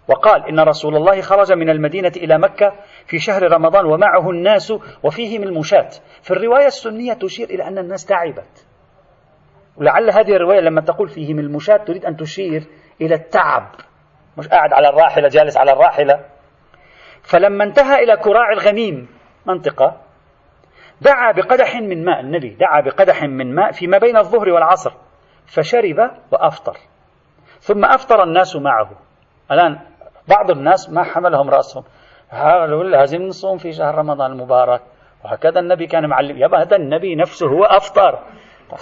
وقال 0.07 0.49
إن 0.49 0.59
رسول 0.59 0.95
الله 0.95 1.21
خرج 1.21 1.53
من 1.53 1.69
المدينة 1.69 2.11
إلى 2.17 2.37
مكة 2.37 2.73
في 3.07 3.19
شهر 3.19 3.51
رمضان 3.51 3.85
ومعه 3.85 4.29
الناس 4.29 4.73
وفيهم 5.03 5.43
المشاة 5.43 5.89
في 6.21 6.31
الرواية 6.31 6.65
السنية 6.65 7.13
تشير 7.13 7.49
إلى 7.49 7.67
أن 7.67 7.77
الناس 7.77 8.05
تعبت. 8.05 8.67
ولعل 9.77 10.09
هذه 10.09 10.35
الرواية 10.35 10.59
لما 10.59 10.81
تقول 10.81 11.09
فيهم 11.09 11.39
المشاة 11.39 11.77
تريد 11.77 12.05
أن 12.05 12.15
تشير 12.15 12.67
إلى 13.01 13.15
التعب. 13.15 13.71
مش 14.37 14.47
قاعد 14.47 14.73
على 14.73 14.89
الراحلة 14.89 15.27
جالس 15.27 15.57
على 15.57 15.71
الراحلة. 15.71 16.25
فلما 17.25 17.63
انتهى 17.63 18.03
إلى 18.03 18.17
كراع 18.17 18.51
الغميم 18.51 19.07
منطقة 19.45 20.01
دعا 21.01 21.31
بقدح 21.31 21.75
من 21.75 22.05
ماء 22.05 22.19
النبي 22.19 22.49
دعا 22.49 22.81
بقدح 22.81 23.23
من 23.23 23.55
ماء 23.55 23.71
فيما 23.71 23.97
بين 23.97 24.17
الظهر 24.17 24.49
والعصر 24.49 24.91
فشرب 25.45 26.11
وأفطر. 26.31 26.77
ثم 27.59 27.85
أفطر 27.85 28.23
الناس 28.23 28.55
معه. 28.55 28.89
الآن 29.51 29.79
بعض 30.27 30.51
الناس 30.51 30.89
ما 30.89 31.03
حملهم 31.03 31.49
رأسهم. 31.49 31.83
لازم 32.91 33.21
نصوم 33.21 33.57
في 33.57 33.71
شهر 33.71 33.95
رمضان 33.95 34.31
المبارك. 34.31 34.81
وهكذا 35.25 35.59
النبي 35.59 35.87
كان 35.87 36.09
معلم. 36.09 36.37
يبقى 36.37 36.61
هذا 36.61 36.75
النبي 36.75 37.15
نفسه 37.15 37.47
هو 37.47 37.63
أفطر. 37.63 38.19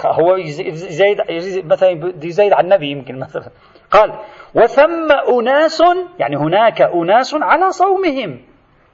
هو 0.05 0.35
يزيد 0.35 1.65
مثلا 1.65 1.89
يزيد 2.23 2.53
على 2.53 2.63
النبي 2.63 2.91
يمكن 2.91 3.19
مثلا. 3.19 3.49
قال 3.93 4.19
وثم 4.55 5.11
أناس 5.39 5.81
يعني 6.19 6.35
هناك 6.37 6.81
أناس 6.81 7.35
على 7.41 7.71
صومهم. 7.71 8.41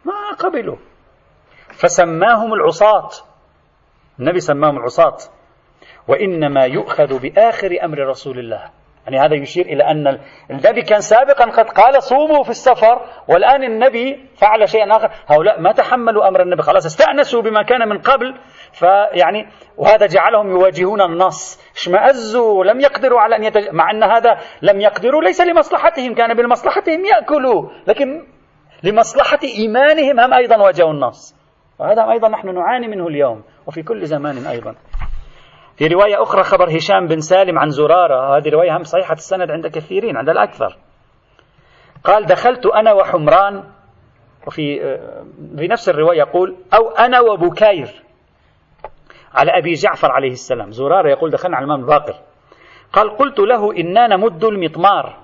ما 0.06 0.36
قبلوا. 0.39 0.78
فسماهم 1.68 2.54
العصاة. 2.54 3.10
النبي 4.20 4.39
سماهم 4.39 4.78
العصاة. 4.78 5.18
وإنما 6.08 6.66
يؤخذ 6.66 7.20
بآخر 7.20 7.78
أمر 7.84 7.97
رسول 8.00 8.39
الله. 8.39 8.70
يعني 9.06 9.20
هذا 9.20 9.36
يشير 9.36 9.66
إلى 9.66 9.84
أن 9.84 10.20
النبي 10.52 10.82
كان 10.82 11.02
سابقا 11.02 11.45
قد 11.45 11.70
قال 11.70 12.04
صوموا 12.04 12.43
في 12.43 12.50
السفر. 12.50 13.02
والآن 13.28 13.64
النبي 13.64 14.30
فعل 14.38 14.70
شيئا 14.70 14.97
آخر. 14.97 15.12
هؤلاء 15.28 15.62
ما 15.62 15.72
تحملوا 15.72 16.28
أمر 16.28 16.41
النبي. 16.41 16.62
خلاص 16.62 16.86
استأنسوا 16.86 17.41
بما 17.41 17.64
كان 17.64 17.89
من 17.89 17.97
قبل. 17.97 18.36
فيعني 18.80 19.48
وهذا 19.78 20.06
جعلهم 20.06 20.50
يواجهون 20.50 21.02
النص. 21.02 21.62
اشمأزوا 21.76 22.60
ولم 22.60 22.80
يقدروا 22.80 23.20
على 23.20 23.36
أن 23.36 23.44
يتج... 23.44 23.70
مع 23.72 23.92
أن 23.92 24.04
هذا 24.04 24.38
لم 24.62 24.82
يقدروا 24.82 25.22
ليس 25.22 25.42
لمصلحتهم. 25.42 26.14
كان 26.14 26.34
بمصلحتهم 26.34 27.06
يأكلوا 27.06 27.70
لكن 27.88 28.26
لمصلحة 28.84 29.40
إيمانهم 29.44 30.20
هم 30.20 30.34
أيضا 30.34 30.58
واجهوا 30.58 30.92
النص. 30.92 31.36
وهذا 31.80 32.12
أيضا 32.12 32.28
نحن 32.28 32.56
نعاني 32.56 32.88
منه 32.88 33.08
اليوم 33.08 33.44
وفي 33.68 33.84
كل 33.84 34.06
زمان 34.06 34.46
أيضا. 34.46 34.76
في 35.78 35.88
رواية 35.88 36.24
أخرى 36.24 36.44
خبر 36.44 36.78
هشام 36.78 37.08
بن 37.08 37.20
سالم 37.20 37.60
عن 37.60 37.70
زرارة 37.70 38.38
هذه 38.38 38.50
رواية 38.50 38.78
هم 38.78 38.84
صحيحة 38.84 39.14
السند 39.14 39.52
عند 39.52 39.68
كثيرين 39.68 40.18
عند 40.18 40.30
الأكثر. 40.30 40.78
قال 42.04 42.26
دخلت 42.26 42.66
أنا 42.66 42.94
وحمران 42.94 43.64
وفي 44.48 44.80
في 45.58 45.68
نفس 45.68 45.90
الرواية 45.90 46.20
يقول 46.20 46.58
أو 46.74 46.90
أنا 46.90 47.20
وبكير. 47.20 48.09
على 49.34 49.52
أبي 49.58 49.74
جعفر 49.74 50.12
عليه 50.12 50.32
السلام. 50.32 50.72
زرارة 50.72 51.10
يقول 51.10 51.32
دخلنا 51.32 51.58
على 51.58 51.64
الإمام 51.64 51.82
الباقر. 51.82 52.16
قال 52.94 53.18
قلت 53.18 53.40
له 53.40 53.78
إنا 53.78 54.08
نمد 54.08 54.44
المطمار. 54.44 55.18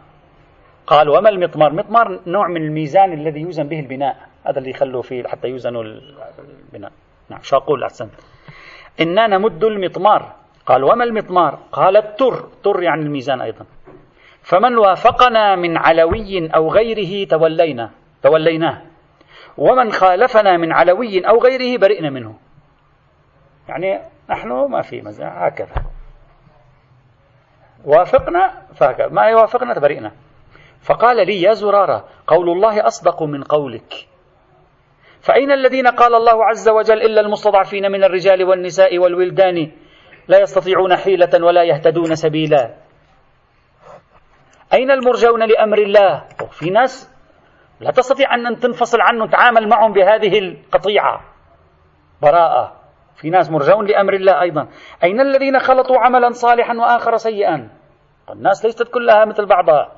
قال 0.87 1.09
وما 1.09 1.29
المطمار؟ 1.29 1.73
مطمار 1.73 2.19
نوع 2.27 2.47
من 2.47 2.61
الميزان 2.61 3.13
الذي 3.13 3.41
يوزن 3.41 3.67
به 3.67 3.79
البناء. 3.79 4.17
هذا 4.47 4.59
اللي 4.59 4.69
يخلوا 4.69 5.01
فيه 5.01 5.23
حتى 5.23 5.47
يوزنوا 5.47 5.83
البناء. 5.83 6.91
نعم 7.29 7.39
شو 7.41 7.57
أقول 7.57 7.83
أحسن. 7.83 8.09
إنا 9.01 9.27
نمد 9.27 9.63
المطمار. 9.63 10.35
قال 10.65 10.83
وما 10.83 11.03
المطمار؟ 11.03 11.59
قال 11.71 11.97
التر. 11.97 12.49
تر 12.63 12.83
يعني 12.83 13.01
الميزان 13.01 13.41
أيضا. 13.41 13.65
فمن 14.41 14.77
وافقنا 14.77 15.55
من 15.55 15.77
علوي 15.77 16.47
أو 16.55 16.69
غيره 16.69 17.27
تولينا 17.27 17.91
توليناه. 18.23 18.81
ومن 19.57 19.91
خالفنا 19.91 20.57
من 20.57 20.71
علوي 20.71 21.27
أو 21.27 21.39
غيره 21.39 21.79
برئنا 21.79 22.09
منه. 22.09 22.35
يعني 23.69 24.01
نحن 24.29 24.49
ما 24.49 24.81
في 24.81 25.01
مزاج 25.01 25.31
هكذا. 25.35 25.83
وافقنا 27.85 28.61
فهكذا. 28.75 29.07
ما 29.07 29.25
يوافقنا 29.25 29.73
تبرئنا. 29.73 30.11
فقال 30.81 31.27
لي 31.27 31.41
يا 31.41 31.53
زرارة 31.53 32.05
قول 32.27 32.49
الله 32.49 32.87
أصدق 32.87 33.23
من 33.23 33.43
قولك. 33.43 33.93
فأين 35.21 35.51
الذين 35.51 35.87
قال 35.87 36.15
الله 36.15 36.45
عز 36.45 36.69
وجل 36.69 37.01
إلا 37.01 37.21
المستضعفين 37.21 37.91
من 37.91 38.03
الرجال 38.03 38.43
والنساء 38.43 38.97
والولدان 38.97 39.71
لا 40.27 40.39
يستطيعون 40.39 40.95
حيلة 40.95 41.45
ولا 41.45 41.63
يهتدون 41.63 42.15
سبيلا. 42.15 42.75
أين 44.73 44.91
المرجون 44.91 45.43
لأمر 45.43 45.77
الله؟ 45.77 46.23
في 46.51 46.69
ناس 46.69 47.15
لا 47.79 47.91
تستطيع 47.91 48.35
أن 48.35 48.59
تنفصل 48.59 49.01
عنه 49.01 49.27
تعامل 49.27 49.69
معهم 49.69 49.93
بهذه 49.93 50.39
القطيعة. 50.39 51.21
براءة. 52.21 52.84
في 53.15 53.29
ناس 53.29 53.51
مرجون 53.51 53.85
لأمر 53.85 54.13
الله 54.13 54.41
أيضا. 54.41 54.67
أين 55.03 55.21
الذين 55.21 55.59
خلطوا 55.59 55.99
عملا 55.99 56.29
صالحا 56.29 56.73
وآخر 56.73 57.17
سيئا؟ 57.17 57.69
الناس 58.29 58.65
ليست 58.65 58.83
كلها 58.83 59.25
مثل 59.25 59.45
بعضها. 59.45 59.91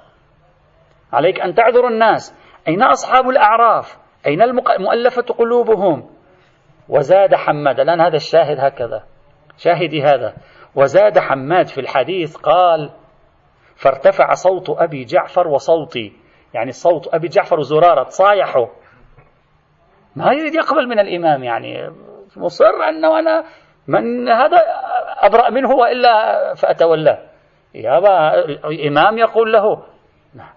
عليك 1.14 1.42
أن 1.42 1.54
تعذر 1.54 1.88
الناس. 1.88 2.36
أين 2.68 2.84
أصحاب 2.84 3.30
الأعراف؟ 3.30 3.98
أين 4.26 4.42
المؤلفة 4.42 5.22
قلوبهم؟ 5.22 6.10
وزاد 6.90 7.36
حماد 7.36 7.80
الآن 7.80 8.02
هذا 8.02 8.16
الشاهد 8.16 8.60
هكذا. 8.60 9.04
شاهدي 9.58 10.04
هذا. 10.04 10.34
وزاد 10.76 11.20
حماد 11.20 11.68
في 11.68 11.82
الحديث 11.82 12.38
قال 12.38 12.92
فارتفع 13.76 14.34
صوت 14.34 14.70
أبي 14.70 15.04
جعفر 15.04 15.48
وصوتي. 15.48 16.14
يعني 16.54 16.72
صوت 16.72 17.14
أبي 17.14 17.28
جعفر 17.28 17.60
وزرارة 17.60 18.04
تصايحوا 18.04 18.68
ما 20.16 20.34
يريد 20.34 20.56
يقبل 20.56 20.88
من 20.88 21.00
الإمام 21.00 21.44
يعني 21.44 21.90
مصر 22.38 22.90
أنه 22.90 23.20
أنا 23.20 23.44
من 23.88 24.30
هذا 24.30 24.58
أبرأ 25.20 25.50
منه 25.50 25.70
وإلا 25.70 26.54
فأتولاه. 26.54 27.20
يابا 27.76 28.34
الإمام 28.46 29.18
يقول 29.18 29.54
له 29.54 29.84
نعم. 30.36 30.54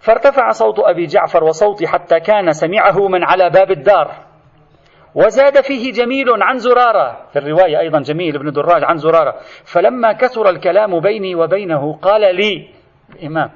فارتفع 0.00 0.50
صوت 0.50 0.78
أبي 0.78 1.06
جعفر 1.06 1.44
وصوتي 1.44 1.86
حتى 1.86 2.20
كان 2.20 2.52
سمعه 2.52 3.08
من 3.08 3.24
على 3.24 3.50
باب 3.50 3.70
الدار. 3.70 4.10
وزاد 5.14 5.60
فيه 5.60 5.92
جميل 5.92 6.26
عن 6.42 6.58
زرارة 6.58 7.26
في 7.32 7.38
الرواية 7.38 7.78
أيضا 7.78 8.00
جميل 8.00 8.38
بن 8.38 8.52
دراج 8.52 8.84
عن 8.84 8.96
زرارة. 8.96 9.34
فلما 9.64 10.12
كثر 10.12 10.48
الكلام 10.48 11.00
بيني 11.00 11.34
وبينه 11.34 11.98
قال 11.98 12.36
لي 12.36 12.68
الإمام 13.14 13.50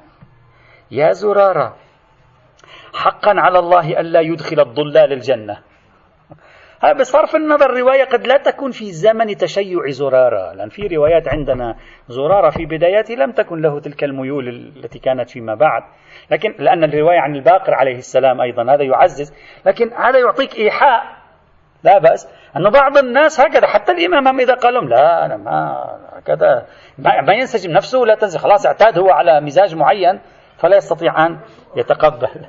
يا 0.90 1.11
زرارة 1.11 1.76
حقا 2.94 3.34
على 3.36 3.59
الله 3.59 4.00
ألا 4.00 4.20
يدخل 4.20 4.61
الضلال 4.61 5.12
الجنة. 5.12 5.59
بصرف 6.93 7.37
النظر 7.37 7.70
الرواية 7.70 8.05
قد 8.05 8.26
لا 8.26 8.37
تكون 8.37 8.70
في 8.70 8.93
زمن 8.93 9.37
تشيع 9.37 9.89
زرارة. 9.89 10.53
لأن 10.53 10.68
في 10.68 10.87
روايات 10.97 11.28
عندنا 11.28 11.76
زرارة 12.09 12.51
في 12.51 12.66
بداياته 12.66 13.14
لم 13.14 13.32
تكن 13.32 13.61
له 13.61 13.80
تلك 13.80 14.05
الميول 14.05 14.49
التي 14.49 14.99
كانت 14.99 15.30
فيما 15.30 15.55
بعد. 15.55 15.82
لكن 16.30 16.55
لأن 16.59 16.85
الرواية 16.85 17.20
عن 17.20 17.37
الباقر 17.37 17.74
عليه 17.74 17.97
السلام 17.97 18.41
أيضا 18.41 18.62
هذا 18.62 18.82
يعزز. 18.82 19.35
لكن 19.66 19.93
هذا 19.93 20.18
يعطيك 20.18 20.59
إيحاء. 20.59 21.03
لا 21.85 21.99
بأس 21.99 22.28
أنه 22.57 22.70
بعض 22.70 22.99
الناس 22.99 23.41
هكذا 23.41 23.66
حتى 23.66 23.93
الإمام 23.93 24.41
إذا 24.41 24.55
قال 24.55 24.74
لهم 24.74 24.89
لا 24.89 25.24
أنا 25.26 25.37
ما 25.37 25.85
هكذا. 26.12 26.66
ما 26.99 27.35
ينسجم 27.35 27.72
نفسه 27.72 27.99
لا 27.99 28.14
تنسجم 28.14 28.41
خلاص 28.41 28.66
اعتاد 28.66 28.99
هو 28.99 29.11
على 29.11 29.41
مزاج 29.41 29.76
معين 29.76 30.20
فلا 30.59 30.76
يستطيع 30.76 31.26
أن 31.26 31.39
يتقبل. 31.76 32.47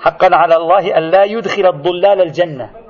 حقا 0.00 0.36
على 0.36 0.56
الله 0.56 0.98
أن 0.98 1.02
لا 1.10 1.24
يدخل 1.24 1.66
الضلال 1.66 2.20
الجنة. 2.22 2.85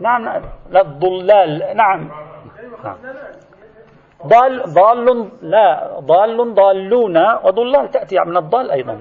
نعم 0.00 0.42
لا 0.70 0.80
الضلال. 0.80 1.76
نعم, 1.76 2.10
نعم. 2.84 2.96
ضال 4.26 4.62
ضال 4.62 5.28
لا 5.42 5.98
ضال 6.00 6.54
ضالون 6.54 7.16
وضلال 7.44 7.90
تأتي 7.90 8.20
من 8.26 8.36
الضال 8.36 8.70
أيضا. 8.70 9.00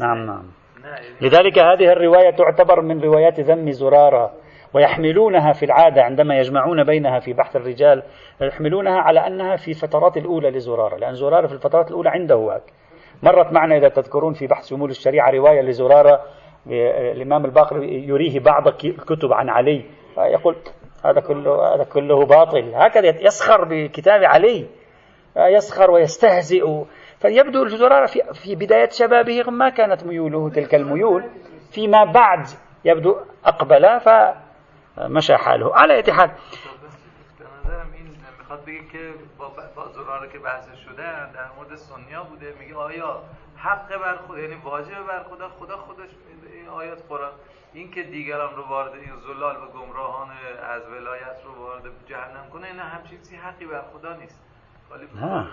نعم 0.00 0.26
نعم. 0.26 0.44
لذلك 1.20 1.58
هذه 1.58 1.92
الرواية 1.92 2.30
تعتبر 2.30 2.80
من 2.80 3.00
روايات 3.00 3.40
ذم 3.40 3.70
زرارة 3.70 4.32
ويحملونها 4.74 5.52
في 5.52 5.64
العادة 5.64 6.02
عندما 6.02 6.38
يجمعون 6.38 6.84
بينها 6.84 7.18
في 7.18 7.32
بحث 7.32 7.56
الرجال 7.56 8.02
يحملونها 8.40 8.98
على 8.98 9.26
أنها 9.26 9.56
في 9.56 9.68
الفترات 9.68 10.16
الأولى 10.16 10.50
لزرارة 10.50 10.96
لأن 10.96 11.14
زرارة 11.14 11.46
في 11.46 11.52
الفترات 11.52 11.90
الأولى 11.90 12.10
عنده 12.10 12.34
هاك 12.34 12.62
مرت 13.22 13.52
معنا 13.52 13.76
إذا 13.76 13.88
تذكرون 13.88 14.32
في 14.32 14.46
بحث 14.46 14.66
شمول 14.66 14.90
الشريعة 14.90 15.30
رواية 15.30 15.60
لزرارة 15.60 16.20
الإمام 16.66 17.44
الباقر 17.44 17.82
يريه 17.82 18.40
بعض 18.40 18.68
الكتب 18.68 19.32
عن 19.32 19.48
علي 19.48 19.84
يقول 20.18 20.56
هذا 21.04 21.20
كله 21.20 21.74
هذا 21.74 21.84
كله 21.84 22.26
باطل. 22.26 22.74
هكذا 22.74 23.08
يسخر 23.26 23.64
بكتاب 23.64 24.24
علي 24.24 24.66
يسخر 25.36 25.90
ويستهزئ. 25.90 26.84
فيبدو 27.18 27.62
الزرارة 27.62 28.06
في, 28.06 28.20
في 28.32 28.54
بداية 28.54 28.88
شبابه 28.88 29.42
ما 29.50 29.68
كانت 29.68 30.04
ميوله 30.04 30.50
تلك 30.50 30.74
الميول 30.74 31.24
فيما 31.70 32.04
بعد 32.04 32.46
يبدو 32.84 33.16
أقبل 33.44 34.00
فمشى 34.00 35.36
حاله. 35.36 35.76
على 35.76 35.94
أي 35.94 36.12
حال 36.12 36.30
که 40.32 40.38
بحث 40.38 40.64
شده 40.74 41.32
در 41.32 41.52
مورد 41.56 41.76
سنیا 41.76 42.24
بوده. 42.24 42.54
میگه 42.58 42.74
آیا 42.74 43.22
حق 43.56 43.96
بر 43.96 44.16
خود 44.16 44.38
یعنی 44.38 44.54
واجب 44.54 45.06
بر 45.06 45.22
خدا 45.22 45.48
خدا 45.48 45.76
خودش 45.76 46.10
این 46.52 46.68
آیات 46.68 47.02
قرآن. 47.08 47.32
این 47.72 47.90
که 47.90 48.02
دیگران 48.02 48.56
رو 48.56 48.62
وارد 48.62 48.92
این 48.92 49.16
ضلال 49.16 49.56
و 49.56 49.66
گمراهان 49.66 50.30
از 50.62 50.82
ولایت 50.88 51.36
رو 51.44 51.54
وارد 51.54 51.82
جهنم 52.06 52.50
کنه 52.52 52.66
این 52.66 52.78
همچین 52.78 53.38
حقی 53.38 53.66
بر 53.66 53.82
خدا 53.82 54.16
نیست. 54.16 54.40
ها. 55.16 55.46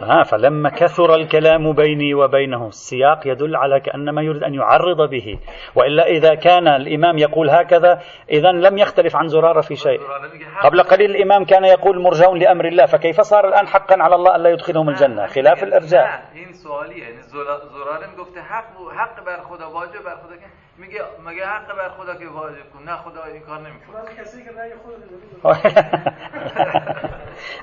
ها 0.00 0.22
فلما 0.22 0.68
كثر 0.68 1.14
الكلام 1.14 1.72
بيني 1.72 2.14
وبينه 2.14 2.68
السياق 2.68 3.26
يدل 3.26 3.56
على 3.56 3.80
كأنما 3.80 4.22
يريد 4.22 4.42
أن 4.42 4.54
يعرض 4.54 5.10
به. 5.10 5.38
وإلا 5.74 6.06
إذا 6.06 6.34
كان 6.34 6.68
الإمام 6.68 7.18
يقول 7.18 7.50
هكذا 7.50 8.00
إذا 8.30 8.52
لم 8.52 8.78
يختلف 8.78 9.16
عن 9.16 9.28
زرارة 9.28 9.60
في 9.60 9.76
شيء. 9.76 10.00
قبل 10.62 10.82
قليل 10.82 11.10
الإمام 11.10 11.44
كان 11.44 11.64
يقول 11.64 12.02
مرجون 12.02 12.38
لأمر 12.38 12.64
الله 12.64 12.86
فكيف 12.86 13.20
صار 13.20 13.48
الآن 13.48 13.66
حقا 13.66 14.02
على 14.02 14.14
الله 14.14 14.36
ألا 14.36 14.50
يدخلهم 14.50 14.88
الجنة؟ 14.88 15.26
خلاف 15.26 15.62
الإرجاء. 15.62 16.06
حق 18.96 19.24
بر 19.24 19.40
خدا 19.42 19.66
واجب 19.66 20.04
بر 20.04 20.16
خدا 20.16 20.36
میگه 20.78 21.00
مگه 21.24 21.46
حق 21.46 21.76
بر 21.76 21.88
خدا 21.88 22.14
که 22.14 22.28
واجب 22.28 22.70
کن؟ 22.72 22.82
نه 22.84 22.96
خدا 22.96 23.24
این 23.24 23.42
کار 23.42 23.58
نمیکنه. 23.58 23.96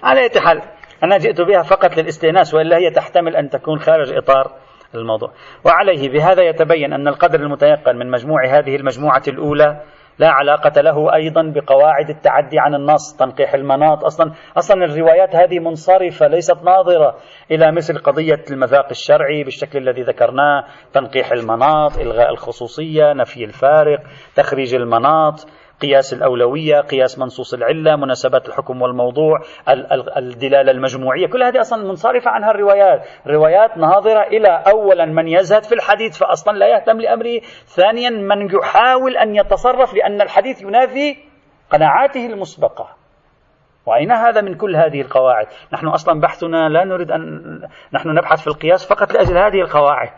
على 0.04 0.30
حال 0.38 0.62
أنا 1.04 1.18
جئت 1.18 1.42
بها 1.42 1.62
فقط 1.62 1.98
للاستئناس 1.98 2.54
وإلا 2.54 2.78
هي 2.78 2.90
تحتمل 2.90 3.36
أن 3.36 3.50
تكون 3.50 3.80
خارج 3.80 4.14
إطار 4.14 4.52
الموضوع. 4.96 5.32
وعليه 5.66 6.10
بهذا 6.10 6.44
يتبين 6.44 6.94
أن 6.94 7.08
القدر 7.08 7.40
المتيقن 7.40 7.96
من 7.96 8.12
مجموع 8.12 8.46
هذه 8.46 8.76
المجموعة 8.76 9.24
الأولى 9.28 9.82
لا 10.20 10.30
علاقة 10.30 10.82
له 10.82 11.14
أيضا 11.16 11.42
بقواعد 11.56 12.10
التعدي 12.10 12.60
عن 12.60 12.76
النص 12.76 13.16
تنقيح 13.20 13.54
المناط. 13.54 14.04
أصلا 14.06 14.32
أصلا 14.58 14.86
الروايات 14.86 15.36
هذه 15.36 15.60
منصرفة 15.60 16.28
ليست 16.28 16.58
ناظرة 16.64 17.16
إلى 17.52 17.72
مثل 17.72 17.98
قضية 17.98 18.44
المذاق 18.52 18.88
الشرعي 18.92 19.44
بالشكل 19.44 19.80
الذي 19.80 20.02
ذكرناه 20.02 20.64
تنقيح 20.94 21.32
المناط 21.32 21.98
إلغاء 21.98 22.30
الخصوصية 22.30 23.14
نفي 23.14 23.44
الفارق 23.44 24.00
تخريج 24.36 24.76
المناط. 24.76 25.48
قياس 25.84 26.14
الأولوية 26.14 26.82
قياس 26.82 27.20
منصوص 27.20 27.54
العلة 27.54 27.96
مناسبات 27.96 28.50
الحكم 28.50 28.82
والموضوع 28.82 29.40
الدلالة 30.18 30.72
المجموعية. 30.72 31.28
كل 31.28 31.44
هذه 31.44 31.62
أصلا 31.62 31.84
منصرفة 31.84 32.32
عنها 32.32 32.52
الروايات. 32.52 33.08
روايات 33.28 33.78
ناظرة 33.78 34.22
إلى 34.22 34.64
أولا 34.68 35.06
من 35.06 35.28
يزهد 35.28 35.64
في 35.64 35.76
الحديث 35.76 36.18
فأصلا 36.18 36.58
لا 36.58 36.68
يهتم 36.68 37.02
لأمره. 37.02 37.40
ثانيا 37.66 38.10
من 38.10 38.56
يحاول 38.56 39.18
أن 39.18 39.36
يتصرف 39.36 39.94
لأن 39.94 40.22
الحديث 40.22 40.62
ينافي 40.62 41.18
قناعاته 41.70 42.26
المسبقة. 42.26 42.90
وأين 43.86 44.12
هذا 44.12 44.42
من 44.42 44.56
كل 44.56 44.76
هذه 44.76 45.02
القواعد؟ 45.02 45.48
نحن 45.74 45.88
أصلا 45.88 46.20
بحثنا 46.20 46.70
لا 46.70 46.84
نريد 46.84 47.12
أن 47.12 47.22
نحن 47.94 48.10
نبحث 48.10 48.42
في 48.42 48.48
القياس 48.48 48.90
فقط 48.90 49.14
لأجل 49.14 49.38
هذه 49.38 49.62
القواعد. 49.62 50.14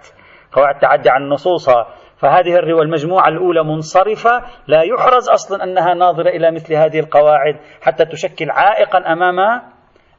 قواعد 0.52 0.80
تعدي 0.80 1.10
عن 1.10 1.30
نصوصها. 1.30 1.88
فهذه 2.18 2.56
الرواية 2.56 2.84
المجموعة 2.84 3.28
الأولى 3.28 3.64
منصرفة 3.64 4.44
لا 4.68 4.82
يحرز 4.82 5.30
أصلا 5.30 5.64
أنها 5.64 5.94
ناظرة 5.94 6.30
إلى 6.30 6.52
مثل 6.52 6.74
هذه 6.74 7.00
القواعد 7.00 7.56
حتى 7.82 8.06
تشكل 8.06 8.52
عائقا 8.52 8.98
أمام 8.98 9.62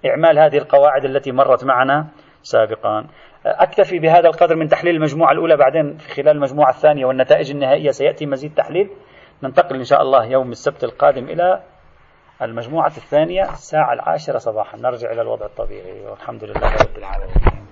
إعمال 0.06 0.38
هذه 0.38 0.58
القواعد 0.58 1.04
التي 1.04 1.32
مرت 1.32 1.64
معنا 1.64 2.06
سابقا. 2.42 3.06
أكتفي 3.46 3.98
بهذا 3.98 4.28
القدر 4.28 4.56
من 4.56 4.68
تحليل 4.68 4.96
المجموعة 4.96 5.32
الأولى 5.32 5.56
بعدين 5.56 5.96
في 5.96 6.08
خلال 6.08 6.36
المجموعة 6.36 6.70
الثانية 6.70 7.06
والنتائج 7.06 7.50
النهائية 7.50 7.90
سيأتي 7.90 8.26
مزيد 8.26 8.54
تحليل. 8.54 8.90
ننتقل 9.42 9.76
إن 9.76 9.84
شاء 9.84 10.02
الله 10.02 10.24
يوم 10.24 10.50
السبت 10.50 10.84
القادم 10.84 11.24
إلى 11.24 11.62
المجموعة 12.42 12.86
الثانية 12.86 13.42
الساعة 13.42 13.92
العاشرة 13.92 14.38
صباحا. 14.38 14.78
نرجع 14.78 15.12
إلى 15.12 15.22
الوضع 15.22 15.46
الطبيعي 15.46 16.06
والحمد 16.06 16.44
لله 16.44 16.72
رب 16.72 16.98
العالمين. 16.98 17.65